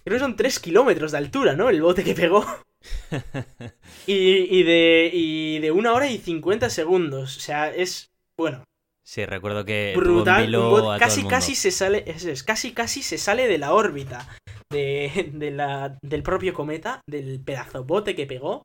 creo 0.03 0.15
que 0.15 0.19
son 0.19 0.35
3 0.35 0.59
kilómetros 0.59 1.11
de 1.11 1.17
altura, 1.17 1.55
¿no? 1.55 1.69
El 1.69 1.81
bote 1.81 2.03
que 2.03 2.15
pegó. 2.15 2.45
Y, 4.05 4.13
y 4.59 4.63
de, 4.63 5.09
y 5.13 5.59
de 5.59 5.71
una 5.71 5.93
hora 5.93 6.09
y 6.09 6.17
50 6.17 6.69
segundos. 6.69 7.37
O 7.37 7.39
sea, 7.39 7.73
es, 7.73 8.11
bueno, 8.37 8.63
Sí, 9.03 9.25
recuerdo 9.25 9.65
que 9.65 9.93
brutal. 9.93 10.45
un 10.45 10.51
todo 10.51 10.93
el 10.93 10.99
casi, 10.99 11.21
mundo. 11.21 11.29
casi 11.29 11.55
se 11.55 11.71
sale, 11.71 12.03
es, 12.07 12.25
es, 12.25 12.43
casi, 12.43 12.73
casi 12.73 13.01
se 13.01 13.17
sale 13.17 13.47
de 13.47 13.57
la 13.57 13.73
órbita 13.73 14.27
de, 14.71 15.31
de 15.33 15.51
la, 15.51 15.97
del 16.01 16.21
propio 16.23 16.53
cometa, 16.53 17.01
del 17.07 17.41
pedazo 17.43 17.83
bote 17.83 18.15
que 18.15 18.27
pegó. 18.27 18.63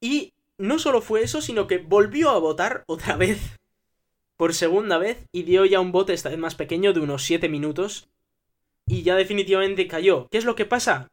Y 0.00 0.32
no 0.58 0.78
solo 0.78 1.00
fue 1.02 1.22
eso, 1.22 1.40
sino 1.40 1.66
que 1.66 1.78
volvió 1.78 2.30
a 2.30 2.38
botar 2.38 2.84
otra 2.86 3.16
vez, 3.16 3.56
por 4.36 4.54
segunda 4.54 4.98
vez, 4.98 5.26
y 5.32 5.42
dio 5.44 5.64
ya 5.66 5.80
un 5.80 5.92
bote 5.92 6.12
esta 6.12 6.30
vez 6.30 6.38
más 6.38 6.54
pequeño 6.54 6.92
de 6.92 7.00
unos 7.00 7.24
7 7.24 7.48
minutos. 7.48 8.08
Y 8.86 9.02
ya 9.02 9.16
definitivamente 9.16 9.86
cayó. 9.88 10.28
¿Qué 10.30 10.38
es 10.38 10.44
lo 10.44 10.56
que 10.56 10.66
pasa? 10.66 11.08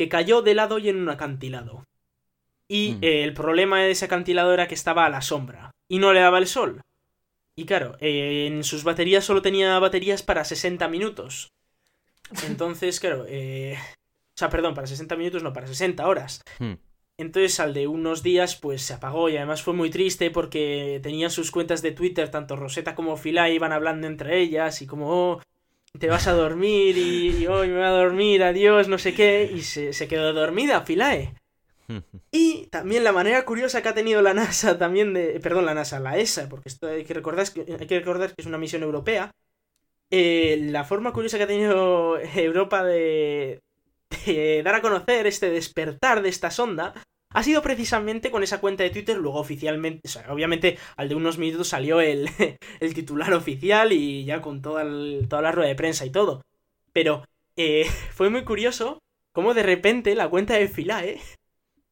Que 0.00 0.08
cayó 0.08 0.40
de 0.40 0.54
lado 0.54 0.78
y 0.78 0.88
en 0.88 0.96
un 0.96 1.10
acantilado. 1.10 1.84
Y 2.66 2.92
Mm. 2.92 3.04
eh, 3.04 3.22
el 3.24 3.34
problema 3.34 3.80
de 3.82 3.90
ese 3.90 4.06
acantilado 4.06 4.54
era 4.54 4.66
que 4.66 4.74
estaba 4.74 5.04
a 5.04 5.10
la 5.10 5.20
sombra 5.20 5.72
y 5.90 5.98
no 5.98 6.14
le 6.14 6.20
daba 6.20 6.38
el 6.38 6.46
sol. 6.46 6.80
Y 7.54 7.66
claro, 7.66 7.98
eh, 8.00 8.46
en 8.46 8.64
sus 8.64 8.82
baterías 8.82 9.26
solo 9.26 9.42
tenía 9.42 9.78
baterías 9.78 10.22
para 10.22 10.46
60 10.46 10.88
minutos. 10.88 11.50
Entonces, 12.46 12.98
claro, 12.98 13.26
eh, 13.28 13.76
o 13.76 14.38
sea, 14.38 14.48
perdón, 14.48 14.72
para 14.72 14.86
60 14.86 15.16
minutos, 15.16 15.42
no, 15.42 15.52
para 15.52 15.66
60 15.66 16.06
horas. 16.08 16.40
Hmm. 16.58 16.76
Entonces, 17.18 17.60
al 17.60 17.74
de 17.74 17.86
unos 17.86 18.22
días, 18.22 18.56
pues 18.56 18.80
se 18.80 18.94
apagó 18.94 19.28
y 19.28 19.36
además 19.36 19.60
fue 19.62 19.74
muy 19.74 19.90
triste 19.90 20.30
porque 20.30 20.98
tenía 21.02 21.28
sus 21.28 21.50
cuentas 21.50 21.82
de 21.82 21.92
Twitter, 21.92 22.30
tanto 22.30 22.56
Rosetta 22.56 22.94
como 22.94 23.18
Philae 23.18 23.52
iban 23.52 23.72
hablando 23.72 24.06
entre 24.06 24.38
ellas 24.40 24.80
y 24.80 24.86
como, 24.86 25.10
oh, 25.32 25.42
te 25.98 26.08
vas 26.08 26.26
a 26.26 26.32
dormir 26.32 26.96
y, 26.96 27.36
y 27.36 27.46
hoy 27.46 27.68
me 27.68 27.74
voy 27.74 27.84
a 27.84 27.90
dormir, 27.90 28.42
adiós, 28.42 28.88
no 28.88 28.98
sé 28.98 29.14
qué, 29.14 29.50
y 29.52 29.62
se, 29.62 29.92
se 29.92 30.08
quedó 30.08 30.32
dormida 30.32 30.84
Philae. 30.84 31.34
Y 32.30 32.66
también 32.66 33.02
la 33.02 33.10
manera 33.12 33.44
curiosa 33.44 33.82
que 33.82 33.88
ha 33.88 33.94
tenido 33.94 34.22
la 34.22 34.32
NASA 34.32 34.78
también 34.78 35.12
de... 35.12 35.40
Perdón, 35.40 35.66
la 35.66 35.74
NASA, 35.74 35.98
la 35.98 36.16
ESA, 36.18 36.48
porque 36.48 36.68
esto 36.68 36.86
hay 36.86 37.04
que 37.04 37.14
recordar 37.14 37.52
que, 37.52 37.62
hay 37.62 37.86
que, 37.86 37.98
recordar 37.98 38.28
que 38.28 38.42
es 38.42 38.46
una 38.46 38.58
misión 38.58 38.84
europea. 38.84 39.32
Eh, 40.10 40.68
la 40.70 40.84
forma 40.84 41.12
curiosa 41.12 41.36
que 41.36 41.44
ha 41.44 41.48
tenido 41.48 42.18
Europa 42.20 42.84
de, 42.84 43.60
de 44.26 44.62
dar 44.62 44.76
a 44.76 44.82
conocer 44.82 45.26
este 45.26 45.50
despertar 45.50 46.22
de 46.22 46.28
esta 46.28 46.50
sonda 46.50 46.94
ha 47.32 47.42
sido 47.42 47.62
precisamente 47.62 48.30
con 48.30 48.42
esa 48.42 48.60
cuenta 48.60 48.82
de 48.82 48.90
Twitter, 48.90 49.16
luego 49.16 49.38
oficialmente, 49.38 50.00
o 50.04 50.10
sea, 50.10 50.32
obviamente 50.32 50.78
al 50.96 51.08
de 51.08 51.14
unos 51.14 51.38
minutos 51.38 51.68
salió 51.68 52.00
el, 52.00 52.28
el 52.80 52.94
titular 52.94 53.32
oficial 53.32 53.92
y 53.92 54.24
ya 54.24 54.40
con 54.40 54.62
toda, 54.62 54.84
toda 55.28 55.42
la 55.42 55.52
rueda 55.52 55.68
de 55.68 55.76
prensa 55.76 56.04
y 56.04 56.10
todo. 56.10 56.42
Pero 56.92 57.24
eh, 57.56 57.86
fue 58.14 58.30
muy 58.30 58.44
curioso 58.44 58.98
cómo 59.32 59.54
de 59.54 59.62
repente 59.62 60.14
la 60.14 60.28
cuenta 60.28 60.54
de 60.54 60.68
Filae 60.68 61.20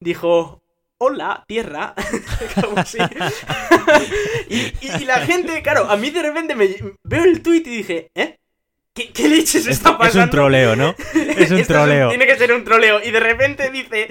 dijo, 0.01 0.61
hola, 0.99 1.45
tierra, 1.47 1.95
como 2.61 2.79
así. 2.79 2.99
y, 4.49 5.05
la 5.05 5.21
gente, 5.25 5.63
claro, 5.63 5.89
a 5.89 5.97
mí 5.97 6.11
de 6.11 6.23
repente 6.23 6.57
me 6.57 6.69
veo 7.05 7.25
el 7.25 7.43
tweet 7.43 7.63
y 7.67 7.77
dije, 7.79 8.11
¿eh? 8.15 8.37
¿Qué, 8.93 9.13
qué 9.13 9.29
leches 9.29 9.69
está 9.69 9.97
pasando? 9.97 10.19
Es 10.19 10.25
un 10.25 10.31
troleo, 10.31 10.75
¿no? 10.75 10.97
Es 11.15 11.53
un 11.53 11.63
troleo. 11.63 12.09
tiene 12.09 12.27
que 12.27 12.37
ser 12.37 12.53
un 12.53 12.65
troleo. 12.65 13.01
Y 13.01 13.13
de 13.13 13.21
repente 13.21 13.71
dice, 13.71 14.09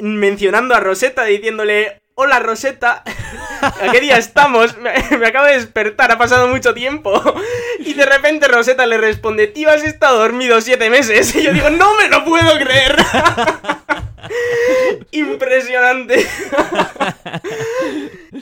mencionando 0.00 0.74
a 0.74 0.80
Rosetta, 0.80 1.24
diciéndole, 1.24 2.00
hola 2.22 2.38
Rosetta, 2.38 3.02
¿a 3.62 3.92
qué 3.92 4.00
día 4.00 4.18
estamos? 4.18 4.76
Me, 4.76 4.90
acabo 5.26 5.46
de 5.46 5.54
despertar, 5.54 6.12
ha 6.12 6.18
pasado 6.18 6.48
mucho 6.48 6.74
tiempo. 6.74 7.20
Y 7.82 7.94
de 7.94 8.04
repente 8.04 8.46
Rosetta 8.46 8.84
le 8.84 8.98
responde, 8.98 9.46
tío, 9.46 9.70
has 9.70 9.82
estado 9.82 10.18
dormido 10.18 10.60
siete 10.60 10.90
meses. 10.90 11.34
Y 11.34 11.44
yo 11.44 11.52
digo, 11.52 11.70
no 11.70 11.96
me 11.96 12.08
lo 12.08 12.24
puedo 12.26 12.58
creer. 12.58 12.94
Impresionante. 15.12 16.26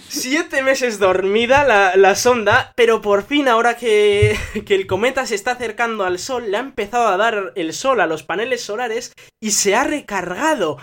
Siete 0.09 0.63
meses 0.63 0.99
dormida 0.99 1.95
la, 1.95 2.15
sonda, 2.17 2.73
pero 2.75 3.01
por 3.01 3.25
fin 3.25 3.47
ahora 3.47 3.77
que, 3.77 4.37
que, 4.67 4.75
el 4.75 4.89
cometa 4.89 5.25
se 5.25 5.37
está 5.37 5.53
acercando 5.53 6.05
al 6.05 6.19
Sol, 6.19 6.51
le 6.51 6.57
ha 6.57 6.61
empezado 6.61 7.07
a 7.07 7.17
dar 7.17 7.53
el 7.55 7.73
Sol 7.73 8.01
a 8.01 8.07
los 8.07 8.25
paneles 8.25 8.63
solares 8.63 9.13
y 9.41 9.53
se 9.53 9.77
ha 9.77 9.85
recargado 9.85 10.79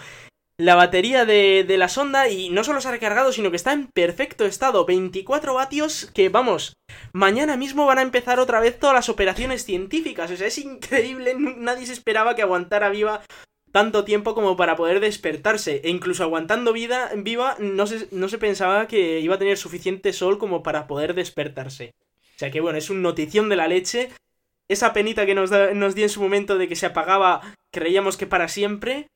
la 0.57 0.75
batería 0.75 1.25
de, 1.25 1.65
de 1.67 1.77
la 1.77 1.89
sonda 1.89 2.29
y 2.29 2.49
no 2.49 2.63
solo 2.63 2.79
se 2.79 2.87
ha 2.87 2.91
recargado, 2.91 3.31
sino 3.31 3.49
que 3.49 3.57
está 3.57 3.73
en 3.73 3.87
perfecto 3.87 4.45
estado. 4.45 4.85
24 4.85 5.53
vatios 5.53 6.09
que, 6.13 6.29
vamos, 6.29 6.77
mañana 7.11 7.57
mismo 7.57 7.85
van 7.85 7.97
a 7.99 8.03
empezar 8.03 8.39
otra 8.39 8.59
vez 8.59 8.79
todas 8.79 8.95
las 8.95 9.09
operaciones 9.09 9.65
científicas. 9.65 10.31
O 10.31 10.37
sea, 10.37 10.47
es 10.47 10.57
increíble, 10.57 11.35
nadie 11.37 11.85
se 11.85 11.93
esperaba 11.93 12.35
que 12.35 12.41
aguantara 12.41 12.89
viva 12.89 13.21
tanto 13.75 14.05
tiempo 14.05 14.35
como 14.35 14.55
para 14.55 14.77
poder 14.77 15.01
despertarse. 15.01 15.81
E 15.83 15.89
incluso 15.89 16.23
aguantando 16.23 16.71
vida 16.71 17.11
viva, 17.17 17.57
no 17.59 17.85
se, 17.85 18.07
no 18.11 18.29
se 18.29 18.37
pensaba 18.37 18.87
que 18.87 19.19
iba 19.19 19.35
a 19.35 19.39
tener 19.39 19.57
suficiente 19.57 20.13
sol 20.13 20.37
como 20.37 20.63
para 20.63 20.87
poder 20.87 21.13
despertarse. 21.13 21.91
O 22.35 22.39
sea 22.39 22.51
que 22.51 22.61
bueno, 22.61 22.77
es 22.77 22.89
un 22.89 23.01
notición 23.01 23.49
de 23.49 23.57
la 23.57 23.67
leche. 23.67 24.09
Esa 24.69 24.93
penita 24.93 25.25
que 25.25 25.35
nos, 25.35 25.51
nos 25.51 25.93
dio 25.93 26.05
en 26.05 26.09
su 26.09 26.21
momento 26.21 26.57
de 26.57 26.69
que 26.69 26.77
se 26.77 26.85
apagaba, 26.85 27.41
creíamos 27.69 28.15
que 28.15 28.27
para 28.27 28.47
siempre. 28.47 29.07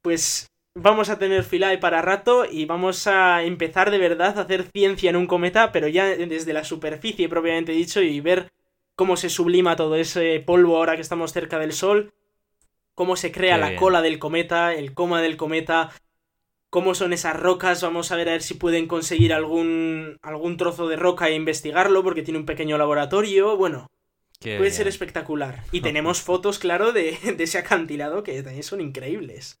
Pues 0.00 0.49
vamos 0.74 1.08
a 1.10 1.18
tener 1.18 1.44
Philae 1.44 1.78
para 1.78 2.02
rato 2.02 2.44
y 2.44 2.64
vamos 2.64 3.06
a 3.06 3.42
empezar 3.42 3.90
de 3.90 3.98
verdad 3.98 4.38
a 4.38 4.42
hacer 4.42 4.64
ciencia 4.72 5.10
en 5.10 5.16
un 5.16 5.26
cometa, 5.26 5.72
pero 5.72 5.88
ya 5.88 6.06
desde 6.06 6.52
la 6.52 6.64
superficie 6.64 7.28
propiamente 7.28 7.72
dicho 7.72 8.00
y 8.02 8.20
ver 8.20 8.52
cómo 8.96 9.16
se 9.16 9.30
sublima 9.30 9.76
todo 9.76 9.96
ese 9.96 10.40
polvo 10.40 10.76
ahora 10.76 10.96
que 10.96 11.02
estamos 11.02 11.32
cerca 11.32 11.58
del 11.58 11.72
Sol 11.72 12.12
cómo 13.00 13.16
se 13.16 13.32
crea 13.32 13.56
la 13.56 13.76
cola 13.76 14.02
del 14.02 14.18
cometa, 14.18 14.74
el 14.74 14.92
coma 14.92 15.22
del 15.22 15.38
cometa, 15.38 15.90
cómo 16.68 16.94
son 16.94 17.14
esas 17.14 17.34
rocas, 17.34 17.82
vamos 17.82 18.12
a 18.12 18.16
ver 18.16 18.28
a 18.28 18.32
ver 18.32 18.42
si 18.42 18.52
pueden 18.52 18.86
conseguir 18.88 19.32
algún, 19.32 20.18
algún 20.20 20.58
trozo 20.58 20.86
de 20.86 20.96
roca 20.96 21.30
e 21.30 21.34
investigarlo 21.34 22.02
porque 22.02 22.22
tiene 22.22 22.38
un 22.38 22.44
pequeño 22.44 22.76
laboratorio, 22.76 23.56
bueno, 23.56 23.90
puede 24.38 24.70
ser 24.70 24.86
espectacular. 24.86 25.64
Y 25.72 25.80
tenemos 25.80 26.20
fotos, 26.20 26.58
claro, 26.58 26.92
de, 26.92 27.16
ese 27.38 27.56
acantilado 27.56 28.22
que 28.22 28.42
también 28.42 28.64
son 28.64 28.82
increíbles. 28.82 29.58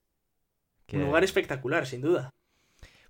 Un 0.96 1.04
lugar 1.04 1.24
espectacular, 1.24 1.86
sin 1.86 2.02
duda. 2.02 2.30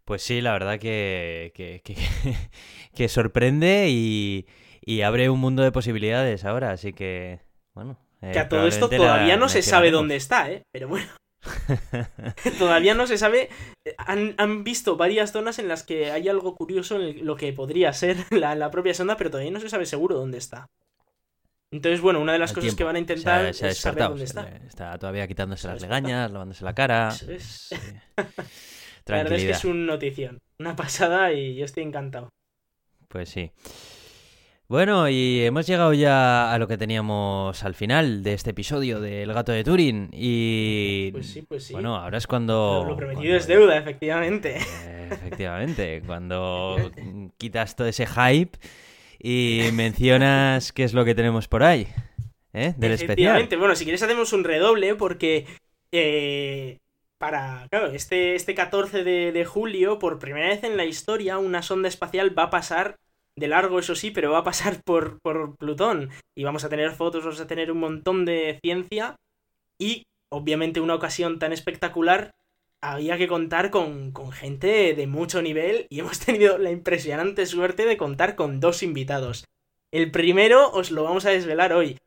Pues 0.05 0.23
sí, 0.23 0.41
la 0.41 0.53
verdad 0.53 0.79
que, 0.79 1.53
que, 1.55 1.83
que, 2.95 3.09
sorprende 3.09 3.87
y, 3.91 4.47
y 4.81 5.03
abre 5.03 5.31
un 5.31 5.41
mundo 5.41 5.63
de 5.63 5.73
posibilidades 5.73 6.45
ahora, 6.45 6.73
así 6.73 6.93
que, 6.93 7.41
bueno, 7.75 7.99
que 8.21 8.39
a 8.39 8.49
todo 8.49 8.67
esto 8.67 8.89
todavía 8.91 9.37
no 9.37 9.49
se 9.49 9.63
sabe 9.63 9.91
dónde 9.91 10.17
está, 10.17 10.51
¿eh? 10.51 10.63
Pero 10.73 10.89
bueno. 10.89 11.07
todavía 12.59 12.95
no 12.95 13.07
se 13.07 13.19
sabe. 13.19 13.49
Han, 13.99 14.65
visto 14.65 14.97
varias 14.97 15.33
zonas 15.33 15.59
en 15.59 15.69
las 15.69 15.83
que 15.83 16.11
hay 16.11 16.29
algo 16.29 16.55
curioso 16.55 16.97
en 16.97 17.25
lo 17.25 17.37
que 17.37 17.53
podría 17.53 17.93
ser 17.93 18.17
la, 18.31 18.71
propia 18.71 18.95
sonda, 18.95 19.17
pero 19.17 19.31
todavía 19.31 19.53
no 19.53 19.61
se 19.61 19.71
sabe 19.71 19.87
seguro 19.87 20.17
dónde 20.17 20.39
está. 20.39 20.67
Entonces, 21.73 22.01
bueno, 22.01 22.21
una 22.21 22.33
de 22.33 22.41
las 22.41 22.53
cosas 22.53 22.75
que 22.75 22.83
van 22.83 22.97
a 22.97 22.99
intentar 22.99 23.47
es 23.47 23.59
saber 23.79 24.09
dónde 24.09 24.25
está. 24.25 24.49
Está 24.67 24.99
todavía 24.99 25.29
quitándose 25.29 25.69
las 25.69 25.81
legañas, 25.81 26.31
lavándose 26.31 26.65
la 26.65 26.75
cara. 26.75 27.15
la 29.07 29.17
verdad 29.17 29.33
es 29.35 29.45
que 29.45 29.51
es 29.51 29.65
un 29.65 29.87
notición. 29.87 30.41
Una 30.59 30.75
pasada 30.75 31.33
y 31.33 31.55
yo 31.55 31.65
estoy 31.65 31.85
encantado. 31.85 32.31
Pues 33.07 33.29
sí. 33.29 33.53
Bueno, 34.67 35.09
y 35.09 35.41
hemos 35.43 35.67
llegado 35.67 35.93
ya 35.93 36.53
a 36.53 36.59
lo 36.59 36.69
que 36.69 36.79
teníamos 36.79 37.65
al 37.65 37.75
final 37.75 38.23
de 38.23 38.35
este 38.35 38.51
episodio 38.51 39.01
del 39.01 39.33
gato 39.33 39.51
de 39.51 39.65
Turing. 39.65 40.11
Y. 40.13 41.11
Pues 41.13 41.27
sí, 41.27 41.43
pues 41.43 41.65
sí. 41.65 41.73
Bueno, 41.73 41.97
ahora 41.97 42.19
es 42.19 42.27
cuando. 42.27 42.85
Lo, 42.87 42.97
prometido 42.97 43.37
es 43.37 43.47
deuda, 43.49 43.77
efectivamente. 43.77 44.59
efectivamente. 45.11 46.03
Cuando 46.07 46.91
quitas 47.37 47.75
todo 47.75 47.89
ese 47.89 48.07
hype 48.07 48.59
y 49.21 49.71
mencionas 49.73 50.73
qué 50.73 50.85
es 50.85 50.95
lo 50.95 51.05
que 51.05 51.15
tenemos 51.15 51.47
por 51.47 51.63
ahí. 51.63 51.89
¿Eh? 52.53 52.75
Del 52.77 52.93
efectivamente. 52.93 53.57
Bueno, 53.57 53.77
si 53.77 53.85
quieres 53.85 54.03
hacemos 54.03 54.33
un 54.33 54.45
redoble 54.45 54.95
porque. 54.95 55.47
Eh, 55.93 56.79
para. 57.19 57.67
Claro, 57.71 57.89
este, 57.89 58.35
este 58.35 58.55
14 58.55 59.05
de, 59.05 59.33
de 59.33 59.45
julio, 59.45 59.99
por 59.99 60.19
primera 60.19 60.49
vez 60.49 60.65
en 60.65 60.77
la 60.77 60.85
historia, 60.85 61.39
una 61.39 61.63
sonda 61.63 61.89
espacial 61.89 62.37
va 62.37 62.45
a 62.45 62.51
pasar 62.51 62.97
de 63.37 63.49
largo, 63.49 63.79
eso 63.79 63.95
sí, 63.95 64.11
pero 64.11 64.33
va 64.33 64.39
a 64.39 64.45
pasar 64.45 64.83
por, 64.85 65.21
por 65.21 65.57
Plutón. 65.57 66.11
Y 66.37 66.45
vamos 66.45 66.65
a 66.65 66.69
tener 66.69 66.93
fotos, 66.93 67.25
vamos 67.25 67.41
a 67.41 67.47
tener 67.47 67.71
un 67.71 67.79
montón 67.79 68.25
de 68.25 68.59
ciencia. 68.63 69.17
Y, 69.79 70.05
obviamente, 70.29 70.81
una 70.81 70.95
ocasión 70.95 71.39
tan 71.39 71.53
espectacular, 71.53 72.33
había 72.81 73.19
que 73.19 73.29
contar 73.29 73.71
con, 73.71 74.13
con 74.13 74.33
gente 74.33 74.95
de 74.95 75.07
mucho 75.07 75.43
nivel. 75.43 75.87
Y 75.91 76.01
hemos 76.01 76.19
tenido 76.19 76.59
la 76.59 76.71
impresionante 76.71 77.47
suerte 77.47 77.87
de 77.87 77.97
contar 77.97 78.37
con 78.37 78.61
dos 78.61 78.83
invitados. 78.83 79.45
El 79.93 80.11
primero 80.11 80.71
os 80.71 80.91
lo 80.91 81.05
vamos 81.05 81.27
a 81.27 81.31
desvelar 81.31 81.73
hoy. 81.73 81.99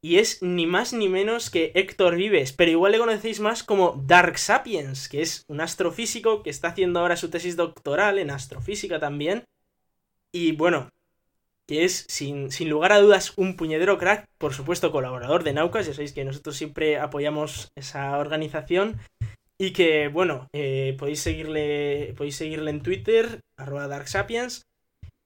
Y 0.00 0.18
es 0.18 0.42
ni 0.42 0.66
más 0.66 0.92
ni 0.92 1.08
menos 1.08 1.48
que 1.48 1.72
Héctor 1.74 2.16
Vives, 2.16 2.52
pero 2.52 2.70
igual 2.70 2.92
le 2.92 2.98
conocéis 2.98 3.40
más 3.40 3.62
como 3.62 4.02
Dark 4.06 4.38
Sapiens, 4.38 5.08
que 5.08 5.22
es 5.22 5.44
un 5.48 5.62
astrofísico 5.62 6.42
que 6.42 6.50
está 6.50 6.68
haciendo 6.68 7.00
ahora 7.00 7.16
su 7.16 7.30
tesis 7.30 7.56
doctoral 7.56 8.18
en 8.18 8.30
astrofísica 8.30 9.00
también 9.00 9.44
y 10.34 10.50
bueno, 10.50 10.90
que 11.68 11.84
es 11.84 12.06
sin, 12.08 12.50
lugar 12.68 12.90
a 12.90 12.98
dudas 12.98 13.34
un 13.36 13.54
puñedero 13.54 13.98
crack, 13.98 14.26
por 14.36 14.52
supuesto 14.52 14.90
colaborador 14.90 15.44
de 15.44 15.52
Naucas, 15.52 15.86
ya 15.86 15.94
sabéis 15.94 16.12
que 16.12 16.24
nosotros 16.24 16.56
siempre 16.56 16.98
apoyamos 16.98 17.70
esa 17.76 18.18
organización 18.18 18.98
y 19.60 19.72
que 19.72 20.08
bueno, 20.08 20.48
eh, 20.54 20.96
podéis, 20.98 21.20
seguirle, 21.20 22.14
podéis 22.16 22.36
seguirle 22.36 22.70
en 22.70 22.82
Twitter, 22.82 23.40
arroba 23.58 23.88
DarkSapiens, 23.88 24.62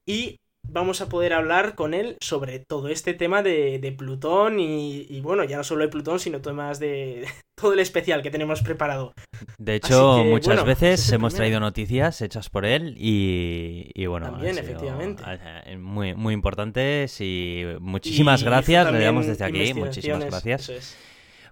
y 0.07 0.37
vamos 0.71 1.01
a 1.01 1.09
poder 1.09 1.33
hablar 1.33 1.75
con 1.75 1.93
él 1.93 2.17
sobre 2.21 2.59
todo 2.59 2.89
este 2.89 3.13
tema 3.13 3.41
de, 3.41 3.95
Plutón 3.97 4.59
y, 4.59 5.19
bueno, 5.21 5.43
ya 5.43 5.57
no 5.57 5.63
solo 5.63 5.83
de 5.83 5.89
Plutón, 5.89 6.19
sino 6.19 6.41
temas 6.41 6.79
de, 6.79 7.25
todo 7.59 7.73
el 7.73 7.79
especial 7.79 8.21
que 8.21 8.31
tenemos 8.31 8.61
preparado. 8.61 9.13
De 9.57 9.75
hecho, 9.75 10.23
muchas 10.23 10.63
veces 10.63 11.11
hemos 11.11 11.33
traído 11.33 11.59
noticias 11.59 12.21
hechas 12.21 12.49
por 12.49 12.65
él 12.65 12.95
y, 12.97 14.05
bueno, 14.05 14.31
también, 14.31 14.57
efectivamente. 14.57 15.23
Eh, 15.65 15.77
muy, 15.77 16.13
muy 16.13 16.33
importantes 16.33 17.19
y 17.19 17.63
muchísimas 17.79 18.43
gracias, 18.43 18.91
le 18.91 18.99
damos 18.99 19.27
desde 19.27 19.45
aquí, 19.45 19.73
muchísimas 19.73 20.25
gracias. 20.25 20.97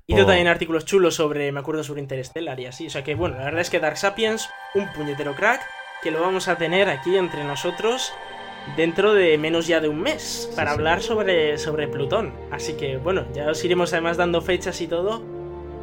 Y 0.10 0.16
yo 0.16 0.26
también 0.26 0.48
artículos 0.48 0.86
chulos 0.86 1.16
sobre, 1.16 1.52
me 1.52 1.60
acuerdo 1.60 1.84
sobre 1.84 2.00
Interstellar 2.00 2.58
y 2.62 2.66
así. 2.66 2.88
O 2.88 2.90
sea 2.90 3.04
que 3.04 3.14
bueno, 3.14 3.36
la 3.36 3.44
verdad 3.44 3.60
es 3.60 3.70
que 3.70 3.82
Dark 3.82 3.98
Sapiens, 3.98 4.50
un 4.74 4.88
puñetero 4.94 5.36
crack, 5.36 5.62
que 6.02 6.12
lo 6.12 6.22
vamos 6.22 6.48
a 6.48 6.58
tener 6.58 6.88
aquí 6.88 7.18
entre 7.18 7.44
nosotros 7.44 8.14
dentro 8.78 9.14
de 9.14 9.38
menos 9.38 9.68
ya 9.68 9.82
de 9.82 9.90
un 9.90 10.00
mes 10.00 10.50
para 10.56 10.72
hablar 10.72 11.02
Sobre, 11.02 11.58
sobre 11.58 11.90
Plutón. 11.90 12.34
Así 12.52 12.78
que 12.78 12.96
bueno, 12.96 13.26
ya 13.34 13.52
os 13.52 13.62
iremos 13.66 13.92
además 13.92 14.16
dando 14.16 14.42
fechas 14.42 14.80
y 14.80 14.88
todo. 14.88 15.22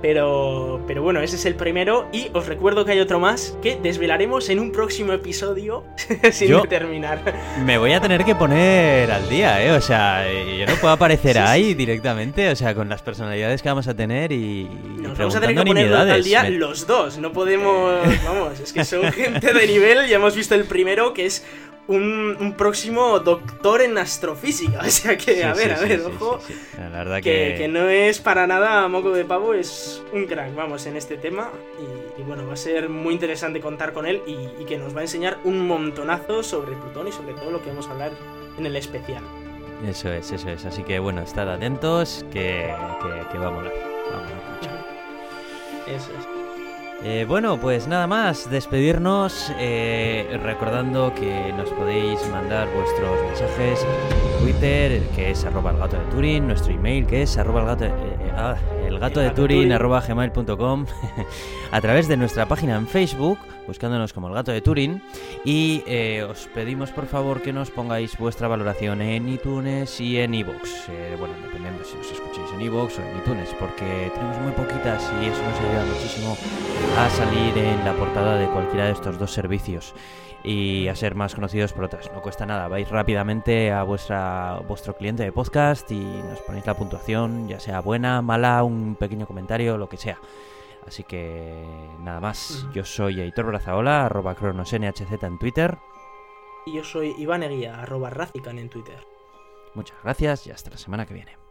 Pero, 0.04 0.82
pero 0.86 1.02
bueno, 1.02 1.22
ese 1.22 1.36
es 1.36 1.46
el 1.46 1.54
primero 1.54 2.10
y 2.12 2.28
os 2.34 2.46
recuerdo 2.46 2.84
que 2.84 2.92
hay 2.92 3.00
otro 3.00 3.20
más 3.20 3.56
que 3.62 3.76
desvelaremos 3.76 4.50
en 4.50 4.58
un 4.58 4.70
próximo 4.70 5.14
episodio 5.14 5.82
sin 6.30 6.60
terminar. 6.68 7.22
Me 7.64 7.78
voy 7.78 7.94
a 7.94 8.02
tener 8.02 8.22
que 8.22 8.34
poner 8.34 9.10
al 9.10 9.26
día, 9.30 9.64
¿eh? 9.64 9.72
O 9.72 9.80
sea, 9.80 10.30
yo 10.30 10.66
no 10.66 10.74
puedo 10.74 10.92
aparecer 10.92 11.38
ahí 11.38 11.72
directamente, 11.72 12.50
o 12.50 12.54
sea, 12.54 12.74
con 12.74 12.90
las 12.90 13.00
personalidades 13.00 13.62
que 13.62 13.70
vamos 13.70 13.88
a 13.88 13.94
tener 13.94 14.30
y... 14.30 14.68
Nos 14.98 15.16
vamos 15.16 15.36
a 15.36 15.40
tener 15.40 15.56
que 15.56 15.64
poner 15.64 15.94
al 15.94 16.22
día 16.22 16.50
los 16.50 16.86
dos, 16.86 17.16
no 17.16 17.32
podemos... 17.32 17.94
Vamos, 18.26 18.60
es 18.60 18.74
que 18.74 18.84
son 18.84 19.10
gente 19.10 19.54
de 19.54 19.66
nivel, 19.66 20.06
ya 20.06 20.16
hemos 20.16 20.36
visto 20.36 20.54
el 20.54 20.64
primero 20.64 21.14
que 21.14 21.24
es 21.24 21.46
un, 21.88 22.54
próximo 22.56 23.18
doctor 23.20 23.82
en 23.82 23.98
astrofísica. 23.98 24.80
O 24.84 24.90
sea 24.90 25.16
que, 25.16 25.44
a 25.44 25.54
ver, 25.54 25.72
a 25.72 25.80
ver, 25.80 26.00
ojo. 26.02 26.38
La 26.78 26.88
verdad 26.88 27.16
que... 27.22 27.54
que... 27.58 27.68
no 27.68 27.88
es 27.88 28.20
para 28.20 28.46
nada 28.46 28.86
moco 28.88 29.10
de 29.12 29.24
pavo, 29.24 29.54
es 29.54 30.02
un 30.12 30.26
crack, 30.26 30.54
vamos, 30.54 30.86
en 30.86 30.96
este 30.96 31.16
tema. 31.16 31.50
Y, 32.18 32.22
bueno, 32.22 32.46
va 32.46 32.54
a 32.54 32.56
ser 32.56 32.88
muy 32.88 33.12
interesante 33.12 33.60
contar 33.60 33.92
con 33.92 34.06
él 34.06 34.22
y, 34.26 34.64
que 34.64 34.78
nos 34.78 34.94
va 34.94 35.00
a 35.00 35.02
enseñar 35.02 35.38
un 35.44 35.66
montonazo 35.66 36.42
sobre 36.42 36.76
Plutón 36.76 37.08
y 37.08 37.12
sobre 37.12 37.34
todo 37.34 37.50
lo 37.50 37.62
que 37.62 37.68
vamos 37.68 37.88
a 37.88 37.92
hablar 37.92 38.12
en 38.56 38.66
el 38.66 38.76
especial. 38.76 39.22
Eso 39.86 40.10
es, 40.12 40.30
eso 40.32 40.48
es. 40.48 40.64
Así 40.64 40.82
que 40.82 40.98
bueno, 40.98 41.20
estad 41.20 41.52
atentos 41.52 42.24
que, 42.32 42.72
que, 43.30 43.38
va 43.38 43.48
a 43.48 43.50
molar. 43.50 43.72
Eso 45.86 46.10
es. 46.18 46.33
Eh, 47.06 47.26
bueno, 47.28 47.60
pues 47.60 47.86
nada 47.86 48.06
más, 48.06 48.50
despedirnos 48.50 49.52
eh, 49.58 50.40
recordando 50.42 51.12
que 51.14 51.52
nos 51.52 51.68
podéis 51.68 52.18
mandar 52.30 52.66
vuestros 52.74 53.22
mensajes 53.26 53.84
en 53.84 54.42
Twitter, 54.42 55.02
que 55.14 55.32
es 55.32 55.44
arroba 55.44 55.72
el 55.72 55.76
gato 55.76 55.98
de 55.98 56.04
Turing, 56.06 56.46
nuestro 56.46 56.72
email 56.72 57.06
que 57.06 57.20
es 57.20 57.36
arroba 57.36 57.60
el 57.60 57.66
gato, 57.66 57.84
eh, 57.84 58.32
ah, 58.34 58.56
el 58.86 58.98
gato 58.98 59.20
de 59.20 59.30
Turing 59.32 59.70
arroba 59.72 60.00
gmail.com, 60.00 60.86
a 61.72 61.80
través 61.82 62.08
de 62.08 62.16
nuestra 62.16 62.46
página 62.46 62.76
en 62.76 62.86
Facebook, 62.86 63.38
buscándonos 63.66 64.12
como 64.12 64.28
el 64.28 64.34
gato 64.34 64.52
de 64.52 64.60
Turing, 64.60 65.02
y 65.44 65.82
os 66.22 66.48
pedimos 66.54 66.90
por 66.90 67.06
favor 67.06 67.42
que 67.42 67.52
nos 67.52 67.70
pongáis 67.70 68.16
vuestra 68.18 68.48
valoración 68.48 69.02
en 69.02 69.28
iTunes 69.28 70.00
y 70.00 70.18
en 70.18 70.34
iVoox. 70.34 70.88
bueno, 71.18 71.34
dependemos 71.42 71.86
si 71.86 71.96
os 71.96 72.12
escucháis 72.12 72.52
en 72.54 72.60
iVoox 72.62 72.98
o 72.98 73.02
en 73.02 73.18
iTunes, 73.18 73.54
porque 73.58 74.10
tenemos 74.14 74.38
muy 74.40 74.52
poquitas 74.52 75.12
y 75.22 75.26
eso 75.26 75.42
nos 75.42 75.60
ayuda 75.60 75.84
muchísimo 75.86 76.36
a 76.98 77.10
salir 77.10 77.56
en 77.58 77.84
la 77.84 77.94
portada 77.94 78.36
de 78.36 78.46
cualquiera 78.48 78.86
de 78.86 78.92
estos 78.92 79.18
dos 79.18 79.32
servicios 79.32 79.94
y 80.44 80.88
a 80.88 80.94
ser 80.94 81.14
más 81.14 81.34
conocidos 81.34 81.72
por 81.72 81.84
otras. 81.84 82.10
No 82.12 82.20
cuesta 82.20 82.44
nada, 82.44 82.68
vais 82.68 82.88
rápidamente 82.88 83.72
a 83.72 83.82
vuestra, 83.82 84.60
vuestro 84.68 84.94
cliente 84.94 85.22
de 85.22 85.32
podcast 85.32 85.90
y 85.90 86.00
nos 86.00 86.40
ponéis 86.40 86.66
la 86.66 86.74
puntuación, 86.74 87.48
ya 87.48 87.58
sea 87.58 87.80
buena, 87.80 88.20
mala, 88.20 88.62
un 88.62 88.94
pequeño 88.94 89.26
comentario, 89.26 89.78
lo 89.78 89.88
que 89.88 89.96
sea. 89.96 90.18
Así 90.86 91.02
que 91.04 91.64
nada 92.00 92.20
más, 92.20 92.66
yo 92.74 92.84
soy 92.84 93.20
Aitor 93.20 93.46
Brazaola, 93.46 94.06
arroba 94.06 94.34
cronosnhz 94.34 95.00
en 95.22 95.38
Twitter. 95.38 95.78
Y 96.66 96.74
yo 96.74 96.84
soy 96.84 97.14
Iván 97.18 97.42
Eguía, 97.42 97.80
arroba 97.80 98.10
Razican 98.10 98.58
en 98.58 98.68
Twitter. 98.68 99.06
Muchas 99.74 99.96
gracias 100.02 100.46
y 100.46 100.50
hasta 100.50 100.70
la 100.70 100.76
semana 100.76 101.06
que 101.06 101.14
viene. 101.14 101.43